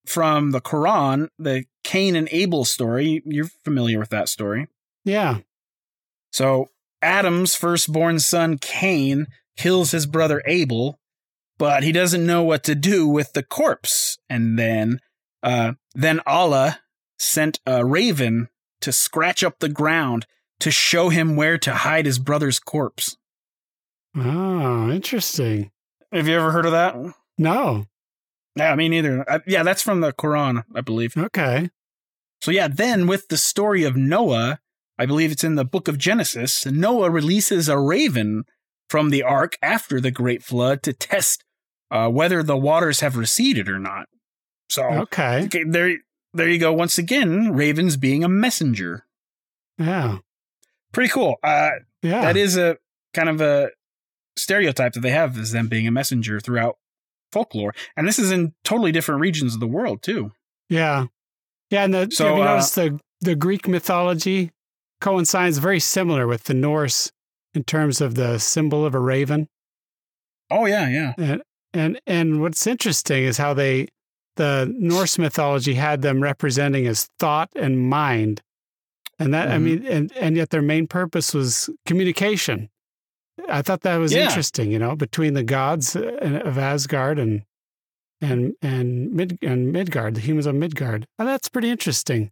from 0.05 0.51
the 0.51 0.61
Quran, 0.61 1.29
the 1.37 1.65
Cain 1.83 2.15
and 2.15 2.27
Abel 2.31 2.65
story. 2.65 3.21
You're 3.25 3.49
familiar 3.63 3.99
with 3.99 4.09
that 4.09 4.29
story. 4.29 4.67
Yeah. 5.05 5.39
So 6.31 6.69
Adam's 7.03 7.55
firstborn 7.55 8.19
son 8.19 8.57
Cain 8.57 9.27
kills 9.57 9.91
his 9.91 10.05
brother 10.05 10.41
Abel, 10.45 10.99
but 11.57 11.83
he 11.83 11.91
doesn't 11.91 12.25
know 12.25 12.43
what 12.43 12.63
to 12.63 12.75
do 12.75 13.07
with 13.07 13.33
the 13.33 13.43
corpse. 13.43 14.17
And 14.29 14.57
then 14.57 14.99
uh 15.41 15.73
then 15.93 16.21
Allah 16.25 16.79
sent 17.19 17.59
a 17.65 17.85
raven 17.85 18.49
to 18.81 18.91
scratch 18.91 19.43
up 19.43 19.59
the 19.59 19.69
ground 19.69 20.25
to 20.59 20.71
show 20.71 21.09
him 21.09 21.35
where 21.35 21.57
to 21.57 21.73
hide 21.73 22.05
his 22.05 22.19
brother's 22.19 22.59
corpse. 22.59 23.17
Oh, 24.15 24.89
interesting. 24.89 25.71
Have 26.11 26.27
you 26.27 26.35
ever 26.35 26.51
heard 26.51 26.65
of 26.65 26.71
that? 26.71 26.95
No. 27.37 27.85
Yeah, 28.55 28.75
me 28.75 28.87
neither. 28.87 29.29
I, 29.29 29.39
yeah, 29.47 29.63
that's 29.63 29.81
from 29.81 30.01
the 30.01 30.13
Quran, 30.13 30.63
I 30.75 30.81
believe. 30.81 31.17
Okay. 31.17 31.69
So 32.41 32.51
yeah, 32.51 32.67
then 32.67 33.07
with 33.07 33.29
the 33.29 33.37
story 33.37 33.83
of 33.83 33.95
Noah, 33.95 34.59
I 34.97 35.05
believe 35.05 35.31
it's 35.31 35.43
in 35.43 35.55
the 35.55 35.65
book 35.65 35.87
of 35.87 35.97
Genesis, 35.97 36.65
Noah 36.65 37.09
releases 37.09 37.67
a 37.67 37.77
raven 37.79 38.43
from 38.89 39.09
the 39.09 39.23
ark 39.23 39.57
after 39.61 39.99
the 39.99 40.11
great 40.11 40.43
flood 40.43 40.83
to 40.83 40.93
test 40.93 41.43
uh, 41.89 42.09
whether 42.09 42.43
the 42.43 42.57
waters 42.57 42.99
have 42.99 43.15
receded 43.17 43.69
or 43.69 43.79
not. 43.79 44.05
So 44.69 44.83
Okay. 44.83 45.45
okay, 45.45 45.63
there, 45.67 45.95
there 46.33 46.49
you 46.49 46.59
go. 46.59 46.73
Once 46.73 46.97
again, 46.97 47.53
ravens 47.53 47.97
being 47.97 48.23
a 48.23 48.29
messenger. 48.29 49.05
Yeah. 49.77 50.19
Pretty 50.91 51.09
cool. 51.09 51.35
Uh, 51.43 51.69
Yeah. 52.01 52.21
That 52.21 52.37
is 52.37 52.57
a 52.57 52.77
kind 53.13 53.29
of 53.29 53.41
a 53.41 53.69
stereotype 54.37 54.93
that 54.93 55.01
they 55.01 55.11
have 55.11 55.37
is 55.37 55.51
them 55.51 55.67
being 55.67 55.87
a 55.87 55.91
messenger 55.91 56.39
throughout 56.39 56.77
folklore, 57.31 57.73
and 57.95 58.07
this 58.07 58.19
is 58.19 58.31
in 58.31 58.53
totally 58.63 58.91
different 58.91 59.21
regions 59.21 59.53
of 59.53 59.59
the 59.59 59.67
world 59.67 60.01
too. 60.03 60.31
Yeah. 60.69 61.05
Yeah. 61.69 61.83
And 61.85 61.93
the, 61.93 62.09
So, 62.11 62.25
have 62.27 62.37
you 62.37 62.43
uh, 62.43 62.45
noticed 62.45 62.75
the, 62.75 62.99
the 63.21 63.35
Greek 63.35 63.67
mythology 63.67 64.51
coincides 65.03 65.57
very 65.59 65.79
similar 65.79 66.25
with 66.27 66.45
the 66.45 66.53
Norse 66.53 67.11
in 67.53 67.63
terms 67.63 68.01
of 68.01 68.15
the 68.15 68.39
symbol 68.39 68.85
of 68.85 68.95
a 68.95 68.99
raven? 68.99 69.47
Oh 70.49 70.65
yeah, 70.65 70.87
yeah. 70.89 71.13
And, 71.17 71.41
and, 71.73 71.99
and 72.07 72.41
what's 72.41 72.65
interesting 72.65 73.23
is 73.23 73.37
how 73.37 73.53
they, 73.53 73.87
the 74.37 74.73
Norse 74.77 75.17
mythology 75.19 75.73
had 75.75 76.01
them 76.01 76.23
representing 76.23 76.87
as 76.87 77.07
thought 77.19 77.49
and 77.55 77.79
mind. 77.89 78.41
And 79.19 79.33
that, 79.33 79.49
I 79.49 79.57
Mhm. 79.57 79.61
mean, 79.63 79.85
and, 79.85 80.11
and 80.17 80.35
yet 80.37 80.49
their 80.49 80.61
main 80.61 80.87
purpose 80.87 81.33
was 81.33 81.69
communication. 81.85 82.69
I 83.49 83.61
thought 83.61 83.81
that 83.81 83.97
was 83.97 84.13
Yeah. 84.13 84.25
interesting, 84.25 84.71
you 84.71 84.79
know, 84.79 84.95
between 84.95 85.33
the 85.33 85.43
gods 85.43 85.95
uh, 85.95 86.41
of 86.45 86.57
Asgard 86.57 87.19
and, 87.19 87.43
and, 88.21 88.53
and 88.61 89.11
Mid, 89.11 89.37
and 89.41 89.71
Midgard, 89.71 90.15
the 90.15 90.21
humans 90.21 90.45
of 90.45 90.55
Midgard. 90.55 91.05
And 91.19 91.27
that's 91.27 91.49
pretty 91.49 91.69
interesting. 91.69 92.31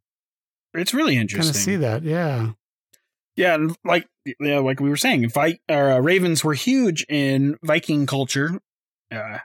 It's 0.73 0.93
really 0.93 1.17
interesting. 1.17 1.51
Kind 1.53 1.55
of 1.55 1.61
see 1.61 1.75
that. 1.77 2.03
Yeah. 2.03 2.51
Yeah, 3.35 3.55
and 3.55 3.75
like 3.85 4.07
yeah, 4.39 4.59
like 4.59 4.79
we 4.79 4.89
were 4.89 4.97
saying, 4.97 5.29
Vi- 5.29 5.59
uh, 5.69 5.99
ravens 6.01 6.43
were 6.43 6.53
huge 6.53 7.05
in 7.09 7.57
Viking 7.63 8.05
culture. 8.05 8.59
Uh, 9.11 9.39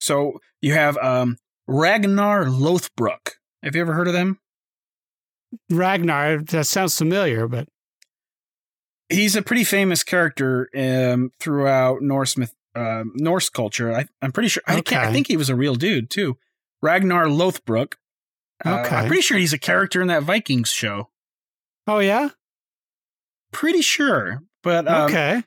so 0.00 0.40
you 0.60 0.72
have 0.74 0.96
um, 0.98 1.36
Ragnar 1.66 2.44
Lothbrok. 2.44 3.32
Have 3.62 3.74
you 3.74 3.80
ever 3.80 3.94
heard 3.94 4.06
of 4.08 4.12
them? 4.14 4.38
Ragnar, 5.70 6.38
that 6.42 6.66
sounds 6.66 6.96
familiar, 6.98 7.46
but 7.48 7.68
He's 9.10 9.36
a 9.36 9.42
pretty 9.42 9.64
famous 9.64 10.02
character 10.02 10.68
um, 10.76 11.30
throughout 11.38 12.00
Norse 12.00 12.36
myth, 12.38 12.54
uh, 12.74 13.04
Norse 13.14 13.50
culture. 13.50 13.92
I, 13.94 14.06
I'm 14.22 14.32
pretty 14.32 14.48
sure. 14.48 14.62
I, 14.66 14.80
can't, 14.80 15.04
I 15.06 15.12
think 15.12 15.28
he 15.28 15.36
was 15.36 15.50
a 15.50 15.54
real 15.54 15.74
dude 15.74 16.08
too. 16.10 16.38
Ragnar 16.82 17.26
Lothbrok. 17.26 17.94
Uh, 18.64 18.80
Okay. 18.84 18.96
I'm 18.96 19.06
pretty 19.06 19.22
sure 19.22 19.36
he's 19.36 19.52
a 19.52 19.58
character 19.58 20.00
in 20.00 20.08
that 20.08 20.22
Vikings 20.22 20.70
show. 20.70 21.10
oh, 21.86 21.98
yeah. 21.98 22.30
Pretty 23.54 23.80
sure, 23.80 24.42
but 24.62 24.86
um, 24.86 25.06
okay. 25.06 25.42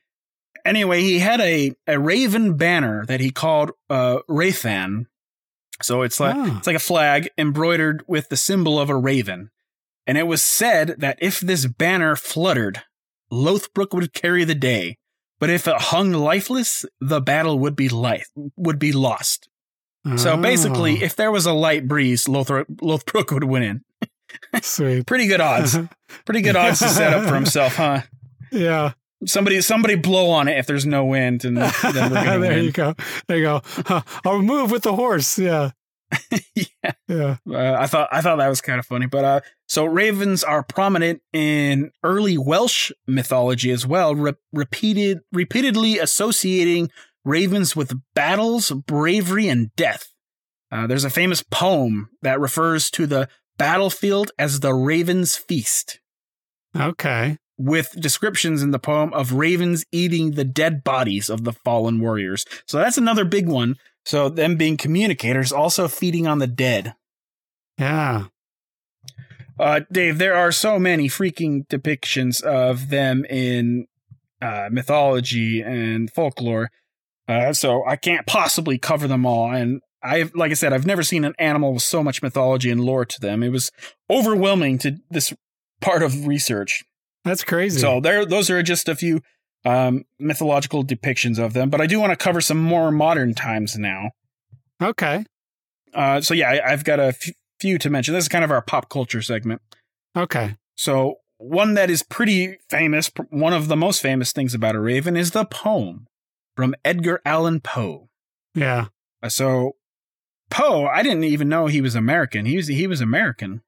anyway, 0.66 1.02
he 1.02 1.20
had 1.20 1.40
a, 1.42 1.74
a 1.86 2.00
raven 2.00 2.58
banner 2.58 3.06
that 3.06 3.20
he 3.20 3.30
called 3.30 3.72
uh, 3.90 4.20
Rathan. 4.28 5.06
So 5.82 6.02
it's 6.02 6.20
like 6.20 6.36
Ah. 6.36 6.58
it's 6.58 6.66
like 6.68 6.76
a 6.76 6.80
flag 6.80 7.30
embroidered 7.38 8.04
with 8.08 8.30
the 8.30 8.38
symbol 8.38 8.80
of 8.80 8.90
a 8.90 8.96
raven. 8.96 9.52
And 10.08 10.18
it 10.18 10.24
was 10.26 10.42
said 10.44 10.96
that 11.00 11.18
if 11.22 11.40
this 11.42 11.66
banner 11.68 12.16
fluttered, 12.16 12.82
Lothbrok 13.32 13.94
would 13.94 14.14
carry 14.14 14.44
the 14.46 14.56
day. 14.56 14.98
But 15.40 15.50
if 15.52 15.68
it 15.68 15.76
hung 15.78 16.14
lifeless, 16.14 16.84
the 17.00 17.22
battle 17.22 17.60
would 17.60 17.76
be 17.76 17.90
life 17.90 18.28
would 18.56 18.80
be 18.80 18.92
lost. 18.92 19.50
So 20.16 20.38
basically, 20.38 21.02
Oh, 21.02 21.04
if 21.06 21.18
there 21.18 21.32
was 21.32 21.46
a 21.46 21.52
light 21.52 21.86
breeze, 21.88 22.26
Lothbrok 22.28 23.32
would 23.34 23.44
win 23.44 23.62
in. 23.64 23.82
Sweet. 24.62 25.06
Pretty 25.06 25.28
good 25.28 25.42
odds. 25.42 25.78
Pretty 26.26 26.42
good 26.42 26.56
odds 26.56 26.80
to 26.80 26.90
set 26.90 27.14
up 27.14 27.28
for 27.28 27.36
himself, 27.36 27.76
huh? 27.76 28.02
yeah. 28.52 28.94
Somebody 29.26 29.62
somebody 29.62 29.96
blow 29.96 30.30
on 30.30 30.48
it 30.48 30.58
if 30.60 30.68
there's 30.68 30.86
no 30.86 31.04
wind, 31.06 31.44
and 31.44 31.58
then 31.58 31.72
we're 31.84 31.92
gonna 31.94 32.10
there 32.40 32.40
win. 32.40 32.64
you 32.66 32.72
go. 32.72 32.94
There 33.28 33.38
you 33.38 33.44
go. 33.44 33.62
Huh, 33.66 34.02
I'll 34.26 34.42
move 34.44 34.70
with 34.70 34.84
the 34.84 34.94
horse. 34.96 35.40
Yeah. 35.40 35.72
yeah. 36.56 36.92
Yeah. 37.08 37.38
Uh, 37.50 37.76
I 37.80 37.88
thought 37.88 38.10
I 38.12 38.22
thought 38.22 38.38
that 38.38 38.48
was 38.48 38.62
kind 38.62 38.78
of 38.80 38.86
funny, 38.86 39.08
but 39.08 39.26
uh, 39.26 39.42
so 39.68 39.86
ravens 39.86 40.44
are 40.44 40.62
prominent 40.64 41.22
in 41.34 41.92
early 42.04 42.38
Welsh 42.38 42.92
mythology 43.08 43.72
as 43.72 43.88
well, 43.88 44.14
re- 44.14 44.34
repeated 44.54 45.22
repeatedly 45.32 45.98
associating 45.98 46.92
ravens 47.26 47.76
with 47.76 48.00
battles, 48.14 48.70
bravery, 48.72 49.48
and 49.48 49.76
death. 49.76 50.14
Uh, 50.72 50.86
there's 50.86 51.04
a 51.06 51.10
famous 51.10 51.42
poem 51.44 52.10
that 52.22 52.40
refers 52.40 52.92
to 52.92 53.08
the 53.08 53.28
battlefield 53.58 54.32
as 54.38 54.60
the 54.60 54.74
Raven's 54.74 55.36
Feast, 55.36 56.00
Okay. 56.76 57.38
with 57.58 58.00
descriptions 58.00 58.62
in 58.62 58.72
the 58.72 58.80
poem 58.80 59.14
of 59.14 59.34
ravens 59.34 59.86
eating 59.92 60.32
the 60.32 60.44
dead 60.44 60.84
bodies 60.84 61.30
of 61.30 61.44
the 61.44 61.54
fallen 61.54 62.00
warriors. 62.00 62.46
So 62.68 62.78
that's 62.78 62.98
another 62.98 63.26
big 63.26 63.48
one. 63.48 63.76
So 64.06 64.30
them 64.30 64.56
being 64.56 64.78
communicators, 64.78 65.52
also 65.52 65.88
feeding 65.88 66.28
on 66.28 66.40
the 66.40 66.48
dead. 66.48 66.94
Yeah. 67.78 68.26
Uh, 69.60 69.82
Dave, 69.92 70.18
there 70.18 70.36
are 70.36 70.52
so 70.52 70.78
many 70.80 71.08
freaking 71.10 71.68
depictions 71.68 72.42
of 72.44 72.90
them 72.90 73.26
in 73.26 73.88
uh, 74.42 74.70
mythology 74.72 75.62
and 75.62 76.12
folklore. 76.12 76.70
Uh, 77.28 77.52
so 77.54 77.84
I 77.86 77.96
can't 77.96 78.28
possibly 78.28 78.78
cover 78.78 79.08
them 79.08 79.26
all. 79.26 79.52
And 79.52 79.82
I, 80.08 80.30
like 80.34 80.52
I 80.52 80.56
said, 80.56 80.74
I've 80.74 80.86
never 80.86 81.04
seen 81.04 81.24
an 81.26 81.34
animal 81.38 81.74
with 81.74 81.84
so 81.84 82.04
much 82.04 82.22
mythology 82.24 82.72
and 82.72 82.82
lore 82.82 83.06
to 83.06 83.20
them. 83.20 83.44
It 83.44 83.50
was 83.50 83.72
overwhelming 84.10 84.78
to 84.80 84.98
this 85.10 85.34
part 85.82 86.02
of 86.04 86.26
research. 86.28 86.84
That's 87.26 87.44
crazy. 87.44 87.80
So 87.80 88.00
there, 88.00 88.26
those 88.26 88.50
are 88.50 88.64
just 88.64 88.88
a 88.88 88.96
few 88.96 89.22
um, 89.66 90.04
mythological 90.20 90.84
depictions 90.86 91.38
of 91.38 91.54
them. 91.54 91.70
But 91.70 91.82
I 91.82 91.88
do 91.88 92.00
want 92.00 92.12
to 92.12 92.16
cover 92.16 92.40
some 92.42 92.62
more 92.62 92.92
modern 92.92 93.34
times 93.36 93.78
now. 93.78 94.12
okay. 94.82 95.26
Uh, 95.94 96.22
so 96.22 96.34
yeah, 96.34 96.50
I, 96.50 96.72
I've 96.74 96.84
got 96.84 97.00
a 97.00 97.08
f- 97.08 97.32
few 97.60 97.78
to 97.80 97.90
mention. 97.90 98.14
This 98.14 98.26
is 98.26 98.30
kind 98.30 98.44
of 98.44 98.52
our 98.52 98.62
pop 98.62 98.90
culture 98.90 99.22
segment. 99.22 99.62
Okay. 100.16 100.56
So, 100.76 101.16
one 101.40 101.74
that 101.76 101.90
is 101.90 102.04
pretty 102.04 102.58
famous, 102.70 103.10
one 103.30 103.54
of 103.54 103.68
the 103.68 103.76
most 103.76 104.02
famous 104.02 104.32
things 104.32 104.54
about 104.54 104.76
a 104.76 104.80
raven 104.80 105.16
is 105.16 105.32
the 105.32 105.46
poem 105.46 106.06
from 106.56 106.76
Edgar 106.86 107.22
Allan 107.26 107.62
Poe. 107.62 108.10
Yeah. 108.54 108.88
Uh, 109.24 109.30
So, 109.30 109.77
Poe, 110.50 110.86
I 110.86 111.04
didn't 111.04 111.26
even 111.26 111.50
know 111.50 111.68
he 111.68 111.82
was 111.82 111.96
American. 111.96 112.46
He 112.46 112.56
was 112.58 112.68
he 112.68 112.88
was 112.88 113.02
American. 113.02 113.62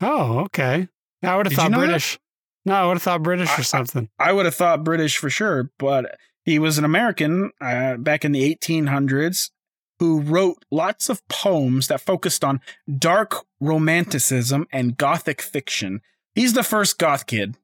Oh, 0.00 0.40
okay. 0.40 0.88
I 1.22 1.36
would 1.36 1.46
have 1.46 1.50
Did 1.50 1.56
you 1.56 1.56
thought 1.56 1.70
that? 1.72 1.78
British. 1.78 2.18
No, 2.64 2.74
I 2.74 2.86
would 2.86 2.94
have 2.96 3.02
thought 3.02 3.22
British 3.22 3.48
I- 3.50 3.60
or 3.60 3.64
something. 3.64 4.08
I 4.18 4.32
would 4.32 4.44
have 4.44 4.54
thought 4.54 4.84
British 4.84 5.16
for 5.18 5.30
sure, 5.30 5.70
but 5.78 6.16
he 6.44 6.58
was 6.58 6.78
an 6.78 6.84
American 6.84 7.50
uh, 7.60 7.96
back 7.96 8.24
in 8.24 8.32
the 8.32 8.54
1800s 8.54 9.50
who 9.98 10.20
wrote 10.20 10.64
lots 10.70 11.08
of 11.08 11.26
poems 11.28 11.88
that 11.88 12.00
focused 12.00 12.44
on 12.44 12.60
dark 12.98 13.34
romanticism 13.60 14.66
and 14.72 14.96
gothic 14.96 15.40
fiction. 15.40 16.00
He's 16.34 16.52
the 16.52 16.62
first 16.62 16.98
goth 16.98 17.26
kid. 17.26 17.56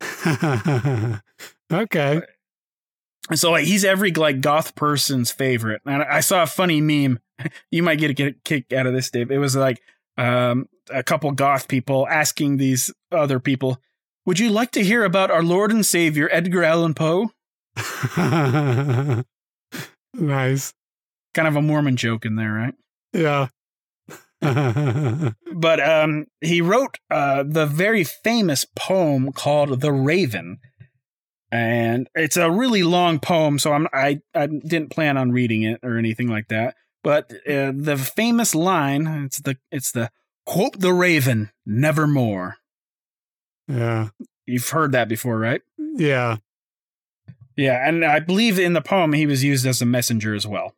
okay. 1.72 2.20
And 3.30 3.38
so 3.38 3.50
like 3.52 3.64
he's 3.64 3.84
every 3.84 4.12
like 4.12 4.40
goth 4.40 4.74
person's 4.74 5.30
favorite. 5.30 5.82
And 5.86 6.02
I 6.02 6.16
I 6.16 6.20
saw 6.20 6.42
a 6.42 6.46
funny 6.46 6.80
meme. 6.80 7.18
You 7.70 7.82
might 7.82 7.98
get 7.98 8.10
a 8.10 8.14
get 8.14 8.28
a 8.28 8.34
kick 8.44 8.72
out 8.72 8.86
of 8.86 8.94
this, 8.94 9.10
Dave. 9.10 9.30
It 9.30 9.38
was 9.38 9.56
like 9.56 9.82
um, 10.16 10.68
a 10.90 11.02
couple 11.02 11.30
goth 11.32 11.66
people 11.68 12.06
asking 12.08 12.56
these 12.56 12.92
other 13.10 13.40
people, 13.40 13.80
"Would 14.24 14.38
you 14.38 14.50
like 14.50 14.70
to 14.72 14.84
hear 14.84 15.04
about 15.04 15.30
our 15.30 15.42
Lord 15.42 15.72
and 15.72 15.84
Savior 15.84 16.28
Edgar 16.30 16.62
Allan 16.62 16.94
Poe?" 16.94 17.30
nice. 20.14 20.72
Kind 21.34 21.48
of 21.48 21.56
a 21.56 21.62
Mormon 21.62 21.96
joke 21.96 22.24
in 22.24 22.36
there, 22.36 22.52
right? 22.52 22.74
Yeah. 23.12 23.48
But 25.56 25.80
um, 25.80 26.26
he 26.40 26.60
wrote 26.60 26.98
uh, 27.10 27.44
the 27.46 27.64
very 27.64 28.04
famous 28.04 28.66
poem 28.76 29.32
called 29.32 29.80
"The 29.80 29.92
Raven," 29.92 30.58
and 31.50 32.08
it's 32.14 32.36
a 32.36 32.50
really 32.50 32.82
long 32.82 33.20
poem. 33.20 33.58
So 33.58 33.72
I'm 33.72 33.86
I 33.92 34.20
I 34.34 34.48
didn't 34.48 34.90
plan 34.90 35.16
on 35.16 35.30
reading 35.32 35.62
it 35.62 35.80
or 35.82 35.96
anything 35.96 36.28
like 36.28 36.48
that. 36.48 36.74
But 37.04 37.30
uh, 37.46 37.72
the 37.76 37.96
famous 37.96 38.54
line 38.54 39.06
it's 39.26 39.38
the 39.40 39.56
it's 39.70 39.92
the 39.92 40.10
quote 40.46 40.80
the 40.80 40.92
Raven 40.92 41.50
nevermore. 41.64 42.56
yeah. 43.68 44.08
You've 44.46 44.68
heard 44.68 44.92
that 44.92 45.08
before, 45.08 45.38
right? 45.38 45.62
Yeah. 45.78 46.36
Yeah, 47.56 47.88
and 47.88 48.04
I 48.04 48.18
believe 48.20 48.58
in 48.58 48.74
the 48.74 48.82
poem 48.82 49.12
he 49.14 49.24
was 49.26 49.42
used 49.44 49.64
as 49.64 49.80
a 49.80 49.86
messenger 49.86 50.34
as 50.34 50.46
well. 50.46 50.74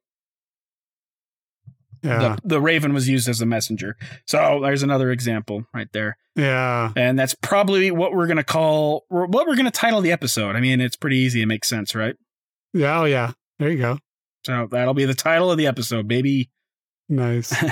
Yeah. 2.03 2.37
The, 2.45 2.49
the 2.49 2.61
raven 2.61 2.95
was 2.95 3.09
used 3.09 3.29
as 3.29 3.41
a 3.41 3.47
messenger. 3.47 3.97
So 4.27 4.61
there's 4.63 4.85
another 4.85 5.11
example 5.11 5.65
right 5.75 5.89
there. 5.93 6.17
Yeah. 6.37 6.93
And 6.95 7.19
that's 7.19 7.35
probably 7.35 7.91
what 7.91 8.13
we're 8.13 8.27
going 8.29 8.37
to 8.37 8.45
call, 8.45 9.05
what 9.09 9.49
we're 9.49 9.57
going 9.57 9.65
to 9.65 9.71
title 9.73 10.01
the 10.01 10.13
episode. 10.13 10.55
I 10.55 10.61
mean, 10.61 10.81
it's 10.81 10.97
pretty 10.97 11.17
easy. 11.17 11.43
It 11.43 11.47
makes 11.47 11.69
sense, 11.69 11.95
right? 11.95 12.15
Yeah, 12.73 13.01
oh 13.01 13.05
yeah. 13.05 13.33
There 13.59 13.71
you 13.71 13.79
go. 13.79 13.99
So 14.47 14.69
that'll 14.71 14.95
be 14.95 15.07
the 15.07 15.13
title 15.15 15.51
of 15.51 15.59
the 15.59 15.67
episode, 15.67 16.07
baby. 16.07 16.51
Nice. 17.09 17.53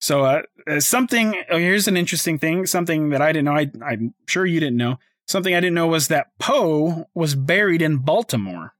So 0.00 0.24
uh, 0.24 0.42
uh, 0.70 0.78
something 0.78 1.34
oh, 1.50 1.58
here's 1.58 1.88
an 1.88 1.96
interesting 1.96 2.38
thing, 2.38 2.66
something 2.66 3.08
that 3.08 3.20
I 3.20 3.32
didn't 3.32 3.46
know. 3.46 3.56
I, 3.56 3.68
I'm 3.84 4.14
sure 4.28 4.46
you 4.46 4.60
didn't 4.60 4.76
know. 4.76 5.00
Something 5.26 5.56
I 5.56 5.60
didn't 5.60 5.74
know 5.74 5.88
was 5.88 6.06
that 6.06 6.28
Poe 6.38 7.08
was 7.14 7.34
buried 7.34 7.82
in 7.82 7.96
Baltimore. 7.96 8.74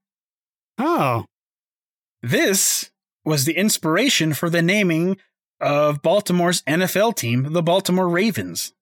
oh, 0.79 1.25
This 2.23 2.93
was 3.25 3.47
the 3.47 3.57
inspiration 3.57 4.33
for 4.33 4.49
the 4.49 4.63
naming 4.63 5.17
of 5.61 6.03
Baltimore's 6.03 6.63
NFL 6.63 7.17
team, 7.17 7.53
the 7.53 7.65
Baltimore 7.65 8.09
Ravens. 8.09 8.73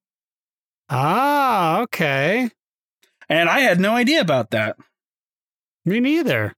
ah, 0.90 1.80
okay. 1.84 2.50
And 3.30 3.48
I 3.48 3.60
had 3.60 3.80
no 3.80 3.94
idea 3.94 4.20
about 4.20 4.50
that. 4.50 4.76
Me 5.86 6.00
neither. 6.00 6.54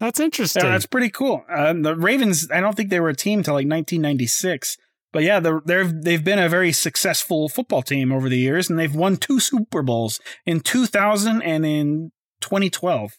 That's 0.00 0.20
interesting. 0.20 0.64
Yeah, 0.64 0.70
that's 0.70 0.86
pretty 0.86 1.10
cool. 1.10 1.44
Uh, 1.50 1.72
the 1.72 1.96
Ravens, 1.96 2.48
I 2.52 2.60
don't 2.60 2.76
think 2.76 2.90
they 2.90 3.00
were 3.00 3.08
a 3.08 3.16
team 3.16 3.42
till 3.42 3.54
like 3.54 3.66
1996. 3.66 4.76
But 5.12 5.22
yeah, 5.22 5.40
they're, 5.40 5.62
they're, 5.64 5.84
they've 5.86 6.22
been 6.22 6.38
a 6.38 6.48
very 6.48 6.70
successful 6.70 7.48
football 7.48 7.82
team 7.82 8.12
over 8.12 8.28
the 8.28 8.36
years, 8.38 8.68
and 8.68 8.78
they've 8.78 8.94
won 8.94 9.16
two 9.16 9.40
Super 9.40 9.82
Bowls 9.82 10.20
in 10.44 10.60
2000 10.60 11.42
and 11.42 11.64
in 11.66 12.12
2012. 12.42 13.12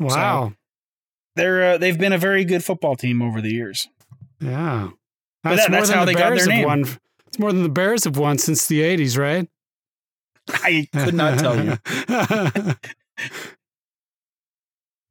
wow. 0.00 0.52
They're 1.36 1.74
uh, 1.74 1.78
they've 1.78 1.98
been 1.98 2.14
a 2.14 2.18
very 2.18 2.46
good 2.46 2.64
football 2.64 2.96
team 2.96 3.20
over 3.20 3.42
the 3.42 3.52
years. 3.52 3.86
yeah. 4.40 4.88
But 5.42 5.56
that- 5.56 5.70
more 5.70 5.80
that's 5.80 5.90
than 5.90 5.98
how 5.98 6.04
the 6.06 6.12
they 6.12 6.18
got 6.18 6.20
their 6.30 6.36
Bears 6.36 6.48
name. 6.48 6.64
won. 6.66 6.84
It's 7.26 7.38
more 7.38 7.52
than 7.52 7.62
the 7.62 7.68
Bears 7.68 8.04
have 8.04 8.16
won 8.16 8.38
since 8.38 8.66
the 8.66 8.80
80s, 8.80 9.18
right? 9.18 9.46
I 10.48 10.88
could 10.94 11.12
not 11.14 11.38
tell 11.38 11.62
you. 11.62 11.76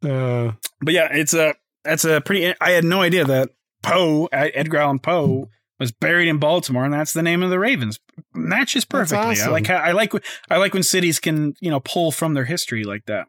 uh, 0.06 0.54
But 0.82 0.94
yeah, 0.94 1.10
it's 1.12 1.34
a 1.34 1.56
that's 1.84 2.06
a 2.06 2.22
pretty. 2.22 2.54
I 2.60 2.72
had 2.72 2.84
no 2.84 3.02
idea 3.02 3.26
that 3.26 3.50
Poe, 3.84 4.28
Edgar 4.32 4.78
Allan 4.78 5.00
Poe, 5.00 5.50
was 5.80 5.92
buried 5.92 6.28
in 6.28 6.38
Baltimore, 6.38 6.86
and 6.86 6.94
that's 6.94 7.14
the 7.14 7.22
name 7.22 7.44
of 7.44 7.50
the 7.50 7.60
Ravens. 7.60 8.00
Matches 8.34 8.86
That's 8.86 9.12
perfectly. 9.12 9.42
I 9.42 9.48
like 9.50 9.68
how, 9.68 9.78
I 9.78 9.92
like 9.92 10.14
I 10.50 10.58
like 10.58 10.74
when 10.74 10.84
cities 10.84 11.20
can 11.20 11.56
you 11.60 11.70
know 11.70 11.80
pull 11.80 12.12
from 12.12 12.34
their 12.34 12.46
history 12.46 12.84
like 12.84 13.06
that. 13.06 13.28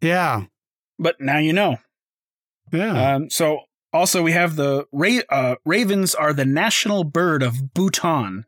yeah. 0.00 0.44
But 0.98 1.20
now 1.20 1.38
you 1.38 1.52
know. 1.52 1.78
Yeah. 2.72 3.14
Um, 3.14 3.30
so 3.30 3.60
also 3.92 4.22
we 4.22 4.32
have 4.32 4.56
the 4.56 4.86
Ra- 4.92 5.20
uh, 5.28 5.54
ravens 5.64 6.14
are 6.14 6.32
the 6.32 6.44
national 6.44 7.04
bird 7.04 7.42
of 7.42 7.72
Bhutan. 7.72 8.44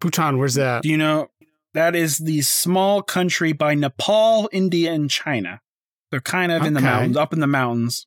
Bhutan, 0.00 0.38
where's 0.38 0.54
that? 0.54 0.82
Do 0.82 0.88
you 0.88 0.96
know 0.96 1.28
that 1.74 1.94
is 1.94 2.18
the 2.18 2.40
small 2.42 3.02
country 3.02 3.52
by 3.52 3.74
Nepal, 3.74 4.48
India, 4.50 4.92
and 4.92 5.10
China? 5.10 5.60
They're 6.10 6.20
kind 6.20 6.50
of 6.50 6.64
in 6.64 6.74
the 6.74 6.80
mountains, 6.80 7.16
up 7.16 7.32
in 7.32 7.40
the 7.40 7.46
mountains. 7.46 8.06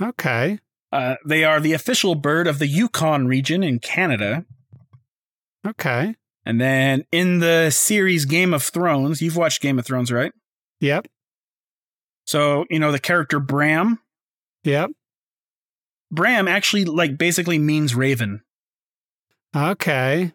Okay. 0.00 0.58
Uh, 0.92 1.16
they 1.24 1.44
are 1.44 1.60
the 1.60 1.72
official 1.72 2.14
bird 2.14 2.46
of 2.46 2.58
the 2.58 2.66
Yukon 2.66 3.26
region 3.26 3.62
in 3.62 3.78
Canada. 3.78 4.44
Okay. 5.66 6.16
And 6.44 6.60
then 6.60 7.04
in 7.12 7.38
the 7.38 7.70
series 7.70 8.24
Game 8.24 8.52
of 8.52 8.62
Thrones, 8.62 9.22
you've 9.22 9.36
watched 9.36 9.62
Game 9.62 9.78
of 9.78 9.86
Thrones, 9.86 10.12
right? 10.12 10.32
Yep. 10.80 11.06
So, 12.26 12.66
you 12.68 12.78
know, 12.78 12.92
the 12.92 12.98
character 12.98 13.40
Bran, 13.40 13.98
Yep. 14.64 14.90
Bran 16.10 16.46
actually 16.46 16.84
like 16.84 17.16
basically 17.16 17.58
means 17.58 17.94
raven. 17.94 18.42
Okay. 19.56 20.32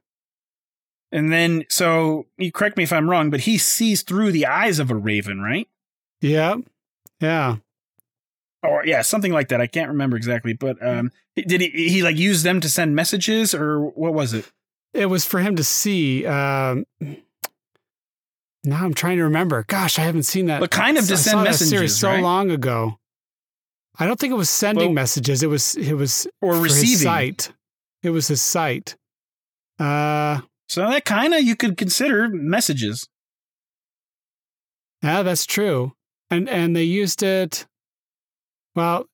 And 1.12 1.32
then 1.32 1.66
so 1.70 2.26
you 2.38 2.52
correct 2.52 2.78
me 2.78 2.84
if 2.84 2.92
I'm 2.92 3.10
wrong, 3.10 3.30
but 3.30 3.42
he 3.42 3.58
sees 3.58 4.02
through 4.02 4.32
the 4.32 4.46
eyes 4.46 4.80
of 4.80 4.92
a 4.92 4.96
raven, 4.96 5.40
right? 5.40 5.68
Yep. 6.22 6.60
Yeah. 7.20 7.58
Or 8.64 8.86
yeah, 8.86 9.02
something 9.02 9.32
like 9.32 9.50
that. 9.50 9.62
I 9.62 9.68
can't 9.68 9.90
remember 9.90 10.18
exactly, 10.18 10.54
but 10.54 10.78
um 10.86 11.12
did 11.36 11.62
he 11.62 11.70
he 11.90 12.04
like 12.04 12.18
use 12.18 12.44
them 12.44 12.60
to 12.62 12.70
send 12.70 12.96
messages 12.96 13.54
or 13.54 13.80
what 13.92 14.14
was 14.14 14.34
it? 14.34 14.52
It 14.94 15.08
was 15.08 15.26
for 15.26 15.40
him 15.40 15.56
to 15.58 15.64
see. 15.64 16.26
Um, 16.26 16.86
now 18.64 18.84
I'm 18.84 18.94
trying 18.96 19.18
to 19.18 19.24
remember. 19.24 19.64
Gosh, 19.68 20.00
I 20.00 20.04
haven't 20.04 20.24
seen 20.24 20.48
that. 20.48 20.60
But 20.60 20.72
kind 20.72 20.98
of 20.98 21.06
to 21.08 21.14
I 21.14 21.18
send 21.18 21.44
messages, 21.44 21.70
series 21.70 21.96
so 21.96 22.10
right? 22.10 22.24
long 22.24 22.50
ago. 22.52 22.98
I 24.00 24.06
don't 24.06 24.20
think 24.20 24.32
it 24.32 24.38
was 24.38 24.50
sending 24.50 24.86
Well- 24.90 24.94
messages. 24.94 25.44
It 25.44 25.48
was 25.50 25.76
it 25.76 25.94
was 25.94 26.28
Or 26.42 26.56
receiving. 26.56 26.98
sight. 26.98 27.52
It 28.04 28.10
was 28.10 28.28
his 28.28 28.42
sight. 28.42 28.96
Uh, 29.80 30.42
So 30.68 30.82
that 30.90 31.06
kind 31.06 31.34
of 31.34 31.44
you 31.44 31.56
could 31.56 31.78
consider 31.78 32.28
messages. 32.30 33.08
yeah, 35.04 35.22
that's 35.24 35.46
true. 35.46 35.94
And 36.30 36.50
and 36.50 36.76
they 36.76 36.84
used 36.84 37.24
it. 37.24 37.66
Well, 38.76 39.06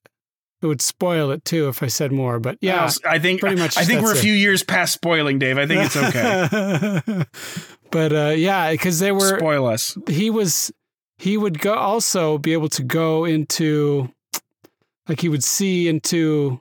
it 0.62 0.68
would 0.68 0.82
spoil 0.82 1.32
it 1.32 1.46
too 1.46 1.68
if 1.68 1.84
I 1.84 1.88
said 1.88 2.12
more. 2.12 2.40
But 2.40 2.58
yeah, 2.62 2.90
I 3.06 3.20
think 3.20 3.42
pretty 3.42 3.58
much 3.58 3.78
I 3.78 3.84
think 3.86 4.02
we're 4.02 4.14
a 4.14 4.18
it. 4.18 4.22
few 4.22 4.34
years 4.34 4.64
past 4.64 4.94
spoiling, 4.94 5.40
Dave. 5.40 5.58
I 5.58 5.68
think 5.68 5.82
it's 5.86 5.98
okay. 5.98 7.24
but 7.92 8.14
uh, 8.14 8.34
yeah, 8.36 8.72
because 8.72 9.00
they 9.00 9.12
were 9.12 9.38
Spoil 9.38 9.68
us. 9.68 9.98
he 10.08 10.30
was 10.30 10.72
he 11.18 11.38
would 11.38 11.60
go 11.60 11.74
also 11.76 12.38
be 12.38 12.54
able 12.54 12.70
to 12.70 12.84
go 12.84 13.26
into 13.26 14.10
like 15.08 15.22
he 15.22 15.30
would 15.30 15.44
see 15.44 15.88
into 15.88 16.60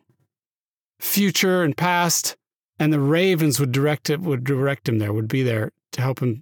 future 1.01 1.63
and 1.63 1.77
past 1.77 2.37
and 2.79 2.93
the 2.93 3.01
ravens 3.01 3.59
would 3.59 3.73
direct 3.73 4.09
it 4.11 4.21
would 4.21 4.45
direct 4.45 4.89
him 4.89 4.99
there 4.99 5.13
would 5.13 5.27
be 5.27 5.43
there 5.43 5.73
to 5.91 6.01
help 6.01 6.21
him 6.21 6.41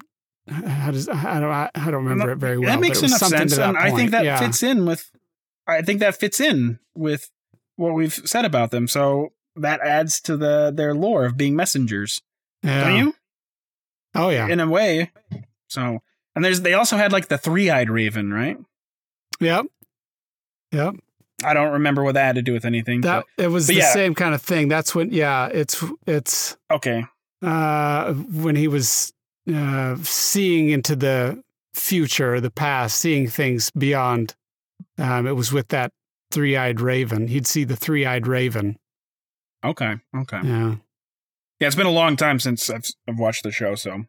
how 0.51 0.91
does 0.91 1.09
i 1.09 1.39
don't 1.41 1.51
i 1.51 1.71
don't 1.91 2.05
remember 2.05 2.33
it 2.33 2.37
very 2.37 2.59
well 2.59 2.71
that 2.71 2.81
makes 2.81 3.01
but 3.01 3.09
enough 3.09 3.21
sense, 3.21 3.57
and 3.57 3.77
I 3.79 3.91
think 3.91 4.11
that 4.11 4.25
yeah. 4.25 4.39
fits 4.39 4.63
in 4.63 4.85
with. 4.85 5.11
I 5.67 5.83
think 5.83 6.01
that 6.01 6.17
fits 6.17 6.41
in 6.41 6.81
with 6.95 7.31
what 7.77 7.95
we've 7.95 8.13
said 8.13 8.45
about 8.45 8.73
them. 8.73 8.89
So 8.89 9.33
that 9.57 9.81
adds 9.81 10.21
to 10.23 10.37
the 10.37 10.73
their 10.75 10.95
lore 10.95 11.25
of 11.25 11.37
being 11.37 11.55
messengers, 11.55 12.23
yeah. 12.63 12.85
don't 12.85 12.99
you? 12.99 13.15
oh 14.15 14.29
yeah 14.31 14.49
In 14.49 14.59
a 14.59 14.69
way. 14.69 15.13
So 15.69 16.01
and 16.35 16.45
there's 16.45 16.63
they 16.63 16.75
also 16.75 16.97
had 16.97 17.13
like 17.13 17.29
the 17.29 17.39
three 17.39 17.71
eyed 17.71 17.89
raven, 17.91 18.33
right? 18.33 18.59
yep 19.39 19.67
yep 20.73 20.95
I 21.43 21.55
don't 21.55 21.73
remember 21.73 22.05
what 22.05 22.15
that 22.15 22.25
had 22.27 22.35
to 22.35 22.43
do 22.43 22.53
with 22.53 22.67
anything. 22.67 23.01
that 23.03 23.25
it 23.39 23.47
was 23.47 23.67
but 23.67 23.75
the 23.75 23.79
yeah. 23.81 23.93
same 23.93 24.15
kind 24.15 24.35
of 24.35 24.43
thing 24.43 24.69
that's 24.69 24.95
when 24.95 25.13
yeah 25.13 25.47
it's 25.47 25.83
it's 26.07 26.57
okay. 26.71 27.07
uh, 27.41 28.13
when 28.13 28.57
he 28.57 28.69
was 28.69 29.13
uh, 29.53 29.97
seeing 30.03 30.71
into 30.71 30.97
the 30.97 31.43
future, 31.75 32.41
the 32.41 32.51
past, 32.51 32.99
seeing 32.99 33.29
things 33.29 33.71
beyond. 33.71 34.35
Um, 34.99 35.27
it 35.27 35.33
was 35.37 35.53
with 35.53 35.69
that 35.69 35.93
three-eyed 36.31 36.81
raven. 36.81 37.29
He'd 37.29 37.47
see 37.47 37.65
the 37.65 37.77
three-eyed 37.77 38.27
raven. 38.27 38.79
Okay. 39.65 39.97
Okay. 40.17 40.41
Yeah, 40.43 40.77
Yeah, 41.59 41.67
it's 41.67 41.77
been 41.77 41.87
a 41.87 41.91
long 41.91 42.17
time 42.17 42.41
since 42.41 42.71
I've, 42.71 42.85
I've 43.09 43.19
watched 43.19 43.43
the 43.43 43.53
show, 43.53 43.75
so 43.75 44.05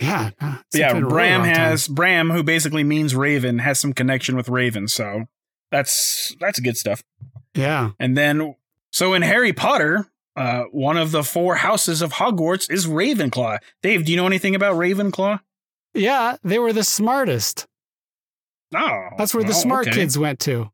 yeah, 0.00 0.30
uh, 0.40 0.56
yeah, 0.72 0.90
a 0.90 0.94
really 0.94 1.08
Bran 1.08 1.40
time. 1.40 1.54
has 1.54 1.86
Bran, 1.86 2.30
who 2.30 2.42
basically 2.42 2.82
means 2.82 3.14
raven, 3.14 3.60
has 3.60 3.78
some 3.78 3.92
connection 3.92 4.34
with 4.36 4.48
Raven. 4.48 4.88
So 4.88 5.26
that's 5.70 6.34
that's 6.40 6.58
good 6.58 6.76
stuff. 6.76 7.02
Yeah, 7.54 7.90
And 8.00 8.16
then, 8.16 8.56
so 8.90 9.14
in 9.14 9.22
Harry 9.22 9.52
Potter, 9.52 10.08
uh, 10.36 10.64
one 10.72 10.96
of 10.96 11.10
the 11.12 11.22
four 11.22 11.54
houses 11.56 12.02
of 12.02 12.14
Hogwarts 12.14 12.70
is 12.70 12.86
Ravenclaw. 12.86 13.58
Dave, 13.82 14.04
do 14.04 14.10
you 14.12 14.16
know 14.16 14.26
anything 14.26 14.54
about 14.54 14.76
Ravenclaw? 14.76 15.40
yeah. 15.94 16.36
They 16.42 16.58
were 16.58 16.72
the 16.72 16.84
smartest. 16.84 17.66
Oh, 18.74 19.08
That's 19.16 19.32
where 19.34 19.44
the 19.44 19.50
well, 19.50 19.60
smart 19.60 19.86
okay. 19.88 19.96
kids 20.00 20.18
went 20.18 20.40
to. 20.40 20.70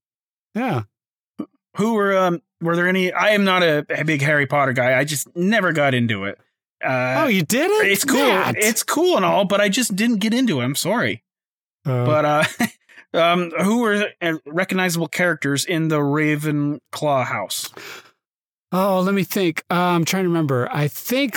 Yeah. 0.55 0.83
Who 1.77 1.95
were 1.95 2.17
um 2.17 2.41
were 2.63 2.75
there 2.77 2.89
any? 2.89 3.13
I 3.13 3.31
am 3.31 3.45
not 3.45 3.63
a, 3.63 3.85
a 3.91 4.05
big 4.05 4.23
Harry 4.23 4.47
Potter 4.47 4.73
guy. 4.73 4.99
I 4.99 5.05
just 5.05 5.35
never 5.37 5.73
got 5.73 5.95
into 5.95 6.25
it. 6.25 6.39
Uh, 6.83 7.25
oh, 7.25 7.27
you 7.27 7.43
did 7.43 7.71
it? 7.71 7.91
it's 7.91 8.05
cool. 8.05 8.19
It's 8.57 8.83
cool 8.83 9.17
and 9.17 9.25
all, 9.25 9.45
but 9.45 9.61
I 9.61 9.69
just 9.69 9.95
didn't 9.95 10.17
get 10.19 10.33
into 10.33 10.61
it. 10.61 10.65
I'm 10.65 10.75
sorry. 10.75 11.23
Uh, 11.85 12.07
But 12.07 12.25
uh, 12.25 12.45
um, 13.15 13.51
who 13.63 13.81
were 13.81 14.09
uh, 14.23 14.35
recognizable 14.47 15.09
characters 15.09 15.65
in 15.67 15.89
the 15.89 15.99
Ravenclaw 15.99 17.27
house? 17.27 17.71
Oh, 18.73 19.01
let 19.01 19.15
me 19.15 19.25
think. 19.25 19.65
Uh, 19.71 19.75
I'm 19.75 20.05
trying 20.05 20.25
to 20.25 20.29
remember. 20.29 20.69
I 20.73 20.89
think 20.89 21.37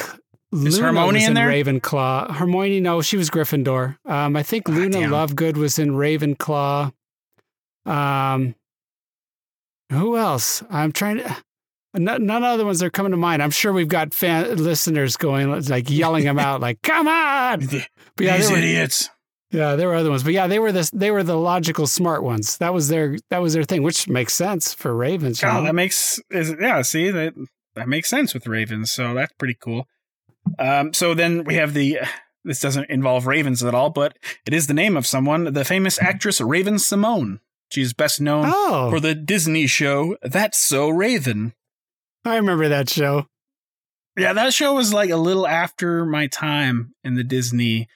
Is 0.51 0.77
Luna 0.79 0.87
Hermione 0.87 1.19
was 1.19 1.27
in 1.27 1.37
in? 1.37 1.43
Ravenclaw. 1.47 2.35
Hermione, 2.35 2.79
no, 2.79 3.01
she 3.01 3.17
was 3.17 3.29
Gryffindor. 3.29 3.97
Um, 4.05 4.35
I 4.35 4.43
think 4.43 4.69
Ah, 4.69 4.73
Luna 4.73 4.99
damn. 5.01 5.11
Lovegood 5.11 5.57
was 5.57 5.79
in 5.79 5.91
Ravenclaw. 5.91 6.91
Um, 7.85 8.55
who 9.91 10.17
else? 10.17 10.63
I'm 10.69 10.91
trying 10.91 11.17
to. 11.17 11.37
None, 11.95 12.25
none 12.25 12.43
other 12.43 12.65
ones 12.65 12.81
are 12.81 12.89
coming 12.89 13.11
to 13.11 13.17
mind. 13.17 13.43
I'm 13.43 13.51
sure 13.51 13.71
we've 13.71 13.87
got 13.87 14.15
fan 14.15 14.55
listeners 14.57 15.15
going 15.15 15.51
like 15.67 15.91
yelling 15.91 16.23
them 16.25 16.39
out, 16.47 16.59
like 16.59 16.81
"Come 16.81 17.07
on!" 17.07 17.67
But 17.67 18.25
yeah, 18.25 18.37
These 18.37 18.49
were, 18.49 18.57
idiots. 18.57 19.09
Yeah, 19.53 19.75
there 19.75 19.87
were 19.87 19.95
other 19.95 20.09
ones, 20.09 20.23
but 20.23 20.33
yeah, 20.33 20.47
they 20.47 20.57
were 20.57 20.71
the 20.71 20.89
they 20.93 21.11
were 21.11 21.21
the 21.23 21.37
logical, 21.37 21.85
smart 21.85 22.23
ones. 22.23 22.57
That 22.57 22.73
was 22.73 22.87
their 22.87 23.17
that 23.29 23.41
was 23.41 23.53
their 23.53 23.63
thing, 23.63 23.83
which 23.83 24.07
makes 24.07 24.33
sense 24.33 24.73
for 24.73 24.95
Ravens. 24.95 25.41
know? 25.43 25.63
that 25.63 25.75
makes 25.75 26.19
is 26.31 26.55
yeah. 26.59 26.81
See 26.81 27.11
that 27.11 27.33
that 27.75 27.87
makes 27.87 28.09
sense 28.09 28.33
with 28.33 28.47
ravens. 28.47 28.91
So 28.91 29.13
that's 29.13 29.33
pretty 29.33 29.55
cool. 29.59 29.87
Um, 30.57 30.93
so 30.93 31.13
then 31.13 31.43
we 31.45 31.55
have 31.55 31.73
the. 31.73 31.99
This 32.45 32.59
doesn't 32.59 32.89
involve 32.89 33.25
ravens 33.25 33.63
at 33.63 33.73
all, 33.73 33.89
but 33.89 34.17
it 34.45 34.53
is 34.53 34.67
the 34.67 34.73
name 34.73 34.97
of 34.97 35.07
someone, 35.07 35.53
the 35.53 35.63
famous 35.63 35.97
actress 36.01 36.41
Raven-Symoné. 36.41 37.39
She's 37.71 37.93
best 37.93 38.19
known 38.19 38.51
Oh, 38.53 38.89
for 38.89 38.99
the 38.99 39.15
Disney 39.15 39.65
show 39.65 40.17
That's 40.21 40.57
So 40.57 40.89
Raven. 40.89 41.53
I 42.25 42.35
remember 42.35 42.67
that 42.67 42.89
show. 42.89 43.27
Yeah, 44.17 44.33
that 44.33 44.53
show 44.53 44.73
was 44.73 44.93
like 44.93 45.09
a 45.09 45.15
little 45.15 45.47
after 45.47 46.05
my 46.05 46.27
time 46.27 46.93
in 47.01 47.15
the 47.15 47.23
Disney 47.23 47.87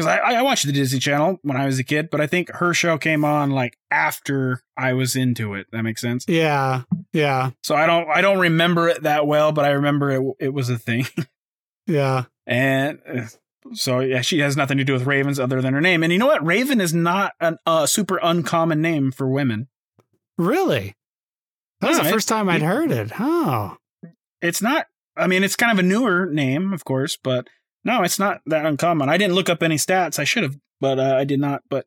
because 0.00 0.18
I, 0.18 0.38
I 0.38 0.42
watched 0.42 0.66
the 0.66 0.72
Disney 0.72 0.98
Channel 0.98 1.38
when 1.42 1.56
I 1.56 1.66
was 1.66 1.78
a 1.78 1.84
kid, 1.84 2.08
but 2.10 2.20
I 2.20 2.26
think 2.26 2.50
her 2.54 2.72
show 2.72 2.96
came 2.98 3.24
on 3.24 3.50
like 3.50 3.76
after 3.90 4.62
I 4.76 4.94
was 4.94 5.16
into 5.16 5.54
it. 5.54 5.66
That 5.72 5.82
makes 5.82 6.00
sense. 6.00 6.24
Yeah, 6.26 6.82
yeah, 7.12 7.50
So 7.62 7.74
I 7.74 7.86
don't 7.86 8.08
I 8.08 8.20
don't 8.20 8.38
remember 8.38 8.88
it 8.88 9.02
that 9.02 9.26
well, 9.26 9.52
but 9.52 9.64
I 9.64 9.70
remember 9.70 10.10
it 10.10 10.36
it 10.38 10.54
was 10.54 10.70
a 10.70 10.78
thing. 10.78 11.06
yeah. 11.86 12.24
and 12.46 12.98
uh, 13.06 13.26
so 13.74 14.00
yeah, 14.00 14.22
she 14.22 14.38
has 14.40 14.56
nothing 14.56 14.78
to 14.78 14.84
do 14.84 14.92
with 14.92 15.06
ravens 15.06 15.38
other 15.38 15.60
than 15.60 15.74
her 15.74 15.80
name. 15.80 16.02
And 16.02 16.12
you 16.12 16.18
know 16.18 16.26
what? 16.26 16.44
Raven 16.44 16.80
is 16.80 16.94
not 16.94 17.32
a 17.40 17.56
uh, 17.66 17.86
super 17.86 18.18
uncommon 18.22 18.80
name 18.80 19.12
for 19.12 19.28
women. 19.28 19.68
Really? 20.38 20.96
That 21.80 21.88
was 21.88 21.98
No, 21.98 22.04
the 22.04 22.10
first 22.10 22.28
time 22.28 22.48
I'd 22.48 22.62
heard 22.62 22.90
it. 22.90 23.12
Oh, 23.18 23.76
It's 24.40 24.62
not. 24.62 24.86
I 25.16 25.26
mean, 25.26 25.44
it's 25.44 25.56
kind 25.56 25.72
of 25.72 25.78
a 25.78 25.86
newer 25.86 26.26
name, 26.26 26.72
of 26.72 26.84
course, 26.84 27.18
but 27.22 27.48
no, 27.84 28.02
it's 28.02 28.18
not 28.18 28.40
that 28.46 28.66
uncommon. 28.66 29.08
I 29.08 29.16
didn't 29.16 29.34
look 29.34 29.48
up 29.48 29.62
any 29.62 29.76
stats. 29.76 30.18
I 30.18 30.24
should 30.24 30.42
have, 30.42 30.56
but 30.80 30.98
uh, 30.98 31.14
I 31.16 31.24
did 31.24 31.40
not. 31.40 31.62
But 31.68 31.86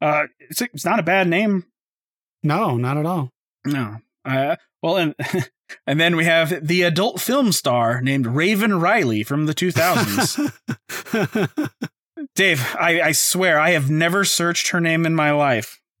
uh, 0.00 0.26
it's 0.38 0.60
it's 0.60 0.84
not 0.84 1.00
a 1.00 1.04
bad 1.04 1.28
name. 1.28 1.64
no, 2.42 2.76
not 2.76 2.96
at 2.96 3.06
all. 3.06 3.30
No. 3.64 3.98
Uh, 4.24 4.56
well, 4.82 4.96
and 4.96 5.14
and 5.86 6.00
then 6.00 6.16
we 6.16 6.24
have 6.24 6.66
the 6.66 6.82
adult 6.82 7.20
film 7.20 7.52
star 7.52 8.00
named 8.00 8.26
Raven 8.26 8.80
Riley 8.80 9.22
from 9.22 9.46
the 9.46 9.54
2000s. 9.54 10.52
Dave, 12.34 12.76
I, 12.78 13.00
I 13.00 13.12
swear 13.12 13.58
I 13.58 13.70
have 13.70 13.90
never 13.90 14.24
searched 14.24 14.68
her 14.68 14.80
name 14.80 15.06
in 15.06 15.14
my 15.14 15.32
life. 15.32 15.80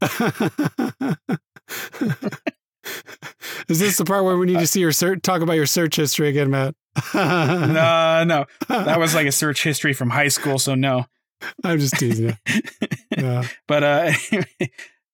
Is 3.68 3.80
this 3.80 3.96
the 3.98 4.04
part 4.04 4.24
where 4.24 4.36
we 4.38 4.46
need 4.46 4.60
to 4.60 4.66
see 4.66 4.80
your 4.80 4.92
search? 4.92 5.22
Talk 5.22 5.42
about 5.42 5.54
your 5.54 5.66
search 5.66 5.96
history 5.96 6.28
again, 6.28 6.50
Matt. 6.50 6.74
No, 7.14 8.24
no, 8.26 8.46
that 8.68 8.98
was 8.98 9.14
like 9.14 9.26
a 9.26 9.32
search 9.32 9.62
history 9.62 9.92
from 9.92 10.10
high 10.10 10.28
school, 10.28 10.58
so 10.58 10.74
no. 10.74 11.06
I'm 11.62 11.78
just 11.78 11.94
teasing 11.94 12.28
you. 12.28 12.34
Yeah. 13.16 13.46
But 13.66 13.82
uh, 13.82 14.12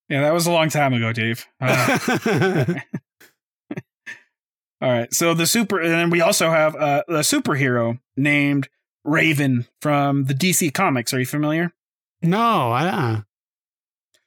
yeah, 0.08 0.22
that 0.22 0.32
was 0.32 0.46
a 0.46 0.50
long 0.50 0.70
time 0.70 0.92
ago, 0.92 1.12
Dave. 1.12 1.46
Uh, 1.60 1.98
all 4.80 4.90
right, 4.90 5.12
so 5.14 5.34
the 5.34 5.46
super, 5.46 5.80
and 5.80 5.92
then 5.92 6.10
we 6.10 6.20
also 6.20 6.50
have 6.50 6.74
uh, 6.74 7.04
a 7.06 7.12
superhero 7.20 8.00
named 8.16 8.68
Raven 9.04 9.66
from 9.80 10.24
the 10.24 10.34
DC 10.34 10.74
Comics. 10.74 11.14
Are 11.14 11.20
you 11.20 11.26
familiar? 11.26 11.72
no, 12.22 12.72
I 12.72 12.86
uh, 12.88 13.20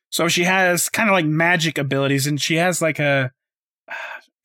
So 0.10 0.28
she 0.30 0.44
has 0.46 0.88
kind 0.88 1.10
of 1.10 1.14
like 1.14 1.26
magic 1.26 1.78
abilities, 1.78 2.28
and 2.28 2.40
she 2.40 2.56
has 2.56 2.82
like 2.82 3.00
a 3.00 3.34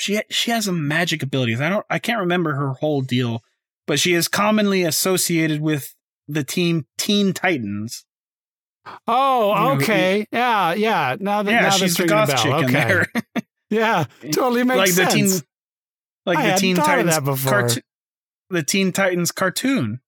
she 0.00 0.20
she 0.30 0.50
has 0.50 0.64
some 0.64 0.88
magic 0.88 1.22
abilities. 1.22 1.60
I 1.60 1.68
don't 1.68 1.86
I 1.90 1.98
can't 1.98 2.20
remember 2.20 2.54
her 2.54 2.72
whole 2.74 3.00
deal, 3.02 3.42
but 3.86 4.00
she 4.00 4.14
is 4.14 4.28
commonly 4.28 4.82
associated 4.82 5.60
with 5.60 5.94
the 6.28 6.42
team 6.44 6.86
Teen 6.98 7.32
Titans. 7.32 8.04
Oh, 9.06 9.48
You 9.48 9.54
know, 9.60 9.70
okay. 9.82 10.26
Yeah, 10.32 10.72
yeah. 10.74 11.16
Now 11.20 11.42
that 11.42 11.50
Yeah, 11.52 11.60
now 11.60 11.70
she's 11.70 11.96
the 11.96 12.04
a 12.04 12.06
goth 12.06 12.36
chick 12.42 12.52
okay. 12.52 12.64
in 12.66 12.72
there, 12.72 13.06
Yeah, 13.70 14.04
totally 14.32 14.64
makes 14.64 14.78
like 14.78 14.88
sense. 14.88 15.12
the 15.12 15.18
teen, 15.38 15.46
like 16.26 16.38
I 16.38 16.50
the 16.52 16.56
Teen 16.56 16.76
Titans 16.76 17.14
that 17.14 17.24
before. 17.24 17.50
cartoon, 17.50 17.82
the 18.48 18.62
Teen 18.62 18.92
Titans 18.92 19.30
cartoon. 19.32 20.00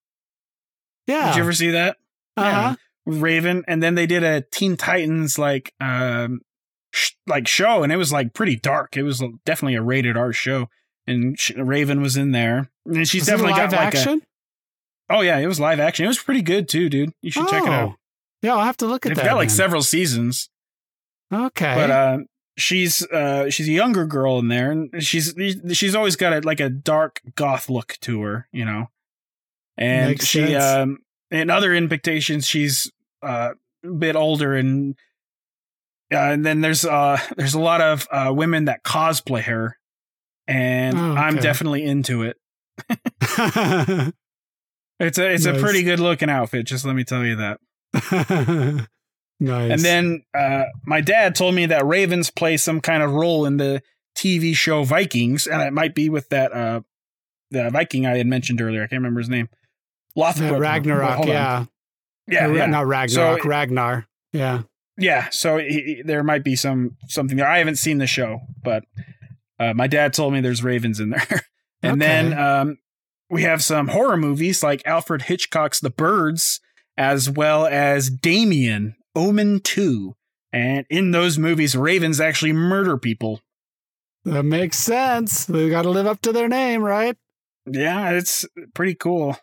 yeah. 1.07 1.29
Did 1.29 1.37
you 1.37 1.43
ever 1.43 1.53
see 1.53 1.71
that? 1.73 1.97
uh-huh. 2.37 2.77
with 3.05 3.21
Raven, 3.21 3.63
and 3.69 3.83
then 3.83 3.95
they 3.95 4.07
did 4.07 4.25
a 4.25 4.41
Teen 4.41 4.77
Titans 4.77 5.39
like 5.39 5.75
um 5.81 6.41
sh- 6.93 7.13
like 7.27 7.49
show, 7.49 7.83
and 7.83 7.93
it 7.93 7.97
was 7.97 8.13
like 8.13 8.33
pretty 8.35 8.57
dark. 8.57 8.97
It 8.97 9.03
was 9.03 9.23
definitely 9.45 9.75
a 9.77 9.83
rated 9.83 10.17
R 10.17 10.33
show, 10.33 10.69
and 11.07 11.39
sh- 11.39 11.53
Raven 11.57 12.01
was 12.01 12.17
in 12.17 12.31
there, 12.33 12.71
and 12.87 13.09
she's 13.09 13.23
Was 13.23 13.29
definitely 13.29 13.55
got 13.55 13.73
like 13.73 13.81
action. 13.81 14.23
a 15.11 15.15
oh 15.17 15.21
yeah, 15.23 15.39
it 15.39 15.47
was 15.47 15.59
live 15.61 15.81
action. 15.81 16.05
It 16.05 16.09
was 16.09 16.19
pretty 16.23 16.43
good 16.43 16.69
too, 16.69 16.89
dude. 16.89 17.13
You 17.23 17.31
should 17.31 17.49
check 17.49 17.65
it 17.65 17.69
out. 17.69 17.89
Oh. 17.91 17.95
Yeah, 18.43 18.55
I'll 18.57 18.65
have 18.65 18.77
to 18.79 18.87
look 18.87 19.07
at 19.07 19.11
They've 19.11 19.17
that. 19.17 19.25
got 19.27 19.37
like 19.37 19.51
several 19.51 19.83
seasons, 19.83 20.51
Okay. 21.33 21.75
but 21.77 21.91
uh, 21.91 22.19
she's 22.57 23.03
uh 23.07 23.49
she's 23.51 23.69
a 23.69 23.73
younger 23.73 24.05
girl 24.07 24.39
in 24.39 24.49
there, 24.49 24.71
and 24.71 24.91
she's 25.03 25.35
she's 25.73 25.95
always 25.95 26.17
got 26.17 26.33
a, 26.33 26.41
like 26.41 26.61
a 26.61 26.69
dark 26.69 27.21
goth 27.37 27.71
look 27.71 27.97
to 28.03 28.21
her, 28.23 28.49
you 28.53 28.65
know. 28.65 28.89
And 29.79 30.11
Makes 30.11 30.27
she 30.27 30.47
sense. 30.49 30.65
um 30.65 30.99
in 31.31 31.49
other 31.51 31.73
invitations 31.73 32.47
she's 32.47 32.93
uh, 33.23 33.53
a 33.85 33.89
bit 33.89 34.17
older 34.17 34.55
and 34.55 34.97
and 36.13 36.45
then 36.45 36.61
there's 36.61 36.85
uh 36.85 37.19
there's 37.37 37.55
a 37.55 37.61
lot 37.61 37.81
of 37.81 38.07
uh 38.11 38.33
women 38.35 38.67
that 38.67 38.83
cosplay 38.85 39.43
her 39.43 39.77
and 40.47 40.97
Oh, 40.99 41.15
I'm 41.15 41.37
definitely 41.37 41.85
into 41.85 42.23
it. 42.23 42.37
It's 45.01 45.19
a 45.19 45.33
it's 45.33 45.47
a 45.47 45.55
pretty 45.61 45.83
good 45.83 45.99
looking 45.99 46.31
outfit, 46.31 46.65
just 46.67 46.85
let 46.85 46.95
me 46.95 47.03
tell 47.03 47.25
you 47.25 47.35
that. 47.37 47.59
nice. 49.41 49.71
And 49.73 49.81
then 49.81 50.23
uh 50.33 50.65
my 50.87 51.01
dad 51.01 51.35
told 51.35 51.55
me 51.57 51.67
that 51.67 51.85
ravens 51.85 52.31
play 52.31 52.57
some 52.57 52.81
kind 52.81 53.03
of 53.03 53.11
role 53.13 53.45
in 53.45 53.57
the 53.57 53.83
TV 54.17 54.55
show 54.55 54.85
Vikings 54.85 55.47
and 55.49 55.61
it 55.63 55.73
might 55.73 55.95
be 55.97 56.09
with 56.09 56.29
that 56.29 56.53
uh 56.53 56.83
the 57.51 57.69
Viking 57.71 58.07
I 58.07 58.17
had 58.19 58.27
mentioned 58.29 58.61
earlier. 58.61 58.81
I 58.83 58.87
can't 58.87 59.01
remember 59.01 59.21
his 59.21 59.29
name. 59.29 59.49
Lothbrok. 60.17 60.61
Ragnarok. 60.61 61.27
Yeah. 61.27 61.65
Yeah, 62.29 62.53
yeah. 62.53 62.67
Not 62.67 62.87
Ragnarok. 62.87 63.43
So- 63.43 63.49
Ragnar. 63.49 64.07
Yeah. 64.33 64.63
Yeah, 64.99 65.29
so 65.31 65.59
he, 65.59 65.69
he- 65.83 66.03
there 66.05 66.23
might 66.23 66.45
be 66.45 66.57
some 66.57 66.97
something 67.09 67.37
there. 67.37 67.49
I 67.49 67.59
haven't 67.59 67.77
seen 67.77 67.99
the 67.99 68.07
show, 68.07 68.41
but 68.63 68.85
uh, 69.59 69.73
my 69.75 69.87
dad 69.87 70.13
told 70.13 70.33
me 70.33 70.41
there's 70.41 70.63
ravens 70.65 71.01
in 71.01 71.11
there. 71.11 71.43
and 71.83 72.01
then 72.01 72.37
um, 72.37 72.79
we 73.31 73.43
have 73.43 73.63
some 73.63 73.89
horror 73.89 74.17
movies 74.17 74.63
like 74.63 74.83
Alfred 74.87 75.23
Hitchcock's 75.23 75.81
The 75.81 75.91
Birds, 75.91 76.61
as 76.97 77.31
well 77.31 77.67
as 77.67 78.11
Damien, 78.11 78.97
Omen 79.15 79.61
2. 79.61 80.15
And 80.53 80.85
in 80.91 81.13
those 81.13 81.39
movies, 81.39 81.75
ravens 81.75 82.21
actually 82.21 82.53
murder 82.53 82.99
people. 82.99 83.41
That 84.25 84.43
makes 84.43 84.77
sense. 84.77 85.47
They 85.47 85.71
got 85.71 85.83
to 85.83 85.91
live 85.91 86.07
up 86.07 86.21
to 86.23 86.33
their 86.33 86.49
name, 86.49 86.83
right? 86.83 87.17
Yeah, 87.67 88.11
it's 88.11 88.45
pretty 88.75 88.95
cool. 88.95 89.37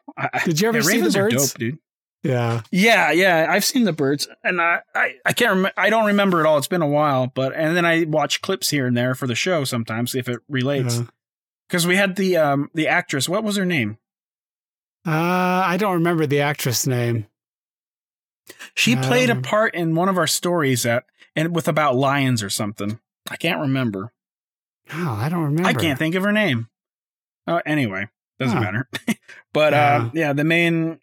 Did 0.45 0.61
you 0.61 0.67
ever 0.67 0.77
yeah, 0.77 0.83
see 0.83 1.01
the 1.01 1.11
birds? 1.11 1.53
dope, 1.53 1.59
dude. 1.59 1.77
Yeah. 2.23 2.61
Yeah, 2.71 3.11
yeah, 3.11 3.47
I've 3.49 3.63
seen 3.63 3.85
the 3.85 3.93
birds, 3.93 4.27
and 4.43 4.59
I, 4.61 4.81
I, 4.93 5.15
I 5.25 5.31
can't 5.33 5.51
remember. 5.51 5.71
I 5.77 5.89
don't 5.89 6.05
remember 6.07 6.41
it 6.41 6.45
all. 6.45 6.57
It's 6.57 6.67
been 6.67 6.81
a 6.81 6.87
while, 6.87 7.27
but 7.27 7.53
and 7.55 7.77
then 7.77 7.85
I 7.85 8.03
watch 8.03 8.41
clips 8.41 8.69
here 8.69 8.85
and 8.87 8.97
there 8.97 9.15
for 9.15 9.25
the 9.25 9.35
show 9.35 9.63
sometimes 9.63 10.15
if 10.15 10.27
it 10.27 10.39
relates. 10.49 10.97
Yeah. 10.97 11.05
Because 11.67 11.87
we 11.87 11.95
had 11.95 12.15
the 12.17 12.35
um 12.37 12.69
the 12.73 12.87
actress. 12.87 13.29
What 13.29 13.43
was 13.43 13.55
her 13.55 13.65
name? 13.65 13.97
Uh, 15.07 15.11
I 15.65 15.77
don't 15.77 15.93
remember 15.93 16.25
the 16.25 16.41
actress 16.41 16.85
name. 16.85 17.27
She 18.73 18.95
I 18.97 19.01
played 19.01 19.29
a 19.29 19.35
part 19.35 19.73
in 19.75 19.95
one 19.95 20.09
of 20.09 20.17
our 20.17 20.27
stories 20.27 20.85
at 20.85 21.05
and 21.35 21.55
with 21.55 21.67
about 21.67 21.95
lions 21.95 22.43
or 22.43 22.49
something. 22.49 22.99
I 23.29 23.37
can't 23.37 23.61
remember. 23.61 24.11
Oh, 24.91 25.13
I 25.21 25.29
don't 25.29 25.43
remember. 25.43 25.69
I 25.69 25.73
can't 25.73 25.97
think 25.99 26.15
of 26.15 26.23
her 26.23 26.31
name. 26.31 26.67
Oh, 27.47 27.61
anyway, 27.65 28.07
doesn't 28.39 28.57
Huh. 28.57 28.63
matter. 28.63 28.89
but 29.53 29.73
Yeah. 29.73 29.95
uh, 29.95 30.09
yeah, 30.13 30.33
the 30.33 30.43
main. 30.43 30.99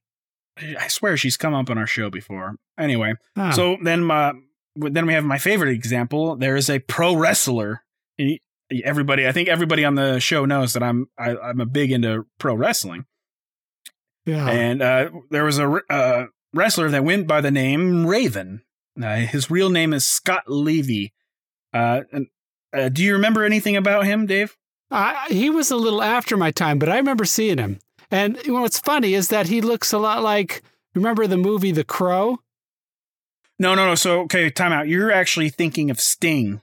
I 0.58 0.88
swear 0.88 1.16
she's 1.16 1.36
come 1.36 1.54
up 1.54 1.68
on 1.70 1.78
our 1.78 1.86
show 1.86 2.10
before. 2.10 2.56
Anyway, 2.78 3.14
Oh. 3.36 3.50
So 3.50 3.76
then, 3.82 4.02
my, 4.04 4.32
then 4.74 5.06
we 5.06 5.12
have 5.12 5.24
my 5.24 5.38
favorite 5.38 5.70
example. 5.70 6.36
There 6.36 6.56
is 6.56 6.70
a 6.70 6.78
pro 6.78 7.14
wrestler. 7.14 7.82
Everybody, 8.84 9.28
I 9.28 9.32
think 9.32 9.48
everybody 9.48 9.84
on 9.84 9.94
the 9.94 10.18
show 10.18 10.44
knows 10.44 10.72
that 10.72 10.82
I'm 10.82 11.06
I, 11.16 11.36
I'm 11.36 11.60
a 11.60 11.66
big 11.66 11.92
into 11.92 12.26
pro 12.38 12.54
wrestling, 12.54 13.04
yeah. 14.24 14.48
and 14.48 14.82
uh, 14.82 15.10
there 15.30 15.44
was 15.44 15.60
a 15.60 15.80
uh, 15.88 16.26
wrestler 16.52 16.90
that 16.90 17.04
went 17.04 17.28
by 17.28 17.40
the 17.40 17.52
name 17.52 18.06
Raven. 18.06 18.62
Uh, 19.00 19.18
his 19.18 19.50
real 19.52 19.70
name 19.70 19.92
is 19.92 20.04
Scott 20.04 20.44
Levy. 20.48 21.12
Uh, 21.72 22.00
and, 22.10 22.26
uh, 22.72 22.88
do 22.88 23.04
you 23.04 23.12
remember 23.12 23.44
anything 23.44 23.76
about 23.76 24.04
him, 24.04 24.26
Dave? 24.26 24.56
I, 24.90 25.26
he 25.28 25.48
was 25.50 25.70
a 25.70 25.76
little 25.76 26.02
after 26.02 26.36
my 26.36 26.50
time, 26.50 26.78
but 26.78 26.88
I 26.88 26.96
remember 26.96 27.24
seeing 27.24 27.58
him. 27.58 27.78
And 28.10 28.38
what's 28.46 28.78
funny 28.78 29.14
is 29.14 29.28
that 29.28 29.48
he 29.48 29.60
looks 29.60 29.92
a 29.92 29.98
lot 29.98 30.22
like. 30.22 30.62
Remember 30.94 31.26
the 31.26 31.36
movie 31.36 31.72
The 31.72 31.84
Crow? 31.84 32.38
No, 33.58 33.74
no, 33.74 33.86
no. 33.86 33.94
So 33.94 34.20
okay, 34.22 34.48
time 34.50 34.72
out. 34.72 34.88
You're 34.88 35.12
actually 35.12 35.50
thinking 35.50 35.90
of 35.90 36.00
Sting. 36.00 36.62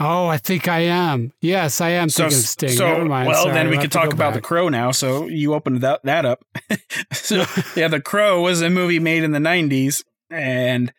Oh, 0.00 0.26
I 0.26 0.38
think 0.38 0.66
I 0.66 0.80
am. 0.80 1.32
Yes, 1.40 1.80
I 1.80 1.90
am 1.90 2.08
So, 2.08 2.24
thinking 2.24 2.38
of 2.38 2.44
Sting. 2.44 2.68
so 2.70 2.86
Never 2.88 3.04
mind. 3.04 3.28
well, 3.28 3.42
Sorry, 3.44 3.54
then 3.54 3.70
we 3.70 3.78
could 3.78 3.92
talk 3.92 4.12
about 4.12 4.34
the. 4.34 4.40
Crow 4.40 4.68
now. 4.68 4.90
So 4.90 5.26
you 5.28 5.54
opened 5.54 5.80
that 5.82 6.02
that 6.04 6.24
up. 6.24 6.44
so 7.12 7.44
yeah, 7.76 7.88
the 7.88 8.00
Crow 8.00 8.42
was 8.42 8.60
a 8.60 8.70
movie 8.70 8.98
made 8.98 9.22
in 9.22 9.30
the 9.32 9.38
'90s, 9.38 10.02
and 10.30 10.92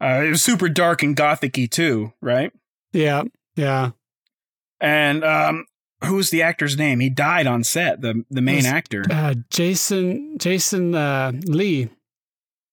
uh, 0.00 0.22
it 0.26 0.30
was 0.30 0.42
super 0.42 0.68
dark 0.68 1.02
and 1.02 1.16
gothicy 1.16 1.70
too, 1.70 2.12
right? 2.20 2.52
Yeah, 2.92 3.22
yeah. 3.54 3.90
And 4.80 5.22
um, 5.24 5.66
who's 6.04 6.30
the 6.30 6.42
actor's 6.42 6.76
name? 6.78 7.00
He 7.00 7.10
died 7.10 7.46
on 7.46 7.64
set. 7.64 8.00
The 8.00 8.24
the 8.30 8.40
main 8.42 8.56
Was- 8.56 8.66
actor. 8.66 9.04
Uh, 9.10 9.34
Jason 9.50 10.38
Jason 10.38 10.94
uh, 10.94 11.32
Lee. 11.44 11.88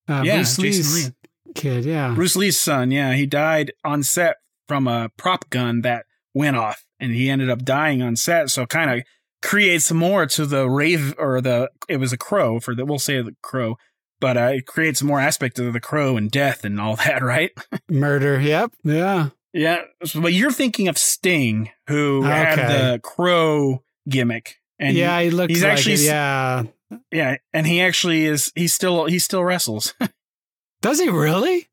Uh, 0.09 0.21
Yeah, 0.25 0.36
Bruce 0.38 0.57
Lee's 0.59 1.05
Lee. 1.07 1.13
kid. 1.55 1.86
Yeah. 1.86 2.13
Bruce 2.15 2.36
Lee's 2.36 2.59
son, 2.59 2.91
yeah, 2.91 3.13
he 3.13 3.25
died 3.25 3.71
on 3.84 4.03
set 4.03 4.38
from 4.67 4.88
a 4.88 5.09
prop 5.17 5.49
gun 5.49 5.82
that 5.82 6.05
went 6.34 6.55
off, 6.55 6.86
and 6.99 7.11
he 7.13 7.30
ended 7.30 7.49
up 7.49 7.63
dying 7.65 8.01
on 8.01 8.15
set. 8.15 8.49
So 8.49 8.65
kind 8.65 8.89
of 8.91 9.03
creates 9.41 9.91
more 9.91 10.25
to 10.25 10.45
the 10.45 10.69
rave 10.69 11.13
or 11.17 11.41
the 11.41 11.69
it 11.89 11.97
was 11.97 12.11
a 12.13 12.17
crow 12.17 12.59
for 12.59 12.73
the 12.73 12.86
we'll 12.86 12.99
say 12.99 13.21
the 13.21 13.36
crow, 13.43 13.78
but 14.19 14.38
uh, 14.38 14.51
it 14.55 14.65
creates 14.65 15.03
more 15.03 15.19
aspect 15.19 15.59
of 15.59 15.73
the 15.73 15.80
crow 15.82 16.15
and 16.17 16.32
death 16.32 16.63
and 16.63 16.80
all 16.80 16.95
that, 17.05 17.21
right? 17.21 17.51
Murder. 17.89 18.39
Yep. 18.39 18.71
Yeah. 18.84 19.30
Yeah, 19.54 19.82
but 20.16 20.34
you're 20.34 20.52
thinking 20.52 20.88
of 20.88 20.98
Sting, 20.98 21.70
who 21.88 22.24
had 22.24 22.58
the 22.58 23.00
crow 23.00 23.84
gimmick, 24.10 24.58
and 24.80 24.95
yeah, 24.95 25.22
he 25.22 25.30
looks 25.30 25.54
he's 25.54 25.64
like 25.64 25.72
actually 25.74 25.93
it, 25.95 26.02
yeah. 26.02 26.64
yeah, 27.12 27.38
and 27.54 27.66
he 27.68 27.82
actually 27.82 28.26
is 28.26 28.52
he 28.56 28.68
still 28.68 29.06
he 29.06 29.20
still 29.20 29.43
wrestles. 29.43 29.93
Does 30.82 31.00
he 31.00 31.10
really? 31.10 31.70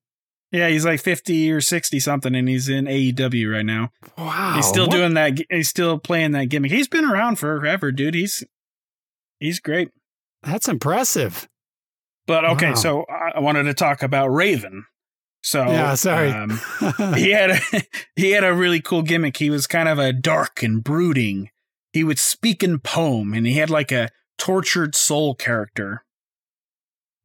yeah, 0.50 0.68
he's 0.68 0.84
like 0.84 1.00
fifty 1.00 1.50
or 1.50 1.60
sixty 1.60 1.98
something, 2.00 2.34
and 2.34 2.48
he's 2.48 2.68
in 2.68 2.84
AEW 2.86 3.52
right 3.52 3.66
now. 3.66 3.90
Wow. 4.16 4.52
He's 4.56 4.66
still 4.66 4.86
What- 4.86 4.92
doing 4.92 5.14
that. 5.14 5.38
He's 5.50 5.68
still 5.68 5.98
playing 5.98 6.32
that 6.32 6.48
gimmick. 6.48 6.70
He's 6.70 6.88
been 6.88 7.04
around 7.04 7.36
forever, 7.38 7.90
dude. 7.92 8.14
He's 8.14 8.44
he's 9.40 9.60
great. 9.60 9.90
That's 10.42 10.68
impressive. 10.68 11.48
But 12.26 12.44
okay, 12.44 12.68
Wow. 12.70 12.74
so 12.74 13.04
I 13.04 13.40
wanted 13.40 13.64
to 13.64 13.74
talk 13.74 14.02
about 14.02 14.28
Raven. 14.28 14.84
So 15.44 15.70
Yeah, 15.70 15.94
sorry. 15.94 16.30
um, 16.30 16.58
he 17.14 17.30
had 17.30 17.50
a 17.50 17.58
he 18.16 18.30
had 18.30 18.44
a 18.44 18.54
really 18.54 18.80
cool 18.80 19.02
gimmick. 19.02 19.36
He 19.36 19.50
was 19.50 19.66
kind 19.66 19.88
of 19.88 19.98
a 19.98 20.12
dark 20.12 20.62
and 20.62 20.82
brooding. 20.82 21.50
He 21.92 22.02
would 22.02 22.18
speak 22.18 22.62
in 22.64 22.78
poem, 22.80 23.34
and 23.34 23.46
he 23.46 23.58
had 23.58 23.70
like 23.70 23.92
a 23.92 24.08
tortured 24.38 24.94
soul 24.94 25.34
character. 25.34 26.04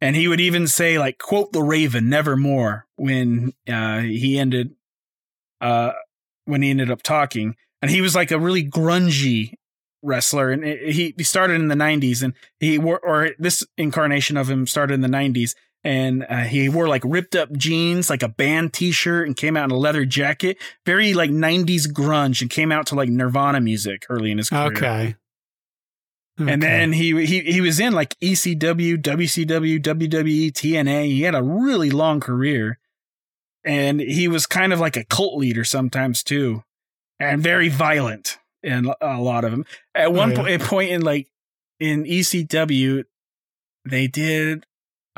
And 0.02 0.16
he 0.16 0.28
would 0.28 0.42
even 0.42 0.68
say 0.68 1.00
like 1.00 1.18
quote 1.18 1.54
the 1.54 1.64
Raven 1.64 2.10
nevermore 2.10 2.88
when 2.98 3.54
uh, 3.68 4.00
he 4.02 4.38
ended 4.38 4.76
uh, 5.62 5.94
when 6.44 6.62
he 6.62 6.70
ended 6.70 6.92
up 6.92 7.02
talking. 7.02 7.56
And 7.82 7.90
he 7.90 8.02
was 8.02 8.16
like 8.16 8.32
a 8.32 8.40
really 8.40 8.70
grungy 8.70 9.54
wrestler, 10.04 10.52
and 10.52 10.66
he 10.66 11.14
he 11.18 11.24
started 11.24 11.54
in 11.56 11.70
the 11.70 11.76
'90s, 11.76 12.22
and 12.22 12.34
he 12.60 12.78
wore 12.78 13.00
or 13.00 13.30
this 13.40 13.66
incarnation 13.78 14.36
of 14.36 14.50
him 14.50 14.68
started 14.68 14.96
in 14.96 15.02
the 15.02 15.08
'90s, 15.08 15.56
and 15.84 16.26
uh, 16.30 16.44
he 16.44 16.68
wore 16.70 16.88
like 16.88 17.04
ripped 17.06 17.36
up 17.36 17.52
jeans, 17.54 18.10
like 18.10 18.22
a 18.24 18.28
band 18.30 18.74
T-shirt, 18.74 19.28
and 19.28 19.36
came 19.36 19.56
out 19.56 19.66
in 19.66 19.72
a 19.72 19.78
leather 19.78 20.06
jacket, 20.06 20.58
very 20.86 21.14
like 21.14 21.30
'90s 21.32 21.88
grunge, 21.92 22.42
and 22.42 22.50
came 22.50 22.72
out 22.72 22.88
to 22.88 22.96
like 22.96 23.10
Nirvana 23.10 23.62
music 23.62 24.06
early 24.10 24.32
in 24.32 24.38
his 24.38 24.50
career. 24.50 24.68
okay. 24.68 25.16
And 26.38 26.64
then 26.64 26.94
he 26.94 27.26
he 27.26 27.42
he 27.42 27.60
was 27.60 27.82
in 27.82 27.92
like 27.92 28.18
ECW, 28.22 28.96
WCW, 28.98 29.82
WWE, 29.82 30.52
TNA. 30.54 31.06
He 31.08 31.22
had 31.24 31.36
a 31.36 31.44
really 31.44 31.90
long 31.92 32.22
career, 32.22 32.80
and 33.66 34.00
he 34.00 34.30
was 34.30 34.46
kind 34.46 34.72
of 34.72 34.80
like 34.80 34.96
a 34.96 35.04
cult 35.04 35.36
leader 35.38 35.66
sometimes 35.66 36.24
too, 36.24 36.64
and 37.20 37.42
very 37.44 37.68
violent 37.68 38.38
in 38.64 38.90
a 39.02 39.20
lot 39.20 39.44
of 39.44 39.52
them. 39.52 39.66
At 39.94 40.14
one 40.14 40.38
Oh, 40.38 40.46
yeah. 40.48 40.58
po- 40.60 40.66
point 40.66 40.92
in 40.92 41.02
like 41.02 41.28
in 41.82 42.06
ECW, 42.06 43.04
they 43.84 44.08
did 44.08 44.66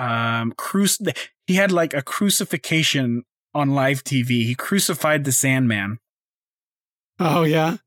um 0.02 0.54
cruci- 0.54 1.16
He 1.48 1.56
had 1.56 1.72
like 1.72 1.94
a 1.94 2.02
crucifixion 2.02 3.24
on 3.54 3.72
live 3.72 4.04
TV. 4.04 4.46
He 4.46 4.56
crucified 4.56 5.24
the 5.24 5.32
Sandman. 5.32 6.00
Oh 7.20 7.44
yeah. 7.44 7.78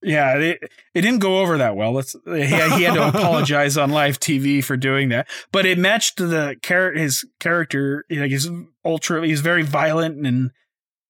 Yeah, 0.00 0.36
it, 0.38 0.60
it 0.94 1.00
didn't 1.00 1.18
go 1.18 1.40
over 1.40 1.58
that 1.58 1.74
well. 1.74 1.92
Let's 1.92 2.14
he, 2.24 2.44
he 2.44 2.82
had 2.84 2.94
to 2.94 3.08
apologize 3.16 3.76
on 3.76 3.90
live 3.90 4.20
TV 4.20 4.62
for 4.62 4.76
doing 4.76 5.08
that, 5.08 5.28
but 5.50 5.66
it 5.66 5.76
matched 5.76 6.18
the 6.18 6.56
char- 6.62 6.92
his 6.92 7.24
character. 7.40 8.04
Like 8.08 8.30
he's 8.30 8.48
ultra, 8.84 9.26
he's 9.26 9.40
very 9.40 9.62
violent, 9.62 10.24
and 10.24 10.52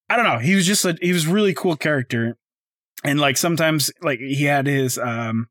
I 0.08 0.16
don't 0.16 0.24
know. 0.24 0.38
He 0.38 0.54
was 0.54 0.66
just 0.66 0.86
a 0.86 0.96
he 1.02 1.12
was 1.12 1.26
really 1.26 1.52
cool 1.52 1.76
character, 1.76 2.38
and 3.04 3.20
like 3.20 3.36
sometimes 3.36 3.90
like 4.00 4.20
he 4.20 4.44
had 4.44 4.66
his 4.66 4.96
um 4.96 5.48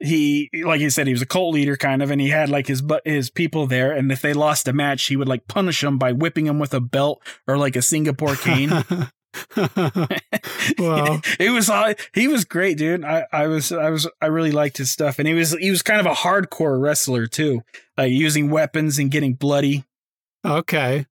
he 0.00 0.50
like 0.64 0.80
you 0.80 0.90
said 0.90 1.06
he 1.06 1.12
was 1.12 1.22
a 1.22 1.26
cult 1.26 1.54
leader 1.54 1.76
kind 1.76 2.02
of, 2.02 2.10
and 2.10 2.20
he 2.20 2.30
had 2.30 2.48
like 2.48 2.66
his 2.66 2.82
but 2.82 3.02
his 3.04 3.30
people 3.30 3.66
there, 3.66 3.92
and 3.92 4.10
if 4.10 4.22
they 4.22 4.32
lost 4.32 4.68
a 4.68 4.72
match, 4.72 5.04
he 5.06 5.16
would 5.16 5.28
like 5.28 5.46
punish 5.48 5.80
them 5.80 5.98
by 5.98 6.12
whipping 6.12 6.46
them 6.46 6.58
with 6.58 6.74
a 6.74 6.80
belt 6.80 7.22
or 7.46 7.56
like 7.56 7.76
a 7.76 7.82
Singapore 7.82 8.36
cane. 8.36 8.70
Wow. 10.78 11.20
it 11.38 11.50
was 11.52 11.68
all 11.68 11.92
he 12.14 12.28
was 12.28 12.44
great, 12.44 12.78
dude. 12.78 13.04
I, 13.04 13.26
I 13.32 13.46
was 13.46 13.72
I 13.72 13.90
was 13.90 14.08
I 14.20 14.26
really 14.26 14.52
liked 14.52 14.78
his 14.78 14.90
stuff, 14.90 15.18
and 15.18 15.28
he 15.28 15.34
was 15.34 15.52
he 15.52 15.70
was 15.70 15.82
kind 15.82 16.00
of 16.00 16.06
a 16.06 16.14
hardcore 16.14 16.80
wrestler 16.80 17.26
too, 17.26 17.62
like 17.96 18.12
using 18.12 18.50
weapons 18.50 18.98
and 18.98 19.10
getting 19.10 19.34
bloody. 19.34 19.84
okay. 20.44 21.06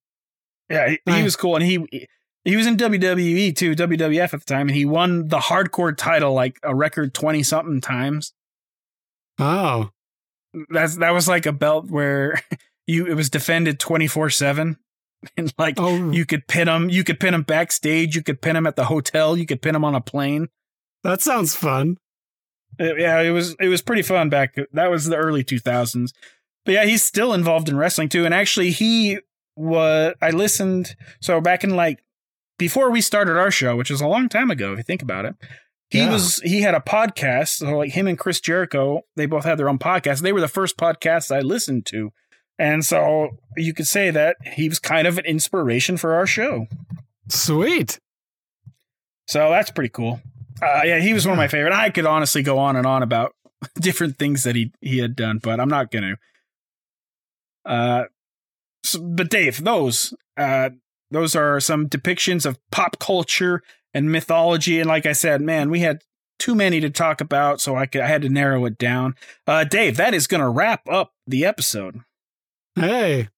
Yeah, 0.69 0.89
he, 0.89 0.99
he 1.05 1.23
was 1.23 1.36
cool, 1.36 1.55
and 1.55 1.63
he 1.63 2.07
he 2.45 2.55
was 2.55 2.65
in 2.65 2.77
WWE 2.77 3.55
too, 3.55 3.75
WWF 3.75 4.34
at 4.34 4.39
the 4.39 4.45
time, 4.45 4.67
and 4.69 4.75
he 4.75 4.86
won 4.86 5.27
the 5.27 5.39
hardcore 5.39 5.95
title 5.95 6.34
like 6.34 6.59
a 6.63 6.73
record 6.73 7.13
twenty 7.13 7.43
something 7.43 7.81
times. 7.81 8.34
Oh. 9.39 9.89
That's 10.69 10.97
that 10.97 11.11
was 11.13 11.27
like 11.27 11.45
a 11.45 11.51
belt 11.53 11.89
where 11.89 12.39
you 12.88 13.05
it 13.07 13.15
was 13.15 13.29
defended 13.29 13.79
twenty 13.79 14.07
four 14.07 14.29
seven, 14.29 14.77
and 15.38 15.51
like 15.57 15.75
Oh. 15.79 16.11
you 16.11 16.25
could 16.25 16.47
pin 16.47 16.67
him, 16.67 16.89
you 16.89 17.03
could 17.03 17.19
pin 17.19 17.34
him 17.34 17.41
backstage, 17.43 18.15
you 18.15 18.21
could 18.21 18.41
pin 18.41 18.55
him 18.55 18.67
at 18.67 18.75
the 18.75 18.86
hotel, 18.86 19.36
you 19.36 19.45
could 19.45 19.61
pin 19.61 19.75
him 19.75 19.84
on 19.86 19.95
a 19.95 20.01
plane. 20.01 20.49
that 21.03 21.21
sounds 21.21 21.55
fun. 21.55 21.97
Uh, 22.79 22.95
yeah, 22.95 23.19
it 23.21 23.31
was 23.31 23.55
it 23.59 23.67
was 23.67 23.81
pretty 23.81 24.01
fun 24.03 24.29
back. 24.29 24.55
That 24.73 24.89
was 24.91 25.05
the 25.05 25.15
early 25.15 25.43
two 25.43 25.59
thousands. 25.59 26.13
But 26.65 26.73
yeah, 26.73 26.86
he's 26.86 27.03
still 27.03 27.34
involved 27.34 27.67
in 27.69 27.75
wrestling 27.77 28.09
too. 28.09 28.25
And 28.25 28.34
actually, 28.34 28.71
he 28.71 29.19
was. 29.55 30.13
I 30.21 30.29
listened. 30.31 30.95
So 31.21 31.41
back 31.41 31.63
in 31.63 31.75
like 31.75 32.03
before 32.57 32.89
we 32.91 33.01
started 33.01 33.38
our 33.38 33.51
show, 33.51 33.75
which 33.75 33.91
is 33.91 34.01
a 34.01 34.07
long 34.07 34.29
time 34.29 34.49
ago, 34.51 34.71
if 34.73 34.77
you 34.77 34.84
think 34.84 35.01
about 35.01 35.25
it. 35.25 35.36
He 35.93 35.99
Yeah. 35.99 36.11
was 36.11 36.39
he 36.39 36.61
had 36.61 36.73
a 36.73 36.79
podcast. 36.79 37.49
So 37.49 37.77
like 37.77 37.91
him 37.91 38.07
and 38.07 38.17
Chris 38.17 38.39
Jericho, 38.39 39.01
they 39.15 39.27
both 39.27 39.43
had 39.43 39.59
their 39.59 39.69
own 39.69 39.77
podcast. 39.77 40.21
They 40.21 40.33
were 40.33 40.41
the 40.41 40.47
first 40.47 40.75
podcasts 40.75 41.29
I 41.33 41.41
listened 41.41 41.85
to. 41.87 42.11
And 42.57 42.83
so 42.83 43.37
you 43.57 43.75
could 43.75 43.85
say 43.85 44.09
that 44.09 44.37
he 44.55 44.67
was 44.67 44.79
kind 44.79 45.05
of 45.05 45.19
an 45.19 45.25
inspiration 45.25 45.97
for 45.97 46.15
our 46.15 46.25
show. 46.25 46.65
Sweet. 47.29 47.99
So 49.27 49.51
that's 49.51 49.69
pretty 49.69 49.89
cool. 49.89 50.19
Uh, 50.63 50.81
yeah, 50.83 50.99
he 50.99 51.13
was 51.13 51.27
one 51.27 51.33
of 51.33 51.37
my 51.37 51.47
favorite. 51.47 51.73
I 51.73 51.91
could 51.91 52.07
honestly 52.07 52.41
go 52.41 52.57
on 52.57 52.75
and 52.75 52.87
on 52.87 53.03
about 53.03 53.35
different 53.75 54.17
things 54.17 54.41
that 54.45 54.55
he 54.55 54.71
he 54.81 54.97
had 54.97 55.15
done, 55.15 55.37
but 55.43 55.59
I'm 55.59 55.69
not 55.69 55.91
going 55.91 56.15
to. 57.65 57.71
Uh, 57.71 58.03
so, 58.83 58.99
but 58.99 59.29
Dave, 59.29 59.63
those 59.63 60.11
uh, 60.37 60.71
those 61.11 61.35
are 61.35 61.59
some 61.59 61.87
depictions 61.87 62.47
of 62.47 62.57
pop 62.71 62.97
culture 62.97 63.61
and 63.93 64.11
mythology, 64.11 64.79
and 64.79 64.87
like 64.87 65.05
I 65.05 65.13
said, 65.13 65.41
man, 65.41 65.69
we 65.69 65.81
had 65.81 66.01
too 66.39 66.55
many 66.55 66.79
to 66.81 66.89
talk 66.89 67.21
about, 67.21 67.61
so 67.61 67.75
I 67.75 67.85
could, 67.85 68.01
I 68.01 68.07
had 68.07 68.21
to 68.23 68.29
narrow 68.29 68.65
it 68.65 68.77
down. 68.77 69.15
Uh, 69.47 69.63
Dave, 69.63 69.97
that 69.97 70.13
is 70.13 70.27
going 70.27 70.41
to 70.41 70.49
wrap 70.49 70.87
up 70.89 71.13
the 71.27 71.45
episode. 71.45 72.01
Hey. 72.75 73.29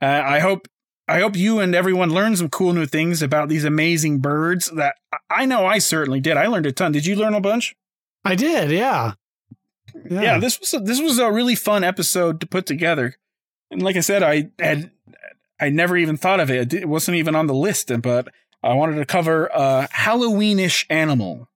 Uh, 0.00 0.22
I 0.24 0.38
hope 0.40 0.68
I 1.08 1.20
hope 1.20 1.36
you 1.36 1.60
and 1.60 1.74
everyone 1.74 2.10
learned 2.10 2.38
some 2.38 2.48
cool 2.48 2.72
new 2.72 2.86
things 2.86 3.22
about 3.22 3.48
these 3.48 3.64
amazing 3.64 4.18
birds. 4.18 4.70
That 4.70 4.96
I 5.30 5.46
know 5.46 5.66
I 5.66 5.78
certainly 5.78 6.20
did. 6.20 6.36
I 6.36 6.46
learned 6.46 6.66
a 6.66 6.72
ton. 6.72 6.92
Did 6.92 7.06
you 7.06 7.16
learn 7.16 7.34
a 7.34 7.40
bunch? 7.40 7.76
I 8.24 8.34
did, 8.34 8.70
yeah. 8.70 9.14
Yeah, 10.10 10.38
this 10.38 10.60
was 10.60 10.74
a, 10.74 10.78
this 10.80 11.00
was 11.00 11.18
a 11.18 11.30
really 11.30 11.54
fun 11.54 11.84
episode 11.84 12.40
to 12.40 12.46
put 12.46 12.66
together. 12.66 13.16
And 13.70 13.82
like 13.82 13.96
I 13.96 14.00
said, 14.00 14.22
I 14.22 14.50
had 14.58 14.90
I 15.58 15.70
never 15.70 15.96
even 15.96 16.16
thought 16.16 16.40
of 16.40 16.50
it. 16.50 16.74
It 16.74 16.88
wasn't 16.88 17.16
even 17.16 17.34
on 17.34 17.46
the 17.46 17.54
list, 17.54 17.90
but 18.02 18.28
I 18.66 18.74
wanted 18.74 18.96
to 18.96 19.04
cover 19.06 19.46
a 19.46 19.88
Halloweenish 19.92 20.86
animal. 20.90 21.48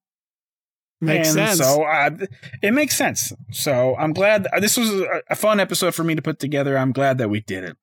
Makes 1.03 1.29
And 1.29 1.57
sense. 1.57 1.59
So 1.59 1.83
uh, 1.85 2.11
it 2.63 2.73
makes 2.73 2.95
sense. 2.97 3.33
So 3.53 3.97
I'm 3.97 4.13
glad 4.13 4.47
this 4.61 4.77
was 4.77 4.91
a, 4.91 5.23
a 5.31 5.35
fun 5.37 5.59
episode 5.59 5.95
for 5.95 6.05
me 6.05 6.15
to 6.15 6.21
put 6.23 6.39
together. 6.39 6.77
I'm 6.77 6.93
glad 6.93 7.19
that 7.19 7.31
we 7.31 7.41
did 7.41 7.65
it. 7.65 7.77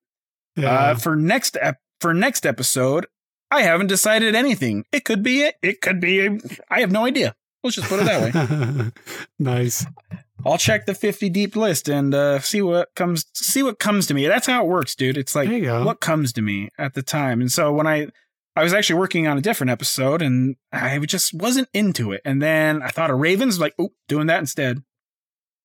yeah. 0.55 0.71
Uh, 0.71 0.95
for 0.95 1.15
next 1.15 1.57
ep- 1.59 1.81
for 1.99 2.13
next 2.13 2.45
episode, 2.45 3.07
I 3.49 3.63
haven't 3.63 3.87
decided 3.87 4.35
anything. 4.35 4.85
It 4.91 5.03
could 5.03 5.23
be 5.23 5.41
it. 5.41 5.55
It 5.63 5.81
could 5.81 5.99
be. 5.99 6.39
I 6.69 6.79
have 6.81 6.91
no 6.91 7.05
idea. 7.05 7.35
Let's 7.63 7.75
just 7.77 7.89
put 7.89 8.01
it 8.01 8.05
that 8.05 8.21
way. 8.21 8.91
nice. 9.39 9.83
I'll 10.45 10.59
check 10.59 10.85
the 10.85 10.93
50 10.93 11.29
deep 11.29 11.55
list 11.55 11.89
and 11.89 12.13
uh, 12.13 12.39
see 12.39 12.61
what 12.61 12.89
comes. 12.95 13.25
See 13.33 13.63
what 13.63 13.79
comes 13.79 14.05
to 14.07 14.13
me. 14.13 14.27
That's 14.27 14.45
how 14.45 14.63
it 14.63 14.67
works, 14.67 14.93
dude. 14.93 15.17
It's 15.17 15.35
like 15.35 15.49
there 15.49 15.57
you 15.57 15.63
go. 15.65 15.83
what 15.83 15.99
comes 16.01 16.31
to 16.33 16.43
me 16.43 16.69
at 16.77 16.93
the 16.93 17.01
time. 17.01 17.41
And 17.41 17.51
so 17.51 17.73
when 17.73 17.87
I 17.87 18.09
I 18.57 18.63
was 18.63 18.73
actually 18.73 18.99
working 18.99 19.27
on 19.27 19.37
a 19.37 19.41
different 19.41 19.69
episode 19.71 20.21
and 20.21 20.55
I 20.71 20.97
just 20.99 21.33
wasn't 21.33 21.69
into 21.73 22.11
it. 22.11 22.21
And 22.25 22.41
then 22.41 22.81
I 22.81 22.89
thought 22.89 23.11
of 23.11 23.19
Ravens, 23.19 23.59
like, 23.59 23.73
oh, 23.79 23.93
doing 24.07 24.27
that 24.27 24.39
instead. 24.39 24.83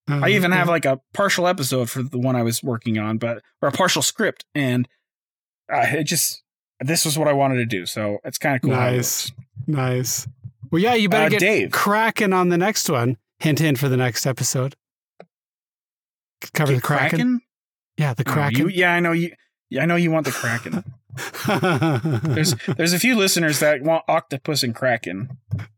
I 0.08 0.30
even 0.30 0.50
have 0.50 0.68
like 0.68 0.84
a 0.84 1.00
partial 1.14 1.46
episode 1.46 1.88
for 1.88 2.02
the 2.02 2.18
one 2.18 2.34
I 2.36 2.42
was 2.42 2.60
working 2.62 2.98
on, 2.98 3.18
but 3.18 3.40
or 3.62 3.68
a 3.68 3.72
partial 3.72 4.02
script, 4.02 4.44
and 4.52 4.88
uh, 5.72 5.86
it 5.92 6.04
just 6.04 6.42
this 6.80 7.04
was 7.04 7.16
what 7.16 7.28
I 7.28 7.32
wanted 7.32 7.56
to 7.58 7.66
do. 7.66 7.86
So 7.86 8.18
it's 8.24 8.36
kind 8.36 8.56
of 8.56 8.62
cool. 8.62 8.72
Nice. 8.72 9.30
nice. 9.68 10.26
Well, 10.72 10.82
yeah, 10.82 10.94
you 10.94 11.08
better 11.08 11.26
Uh, 11.26 11.28
get 11.28 11.38
Dave. 11.40 11.70
cracking 11.70 12.32
on 12.32 12.48
the 12.48 12.58
next 12.58 12.90
one. 12.90 13.16
Hint, 13.38 13.60
hint 13.60 13.78
for 13.78 13.88
the 13.88 13.96
next 13.96 14.26
episode. 14.26 14.74
Cover 16.52 16.74
the 16.74 16.80
Kraken. 16.80 17.40
Yeah, 17.96 18.14
the 18.14 18.24
Oh, 18.26 18.32
Kraken. 18.32 18.58
you- 18.58 18.68
yeah, 18.68 18.92
I 18.94 19.00
know 19.00 19.12
you. 19.12 19.32
I 19.80 19.86
know 19.86 19.96
you 19.96 20.10
want 20.10 20.26
the 20.26 20.32
Kraken. 20.32 20.84
There's 22.34 22.54
there's 22.76 22.92
a 22.92 22.98
few 22.98 23.16
listeners 23.16 23.60
that 23.60 23.82
want 23.82 24.04
octopus 24.08 24.62
and 24.62 24.74
Kraken. 24.74 25.36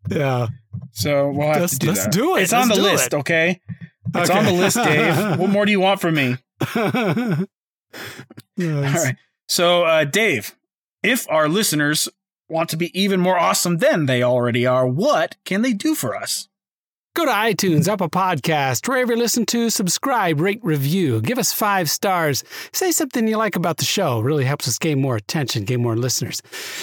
yeah. 0.09 0.49
So 0.92 1.30
we'll 1.30 1.49
have 1.49 1.61
Let's- 1.62 1.72
to 1.72 1.78
do 1.78 1.86
let's 1.88 2.05
that. 2.05 2.12
do 2.12 2.36
it. 2.36 2.42
It's 2.42 2.53
on 2.53 2.68
the 2.68 2.74
Let's 2.76 2.82
list, 3.03 3.07
it. 3.12 3.16
okay? 3.18 3.61
It's 4.14 4.30
Okay. 4.30 4.38
on 4.38 4.45
the 4.45 4.53
list, 4.53 4.76
Dave. 4.76 5.38
What 5.40 5.51
more 5.51 5.64
do 5.66 5.72
you 5.72 5.80
want 5.80 6.01
from 6.01 6.14
me? 6.14 6.36
Nice. 8.57 8.97
All 8.99 9.05
right. 9.05 9.16
So, 9.49 9.84
uh, 9.84 10.05
Dave, 10.05 10.57
if 11.03 11.28
our 11.30 11.49
listeners 11.49 12.09
want 12.49 12.68
to 12.70 12.76
be 12.76 12.99
even 12.99 13.20
more 13.20 13.38
awesome 13.38 13.78
than 13.78 14.07
they 14.07 14.22
already 14.22 14.66
are, 14.66 14.86
what 14.86 15.36
can 15.45 15.62
they 15.62 15.72
do 15.72 15.95
for 15.95 16.16
us? 16.16 16.49
Go 17.15 17.27
to 17.27 17.31
iTunes, 17.31 17.87
Apple 17.87 18.11
Podcast, 18.11 18.89
wherever 18.89 19.12
you 19.12 19.19
listen 19.19 19.47
to, 19.47 19.71
subscribe, 19.71 20.41
rate, 20.41 20.59
review, 20.65 21.21
give 21.21 21.39
us 21.39 21.53
five 21.53 21.89
stars, 21.89 22.43
say 22.73 22.91
something 22.91 23.29
you 23.29 23.37
like 23.37 23.55
about 23.55 23.77
the 23.77 23.85
show. 23.85 24.19
Really 24.19 24.45
helps 24.45 24.67
us 24.67 24.79
gain 24.81 25.01
more 25.01 25.15
attention, 25.15 25.62
gain 25.62 25.81
more 25.81 25.97
listeners. 25.97 26.43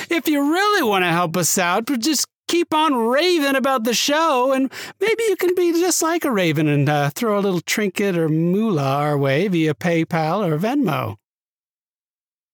If 0.09 0.29
you 0.29 0.53
really 0.53 0.83
want 0.83 1.03
to 1.03 1.09
help 1.09 1.35
us 1.35 1.57
out, 1.57 1.87
just 1.99 2.27
keep 2.47 2.73
on 2.73 2.95
raving 2.95 3.57
about 3.57 3.83
the 3.83 3.93
show, 3.93 4.53
and 4.53 4.71
maybe 5.01 5.21
you 5.23 5.35
can 5.35 5.53
be 5.53 5.73
just 5.73 6.01
like 6.01 6.23
a 6.23 6.31
raven 6.31 6.69
and 6.69 6.87
uh, 6.87 7.09
throw 7.09 7.37
a 7.37 7.41
little 7.41 7.59
trinket 7.59 8.17
or 8.17 8.29
moolah 8.29 8.81
our 8.83 9.17
way 9.17 9.49
via 9.49 9.73
PayPal 9.73 10.47
or 10.47 10.57
Venmo. 10.57 11.17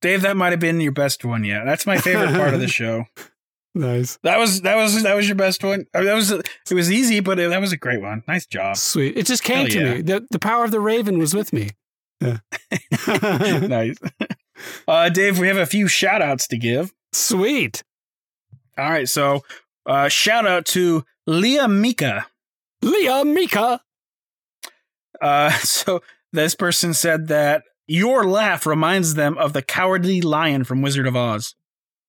Dave, 0.02 0.24
that 0.24 0.36
might 0.36 0.52
have 0.52 0.60
been 0.60 0.82
your 0.82 0.92
best 0.92 1.24
one 1.24 1.44
yet. 1.44 1.66
That's 1.66 1.86
my 1.86 2.00
favorite 2.00 2.32
part 2.32 2.56
of 2.56 2.60
the 2.60 2.68
show. 2.80 3.06
Nice. 3.76 4.18
That 4.24 4.40
was 4.40 4.62
that 4.62 4.76
was 4.76 5.04
that 5.04 5.16
was 5.16 5.28
your 5.28 5.36
best 5.36 5.64
one. 5.64 5.86
I 5.94 6.00
mean, 6.00 6.08
that 6.08 6.16
was 6.16 6.32
it 6.32 6.48
was 6.72 6.92
easy, 6.92 7.20
but 7.20 7.40
it, 7.40 7.50
that 7.50 7.62
was 7.62 7.72
a 7.72 7.78
great 7.78 8.02
one. 8.02 8.24
Nice 8.28 8.46
job. 8.46 8.78
Sweet. 8.78 9.18
It 9.18 9.26
just 9.26 9.44
came 9.44 9.58
Hell 9.58 9.68
to 9.68 9.80
yeah. 9.80 9.94
me. 9.94 10.02
The, 10.02 10.28
the 10.32 10.40
power 10.40 10.64
of 10.64 10.72
the 10.72 10.80
raven 10.80 11.20
was 11.20 11.34
with 11.34 11.54
me. 11.54 11.70
Yeah. 12.20 12.40
nice. 13.68 13.98
Uh, 14.88 15.10
Dave, 15.10 15.38
we 15.38 15.48
have 15.48 15.58
a 15.58 15.66
few 15.66 15.88
shout 15.88 16.22
outs 16.22 16.48
to 16.48 16.58
give. 16.58 16.92
Sweet. 17.14 17.84
All 18.78 18.90
right, 18.90 19.10
so 19.10 19.44
uh, 19.86 20.08
shout 20.10 20.46
out 20.46 20.66
to 20.68 21.04
Leah 21.26 21.68
Mika. 21.68 22.28
Leah 22.82 23.26
Mika. 23.26 23.82
Uh, 25.22 25.50
so 25.60 26.02
this 26.32 26.56
person 26.56 26.94
said 26.94 27.28
that 27.28 27.64
your 27.88 28.26
laugh 28.26 28.66
reminds 28.66 29.14
them 29.14 29.38
of 29.38 29.54
the 29.54 29.62
cowardly 29.62 30.22
lion 30.22 30.64
from 30.64 30.82
Wizard 30.82 31.08
of 31.08 31.16
Oz. 31.16 31.56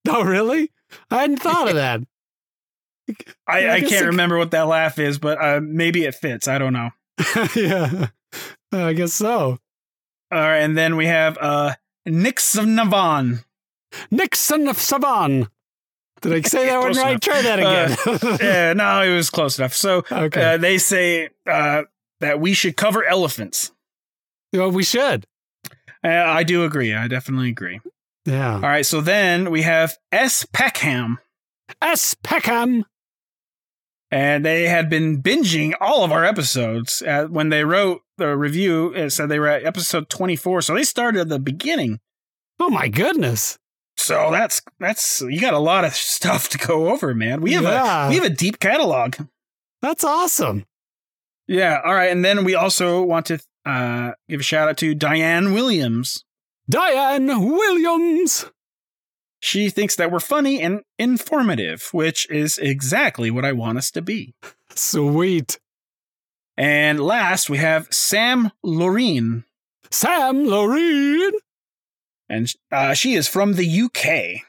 Oh, 0.08 0.24
really? 0.24 0.72
I 1.10 1.18
hadn't 1.22 1.38
thought 1.38 1.68
of 1.68 1.74
that. 1.74 2.00
I, 3.46 3.66
I 3.66 3.72
I, 3.74 3.80
can't 3.80 4.04
it- 4.04 4.06
remember 4.08 4.38
what 4.38 4.50
that 4.52 4.66
laugh 4.68 4.98
is, 4.98 5.18
but 5.18 5.42
uh, 5.42 5.60
maybe 5.62 6.04
it 6.04 6.14
fits. 6.14 6.46
I 6.48 6.58
don't 6.58 6.72
know. 6.72 6.90
yeah, 7.56 8.08
I 8.72 8.92
guess 8.92 9.14
so. 9.14 9.58
All 10.30 10.38
right, 10.38 10.58
and 10.58 10.76
then 10.76 10.96
we 10.96 11.06
have 11.06 11.38
uh, 11.40 11.74
Nix 12.06 12.56
of 12.56 12.66
Navan. 12.66 13.40
Nixon 14.10 14.68
of 14.68 14.76
Savan. 14.78 15.48
Did 16.20 16.32
I 16.34 16.40
say 16.48 16.66
that 16.66 16.78
one 16.78 16.92
right? 16.92 17.10
enough. 17.12 17.20
Try 17.22 17.42
that 17.42 17.58
again. 17.58 18.38
yeah, 18.40 18.72
no, 18.74 19.02
it 19.02 19.14
was 19.14 19.30
close 19.30 19.58
enough. 19.58 19.72
So 19.74 20.04
okay. 20.12 20.54
uh, 20.54 20.56
they 20.58 20.76
say 20.78 21.30
uh, 21.46 21.84
that 22.20 22.40
we 22.40 22.52
should 22.52 22.76
cover 22.76 23.04
elephants. 23.04 23.72
well, 24.52 24.70
we 24.70 24.82
should. 24.84 25.26
Uh, 26.04 26.08
I 26.08 26.42
do 26.44 26.64
agree. 26.64 26.94
I 26.94 27.08
definitely 27.08 27.48
agree. 27.48 27.80
Yeah. 28.28 28.54
All 28.54 28.60
right, 28.60 28.84
so 28.86 29.00
then 29.00 29.50
we 29.50 29.62
have 29.62 29.96
S. 30.12 30.46
Peckham. 30.52 31.18
S. 31.80 32.14
Peckham. 32.22 32.84
and 34.10 34.44
they 34.44 34.68
had 34.68 34.88
been 34.88 35.22
binging 35.22 35.74
all 35.80 36.04
of 36.04 36.12
our 36.12 36.24
episodes. 36.24 37.02
Uh, 37.02 37.24
when 37.26 37.48
they 37.50 37.64
wrote 37.64 38.02
the 38.16 38.36
review, 38.36 38.92
it 38.94 39.10
said 39.10 39.28
they 39.28 39.38
were 39.38 39.48
at 39.48 39.64
episode 39.64 40.08
24, 40.08 40.62
so 40.62 40.74
they 40.74 40.82
started 40.82 41.20
at 41.22 41.28
the 41.28 41.38
beginning. 41.38 42.00
Oh 42.60 42.70
my 42.70 42.88
goodness. 42.88 43.58
So 43.96 44.30
that's 44.30 44.62
that's 44.80 45.20
you 45.22 45.40
got 45.40 45.54
a 45.54 45.58
lot 45.58 45.84
of 45.84 45.92
stuff 45.94 46.48
to 46.50 46.58
go 46.58 46.88
over, 46.90 47.14
man. 47.14 47.40
We 47.40 47.52
have 47.52 47.64
Yeah. 47.64 48.06
a 48.06 48.08
we 48.10 48.14
have 48.16 48.24
a 48.24 48.30
deep 48.30 48.58
catalog. 48.60 49.16
That's 49.82 50.04
awesome. 50.04 50.64
Yeah, 51.46 51.80
all 51.84 51.94
right, 51.94 52.10
and 52.10 52.24
then 52.24 52.44
we 52.44 52.54
also 52.54 53.02
want 53.02 53.26
to 53.26 53.38
uh, 53.64 54.12
give 54.28 54.40
a 54.40 54.42
shout 54.42 54.68
out 54.68 54.76
to 54.78 54.94
Diane 54.94 55.52
Williams. 55.54 56.24
Diane 56.68 57.26
Williams. 57.52 58.46
She 59.40 59.70
thinks 59.70 59.94
that 59.96 60.10
we're 60.10 60.20
funny 60.20 60.60
and 60.60 60.80
informative, 60.98 61.88
which 61.92 62.28
is 62.30 62.58
exactly 62.58 63.30
what 63.30 63.44
I 63.44 63.52
want 63.52 63.78
us 63.78 63.90
to 63.92 64.02
be. 64.02 64.34
Sweet. 64.74 65.58
And 66.56 66.98
last, 66.98 67.48
we 67.48 67.58
have 67.58 67.86
Sam 67.92 68.50
Loreen. 68.66 69.44
Sam 69.90 70.44
Loreen. 70.44 71.30
and 72.28 72.52
uh, 72.72 72.94
she 72.94 73.14
is 73.14 73.28
from 73.28 73.54
the 73.54 73.82
UK. 73.82 74.42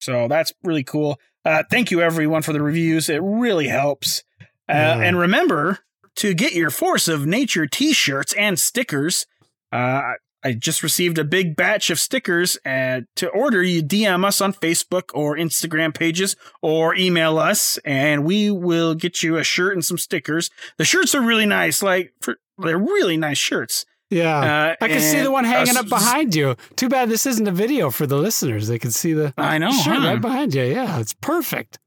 So 0.00 0.26
that's 0.26 0.52
really 0.64 0.84
cool. 0.84 1.20
Uh, 1.44 1.62
thank 1.70 1.90
you, 1.90 2.00
everyone, 2.00 2.42
for 2.42 2.52
the 2.54 2.62
reviews. 2.62 3.08
It 3.10 3.20
really 3.22 3.68
helps. 3.68 4.24
Uh, 4.40 4.46
Yeah. 4.72 5.00
And 5.00 5.18
remember 5.18 5.80
to 6.16 6.32
get 6.34 6.52
your 6.54 6.70
Force 6.70 7.08
of 7.08 7.26
Nature 7.26 7.66
t 7.66 7.92
shirts 7.92 8.32
and 8.32 8.58
stickers. 8.58 9.26
Uh, 9.70 10.14
I 10.42 10.52
just 10.52 10.82
received 10.82 11.18
a 11.18 11.24
big 11.24 11.54
batch 11.56 11.90
of 11.90 11.98
stickers. 12.00 12.58
And 12.64 13.06
to 13.16 13.28
order, 13.28 13.62
you 13.62 13.82
DM 13.82 14.24
us 14.24 14.40
on 14.40 14.52
Facebook 14.54 15.10
or 15.14 15.36
Instagram 15.36 15.94
pages 15.94 16.36
or 16.62 16.94
email 16.94 17.38
us, 17.38 17.78
and 17.84 18.24
we 18.24 18.50
will 18.50 18.94
get 18.94 19.22
you 19.22 19.36
a 19.36 19.44
shirt 19.44 19.74
and 19.74 19.84
some 19.84 19.98
stickers. 19.98 20.50
The 20.78 20.84
shirts 20.84 21.14
are 21.14 21.20
really 21.20 21.46
nice. 21.46 21.82
Like, 21.82 22.12
for, 22.20 22.36
they're 22.58 22.78
really 22.78 23.16
nice 23.16 23.38
shirts. 23.38 23.84
Yeah. 24.08 24.38
Uh, 24.80 24.84
I 24.84 24.88
can 24.88 25.00
see 25.00 25.20
the 25.20 25.30
one 25.30 25.44
uh, 25.44 25.48
hanging 25.48 25.68
s- 25.68 25.76
up 25.76 25.88
behind 25.88 26.34
you. 26.34 26.56
Too 26.74 26.88
bad 26.88 27.08
this 27.08 27.26
isn't 27.26 27.46
a 27.46 27.52
video 27.52 27.90
for 27.90 28.06
the 28.06 28.16
listeners. 28.16 28.66
They 28.66 28.78
can 28.78 28.90
see 28.90 29.12
the 29.12 29.32
I 29.38 29.58
know. 29.58 29.70
shirt 29.70 29.98
huh? 29.98 30.08
right 30.08 30.20
behind 30.20 30.54
you. 30.54 30.64
Yeah, 30.64 30.98
it's 30.98 31.12
perfect. 31.14 31.78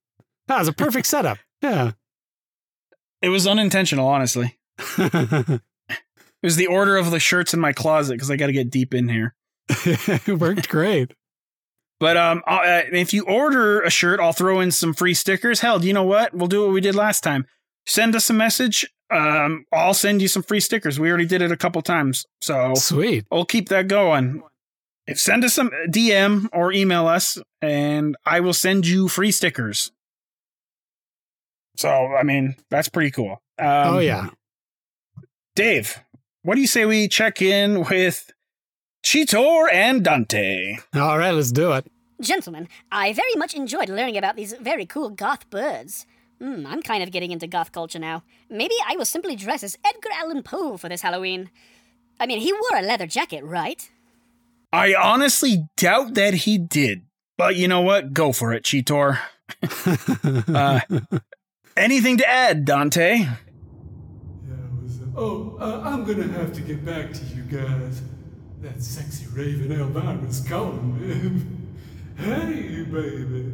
That 0.48 0.60
was 0.60 0.68
a 0.68 0.74
perfect 0.74 1.08
setup. 1.08 1.38
Yeah. 1.62 1.92
It 3.22 3.30
was 3.30 3.48
unintentional, 3.48 4.08
honestly. 4.08 4.58
It 6.44 6.48
was 6.48 6.58
the 6.58 6.68
order 6.68 6.98
of 6.98 7.10
the 7.10 7.22
shirts 7.22 7.54
in 7.54 7.62
my 7.62 7.72
closet 7.72 8.16
because 8.16 8.30
I 8.30 8.36
got 8.36 8.48
to 8.48 8.54
get 8.54 8.70
deep 8.70 8.94
in 8.94 9.08
here. 9.08 9.34
it 9.70 10.40
worked 10.40 10.68
great. 10.68 11.14
But 12.02 12.18
um, 12.18 12.44
uh, 12.46 12.82
if 12.92 13.14
you 13.14 13.24
order 13.24 13.80
a 13.80 13.90
shirt, 13.90 14.20
I'll 14.20 14.34
throw 14.34 14.60
in 14.60 14.72
some 14.72 14.94
free 14.94 15.14
stickers. 15.14 15.62
Hell, 15.62 15.80
do 15.80 15.88
you 15.88 15.94
know 15.94 16.04
what? 16.04 16.34
We'll 16.34 16.50
do 16.50 16.64
what 16.66 16.74
we 16.74 16.82
did 16.82 16.96
last 16.96 17.22
time. 17.22 17.46
Send 17.86 18.14
us 18.14 18.30
a 18.30 18.34
message. 18.34 18.86
Um, 19.10 19.66
I'll 19.72 19.94
send 19.94 20.22
you 20.22 20.28
some 20.28 20.44
free 20.44 20.60
stickers. 20.60 21.00
We 21.00 21.08
already 21.08 21.26
did 21.26 21.42
it 21.42 21.52
a 21.52 21.56
couple 21.58 21.82
times, 21.82 22.26
so 22.42 22.74
Sweet. 22.76 23.26
we'll 23.32 23.46
keep 23.46 23.70
that 23.70 23.88
going. 23.88 24.42
If 25.08 25.18
send 25.20 25.46
us 25.46 25.54
some 25.54 25.70
DM 25.88 26.50
or 26.52 26.74
email 26.74 27.08
us, 27.08 27.38
and 27.62 28.18
I 28.26 28.42
will 28.42 28.54
send 28.54 28.86
you 28.86 29.08
free 29.08 29.32
stickers. 29.32 29.92
So 31.78 31.90
I 31.90 32.24
mean, 32.24 32.56
that's 32.70 32.90
pretty 32.90 33.12
cool. 33.12 33.42
Um, 33.60 33.96
oh 33.96 34.00
yeah. 34.00 34.30
Dave, 35.56 36.04
what 36.44 36.56
do 36.56 36.62
you 36.62 36.68
say 36.68 36.86
we 36.86 37.08
check 37.08 37.42
in 37.42 37.86
with 37.86 38.32
Cheetor 39.04 39.68
and 39.72 40.04
Dante? 40.04 40.78
All 40.94 41.18
right, 41.18 41.32
let's 41.32 41.52
do 41.52 41.72
it. 41.74 41.90
Gentlemen, 42.22 42.68
I 42.92 43.12
very 43.14 43.34
much 43.36 43.54
enjoyed 43.54 43.90
learning 43.90 44.18
about 44.18 44.36
these 44.36 44.54
very 44.62 44.86
cool 44.86 45.10
goth 45.10 45.50
birds. 45.50 46.06
Hmm, 46.40 46.66
I'm 46.66 46.82
kind 46.82 47.04
of 47.04 47.12
getting 47.12 47.32
into 47.32 47.48
goth 47.48 47.72
culture 47.72 48.00
now. 48.00 48.24
Maybe 48.50 48.76
I 48.88 48.96
will 48.96 49.06
simply 49.06 49.36
dress 49.36 49.64
as 49.64 49.78
Edgar 49.86 50.10
Allan 50.14 50.44
Poe 50.44 50.78
for 50.78 50.90
this 50.90 51.02
Halloween. 51.02 51.50
I 52.20 52.26
mean, 52.26 52.40
he 52.40 52.52
wore 52.54 52.78
a 52.78 52.82
leather 52.82 53.08
jacket, 53.08 53.44
right? 53.44 53.90
I 54.72 54.96
honestly 54.96 55.68
doubt 55.78 56.14
that 56.16 56.34
he 56.34 56.58
did. 56.58 57.04
But 57.38 57.56
you 57.56 57.68
know 57.68 57.82
what? 57.82 58.14
Go 58.14 58.32
for 58.32 58.54
it, 58.54 58.64
Cheetor. 58.64 59.20
Uh, 60.54 60.80
anything 61.76 62.18
to 62.18 62.28
add, 62.28 62.66
Dante? 62.66 63.18
Yeah, 63.18 63.34
it 64.54 64.82
was. 64.82 65.02
Uh, 65.02 65.03
oh, 65.16 65.56
uh, 65.60 65.82
I'm 65.84 66.04
gonna 66.04 66.28
have 66.28 66.54
to 66.54 66.62
get 66.62 66.84
back 66.86 67.12
to 67.14 67.24
you 67.26 67.44
guys. 67.44 68.02
That 68.62 68.82
sexy 68.82 69.28
raven 69.28 69.72
Elvira's 69.72 70.40
calling 70.48 71.00
me. 71.00 71.42
hey, 72.24 72.84
baby, 72.84 73.52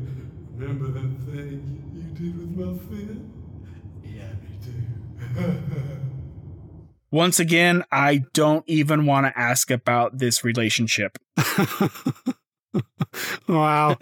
remember 0.55 0.87
that 0.87 1.17
thing 1.25 1.91
you 1.95 2.03
did 2.13 2.37
with 2.37 2.51
my 2.55 2.77
fin? 2.87 3.31
Yeah, 4.03 4.33
me 4.43 4.59
too. 4.63 4.83
Once 7.11 7.39
again, 7.39 7.83
I 7.91 8.21
don't 8.33 8.63
even 8.67 9.05
want 9.07 9.25
to 9.25 9.35
ask 9.39 9.71
about 9.71 10.19
this 10.19 10.43
relationship. 10.43 11.17
wow. 13.47 13.97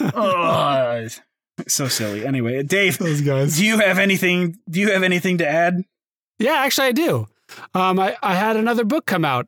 Ugh, 0.00 1.10
so 1.66 1.88
silly. 1.88 2.24
Anyway, 2.24 2.62
Dave, 2.62 2.98
Those 2.98 3.22
guys. 3.22 3.56
do 3.56 3.66
you 3.66 3.78
have 3.80 3.98
anything? 3.98 4.56
Do 4.70 4.78
you 4.78 4.92
have 4.92 5.02
anything 5.02 5.38
to 5.38 5.48
add? 5.48 5.82
Yeah, 6.38 6.54
actually, 6.54 6.88
I 6.88 6.92
do. 6.92 7.26
Um, 7.74 7.98
I, 7.98 8.16
I 8.22 8.34
had 8.34 8.56
another 8.56 8.84
book 8.84 9.06
come 9.06 9.24
out. 9.24 9.46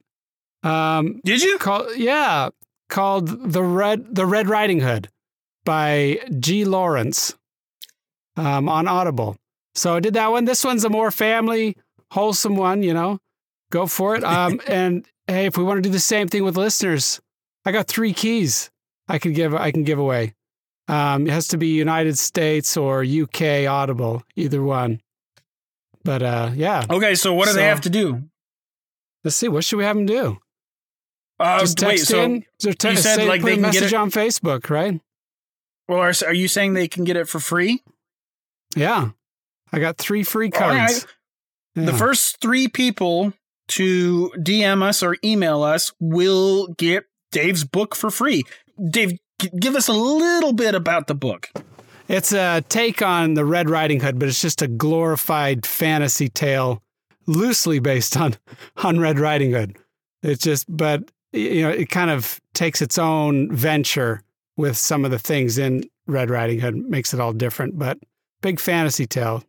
Um, 0.62 1.20
Did 1.24 1.42
you? 1.42 1.58
called 1.58 1.96
yeah, 1.96 2.50
called 2.88 3.52
the 3.52 3.62
Red 3.62 4.14
the 4.14 4.26
Red 4.26 4.48
Riding 4.48 4.80
Hood 4.80 5.08
by 5.64 6.20
G. 6.38 6.64
Lawrence 6.64 7.34
um, 8.36 8.68
on 8.68 8.88
Audible. 8.88 9.36
So 9.74 9.96
I 9.96 10.00
did 10.00 10.14
that 10.14 10.30
one. 10.30 10.44
This 10.44 10.64
one's 10.64 10.84
a 10.84 10.90
more 10.90 11.10
family, 11.10 11.76
wholesome 12.10 12.56
one. 12.56 12.82
You 12.82 12.94
know, 12.94 13.18
go 13.70 13.86
for 13.86 14.16
it. 14.16 14.24
Um, 14.24 14.60
and 14.66 15.06
hey, 15.26 15.46
if 15.46 15.56
we 15.56 15.64
want 15.64 15.78
to 15.78 15.82
do 15.82 15.92
the 15.92 15.98
same 16.00 16.28
thing 16.28 16.44
with 16.44 16.56
listeners, 16.56 17.20
I 17.64 17.72
got 17.72 17.86
three 17.86 18.12
keys 18.12 18.70
I 19.10 19.18
could 19.18 19.34
give 19.34 19.54
I 19.54 19.72
can 19.72 19.82
give 19.82 19.98
away. 19.98 20.34
Um, 20.88 21.26
it 21.26 21.30
has 21.30 21.48
to 21.48 21.56
be 21.56 21.68
United 21.68 22.18
States 22.18 22.76
or 22.76 23.04
UK 23.04 23.66
Audible, 23.68 24.22
either 24.36 24.62
one. 24.62 25.00
But 26.04 26.22
uh, 26.22 26.50
yeah, 26.54 26.84
Okay, 26.88 27.14
so 27.14 27.34
what 27.34 27.46
do 27.48 27.54
they 27.54 27.64
have 27.64 27.82
to 27.82 27.90
do? 27.90 28.22
let's 29.24 29.36
see. 29.36 29.48
What 29.48 29.64
should 29.64 29.76
we 29.76 29.84
have 29.84 29.96
them 29.96 30.06
do? 30.06 30.38
Uh, 31.38 31.60
Just 31.60 31.80
wait, 31.82 31.88
text 31.98 32.06
so 32.08 32.22
in. 32.22 32.44
Just 32.60 32.78
te- 32.78 32.90
you 32.90 32.96
said, 32.96 33.16
say- 33.16 33.28
like, 33.28 33.40
put 33.40 33.46
they 33.46 33.52
a 33.52 33.56
can 33.56 33.62
get 33.64 33.74
message 33.80 33.92
it- 33.92 33.96
on 33.96 34.10
Facebook, 34.10 34.70
right? 34.70 35.00
well, 35.88 36.00
are, 36.00 36.12
are 36.26 36.34
you 36.34 36.48
saying 36.48 36.74
they 36.74 36.88
can 36.88 37.04
get 37.04 37.16
it 37.16 37.28
for 37.28 37.40
free? 37.40 37.82
Yeah, 38.76 39.10
I 39.72 39.78
got 39.78 39.98
three 39.98 40.22
free 40.22 40.50
cards. 40.50 41.06
The 41.74 41.82
Yeah. 41.92 41.96
first 41.96 42.40
three 42.40 42.68
people 42.68 43.32
to 43.68 44.30
DM 44.38 44.82
us 44.82 45.02
or 45.02 45.16
email 45.24 45.62
us 45.62 45.92
will 46.00 46.68
get 46.78 47.04
Dave's 47.32 47.64
book 47.64 47.94
for 47.94 48.10
free. 48.10 48.42
Dave, 48.90 49.18
give 49.58 49.76
us 49.76 49.86
a 49.88 49.92
little 49.92 50.52
bit 50.52 50.74
about 50.74 51.06
the 51.06 51.14
book. 51.14 51.50
It's 52.10 52.32
a 52.32 52.60
take 52.68 53.02
on 53.02 53.34
the 53.34 53.44
Red 53.44 53.70
Riding 53.70 54.00
Hood, 54.00 54.18
but 54.18 54.28
it's 54.28 54.40
just 54.40 54.62
a 54.62 54.66
glorified 54.66 55.64
fantasy 55.64 56.28
tale, 56.28 56.82
loosely 57.28 57.78
based 57.78 58.16
on 58.16 58.34
on 58.78 58.98
Red 58.98 59.20
Riding 59.20 59.52
Hood. 59.52 59.76
It's 60.24 60.42
just, 60.42 60.66
but 60.68 61.08
you 61.32 61.62
know, 61.62 61.70
it 61.70 61.88
kind 61.88 62.10
of 62.10 62.40
takes 62.52 62.82
its 62.82 62.98
own 62.98 63.54
venture 63.54 64.22
with 64.56 64.76
some 64.76 65.04
of 65.04 65.12
the 65.12 65.20
things 65.20 65.56
in 65.56 65.84
Red 66.08 66.30
Riding 66.30 66.58
Hood, 66.58 66.74
makes 66.76 67.14
it 67.14 67.20
all 67.20 67.32
different. 67.32 67.78
But 67.78 67.98
big 68.42 68.58
fantasy 68.58 69.06
tale. 69.06 69.44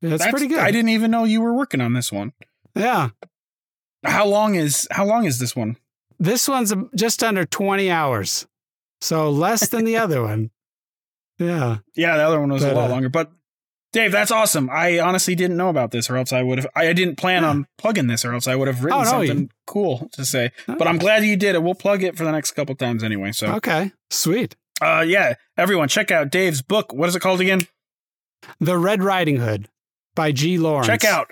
It's 0.00 0.22
That's 0.22 0.30
pretty 0.30 0.46
good. 0.46 0.60
I 0.60 0.70
didn't 0.70 0.88
even 0.88 1.10
know 1.10 1.24
you 1.24 1.42
were 1.42 1.52
working 1.52 1.82
on 1.82 1.92
this 1.92 2.10
one. 2.10 2.32
yeah, 2.74 3.10
How 4.04 4.26
long 4.26 4.54
is 4.54 4.88
how 4.90 5.04
long 5.04 5.26
is 5.26 5.38
this 5.38 5.54
one? 5.54 5.76
this 6.18 6.48
one's 6.48 6.72
um, 6.72 6.88
just 6.96 7.22
under 7.22 7.44
twenty 7.44 7.90
hours, 7.90 8.46
so 9.02 9.28
less 9.30 9.68
than 9.68 9.84
the 9.84 9.98
other 9.98 10.22
one. 10.22 10.50
Yeah. 11.38 11.78
Yeah, 11.94 12.16
the 12.16 12.22
other 12.24 12.40
one 12.40 12.52
was 12.52 12.64
a 12.64 12.72
lot 12.74 12.88
uh, 12.90 12.92
longer. 12.92 13.08
But 13.08 13.30
Dave, 13.92 14.12
that's 14.12 14.30
awesome. 14.30 14.68
I 14.70 14.98
honestly 14.98 15.34
didn't 15.34 15.56
know 15.56 15.68
about 15.70 15.90
this, 15.92 16.10
or 16.10 16.16
else 16.16 16.32
I 16.32 16.42
would 16.42 16.58
have. 16.58 16.66
I 16.76 16.92
didn't 16.92 17.16
plan 17.16 17.42
Yeah. 17.42 17.48
on 17.50 17.66
plugging 17.78 18.06
this, 18.06 18.24
or 18.24 18.34
else 18.34 18.46
I 18.46 18.54
would 18.54 18.68
have 18.68 18.84
written 18.84 19.00
Oh, 19.00 19.04
no, 19.04 19.10
something 19.10 19.38
you- 19.42 19.48
cool 19.66 20.08
to 20.12 20.24
say. 20.24 20.50
But 20.66 20.86
I'm 20.86 20.98
glad 20.98 21.24
you 21.24 21.36
did 21.36 21.54
it. 21.54 21.62
We'll 21.62 21.74
plug 21.74 22.02
it 22.02 22.16
for 22.16 22.24
the 22.24 22.32
next 22.32 22.50
couple 22.52 22.74
times 22.74 23.02
anyway. 23.02 23.32
So, 23.32 23.54
Okay. 23.54 23.92
Sweet. 24.10 24.56
uh, 24.82 25.04
yeah, 25.06 25.34
everyone, 25.56 25.88
check 25.88 26.10
out 26.10 26.30
Dave's 26.30 26.60
book. 26.62 26.92
What 26.92 27.08
is 27.08 27.16
it 27.16 27.20
called 27.20 27.40
again? 27.40 27.62
The 28.60 28.76
Red 28.78 29.02
Riding 29.02 29.36
Hood 29.38 29.68
by 30.14 30.32
G. 30.32 30.58
Lawrence. 30.58 30.86
Check 30.86 31.04
out, 31.04 31.30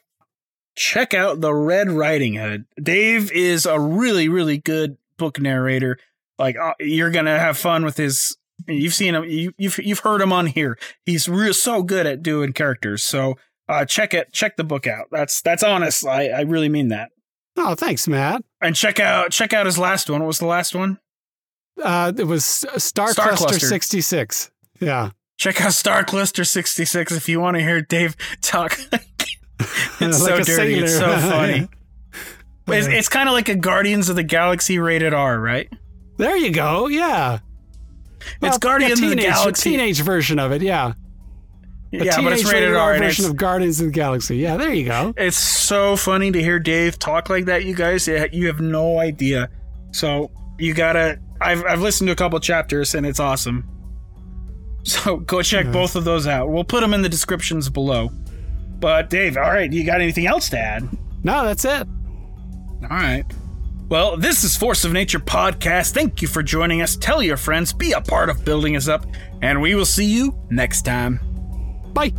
check 0.76 1.14
out 1.14 1.40
the 1.40 1.54
Red 1.54 1.90
Riding 1.90 2.34
Hood. 2.34 2.64
Dave 2.82 3.30
is 3.32 3.66
a 3.66 3.78
really, 3.78 4.28
really 4.28 4.58
good 4.58 4.96
book 5.18 5.38
narrator. 5.40 5.98
Like 6.38 6.56
uh, 6.56 6.74
you're 6.80 7.10
gonna 7.10 7.38
have 7.38 7.56
fun 7.58 7.84
with 7.84 7.96
his. 7.96 8.36
You've 8.66 8.94
seen 8.94 9.14
him. 9.14 9.24
You, 9.24 9.52
you've 9.58 9.78
you've 9.78 9.98
heard 10.00 10.20
him 10.20 10.32
on 10.32 10.46
here. 10.46 10.78
He's 11.04 11.28
real 11.28 11.54
so 11.54 11.82
good 11.82 12.06
at 12.06 12.22
doing 12.22 12.52
characters. 12.52 13.02
So 13.04 13.36
uh, 13.68 13.84
check 13.84 14.14
it. 14.14 14.32
Check 14.32 14.56
the 14.56 14.64
book 14.64 14.86
out. 14.86 15.06
That's 15.10 15.40
that's 15.42 15.62
honest. 15.62 16.06
I 16.06 16.28
I 16.28 16.40
really 16.42 16.68
mean 16.68 16.88
that. 16.88 17.10
Oh, 17.56 17.74
thanks, 17.74 18.06
Matt. 18.08 18.42
And 18.60 18.74
check 18.74 18.98
out 19.00 19.30
check 19.30 19.52
out 19.52 19.66
his 19.66 19.78
last 19.78 20.10
one. 20.10 20.20
What 20.20 20.28
was 20.28 20.38
the 20.38 20.46
last 20.46 20.74
one? 20.74 20.98
Uh, 21.82 22.12
it 22.16 22.24
was 22.24 22.44
Star, 22.44 23.12
Star 23.12 23.12
Cluster, 23.12 23.46
Cluster. 23.48 23.66
66. 23.66 24.50
Yeah. 24.80 25.10
Check 25.38 25.60
out 25.60 25.74
Star 25.74 26.02
Cluster 26.04 26.44
sixty 26.44 26.86
six 26.86 27.12
if 27.12 27.28
you 27.28 27.40
want 27.40 27.56
to 27.56 27.62
hear 27.62 27.82
Dave 27.82 28.16
talk. 28.40 28.78
it's 30.00 30.18
so 30.18 30.24
Like 30.24 30.40
a 30.40 30.44
dirty. 30.44 30.74
It's 30.78 30.96
so 30.96 31.06
funny. 31.18 31.68
It's, 32.68 32.86
it's 32.88 33.08
kind 33.08 33.28
of 33.28 33.34
like 33.34 33.48
a 33.48 33.54
Guardians 33.54 34.08
of 34.08 34.16
the 34.16 34.22
Galaxy 34.22 34.78
rated 34.78 35.12
R, 35.12 35.38
right? 35.38 35.68
There 36.16 36.36
you 36.36 36.50
go. 36.50 36.88
Yeah. 36.88 37.40
It's 38.42 38.58
Guardians 38.58 39.00
a 39.00 39.04
of 39.04 39.10
the 39.10 39.16
teenage, 39.16 39.32
Galaxy. 39.34 39.70
A 39.70 39.72
teenage 39.78 40.00
version 40.02 40.38
of 40.38 40.52
it. 40.52 40.62
Yeah. 40.62 40.92
A 41.92 42.04
yeah, 42.04 42.20
but 42.20 42.32
it's 42.32 42.42
teenage 42.42 42.52
rated 42.52 42.74
R. 42.74 42.98
Version 42.98 43.24
of 43.26 43.36
Guardians 43.36 43.80
of 43.80 43.86
the 43.86 43.92
Galaxy. 43.92 44.36
Yeah, 44.38 44.56
there 44.56 44.72
you 44.72 44.84
go. 44.84 45.14
it's 45.16 45.36
so 45.36 45.96
funny 45.96 46.32
to 46.32 46.42
hear 46.42 46.58
Dave 46.58 46.98
talk 46.98 47.30
like 47.30 47.44
that. 47.46 47.64
You 47.64 47.74
guys, 47.74 48.08
you 48.08 48.46
have 48.48 48.60
no 48.60 48.98
idea. 48.98 49.48
So 49.92 50.30
you 50.58 50.74
gotta. 50.74 51.18
I've 51.40 51.64
I've 51.64 51.80
listened 51.80 52.08
to 52.08 52.12
a 52.12 52.16
couple 52.16 52.38
chapters 52.40 52.94
and 52.94 53.06
it's 53.06 53.20
awesome. 53.20 53.68
So 54.86 55.16
go 55.16 55.42
check 55.42 55.64
Nice. 55.66 55.72
both 55.74 55.96
of 55.96 56.04
those 56.04 56.28
out. 56.28 56.48
We'll 56.48 56.62
put 56.62 56.80
them 56.80 56.94
in 56.94 57.02
the 57.02 57.08
descriptions 57.08 57.68
below. 57.68 58.08
But 58.78 59.10
Dave, 59.10 59.36
all 59.36 59.42
right, 59.50 59.72
you 59.72 59.84
got 59.84 60.00
anything 60.00 60.28
else 60.28 60.48
to 60.50 60.58
add? 60.60 60.88
No, 61.24 61.44
that's 61.44 61.64
it. 61.64 61.88
All 62.82 62.88
right. 62.88 63.24
Well, 63.88 64.16
this 64.16 64.42
is 64.42 64.56
Force 64.56 64.84
of 64.84 64.92
Nature 64.92 65.20
Podcast. 65.20 65.92
Thank 65.94 66.20
you 66.20 66.26
for 66.26 66.42
joining 66.42 66.82
us. 66.82 66.96
Tell 66.96 67.22
your 67.22 67.36
friends, 67.36 67.72
be 67.72 67.92
a 67.92 68.00
part 68.00 68.28
of 68.28 68.44
building 68.44 68.74
us 68.74 68.88
up, 68.88 69.06
and 69.42 69.62
we 69.62 69.76
will 69.76 69.86
see 69.86 70.06
you 70.06 70.36
next 70.50 70.82
time. 70.82 71.20
Bye. 71.92 72.12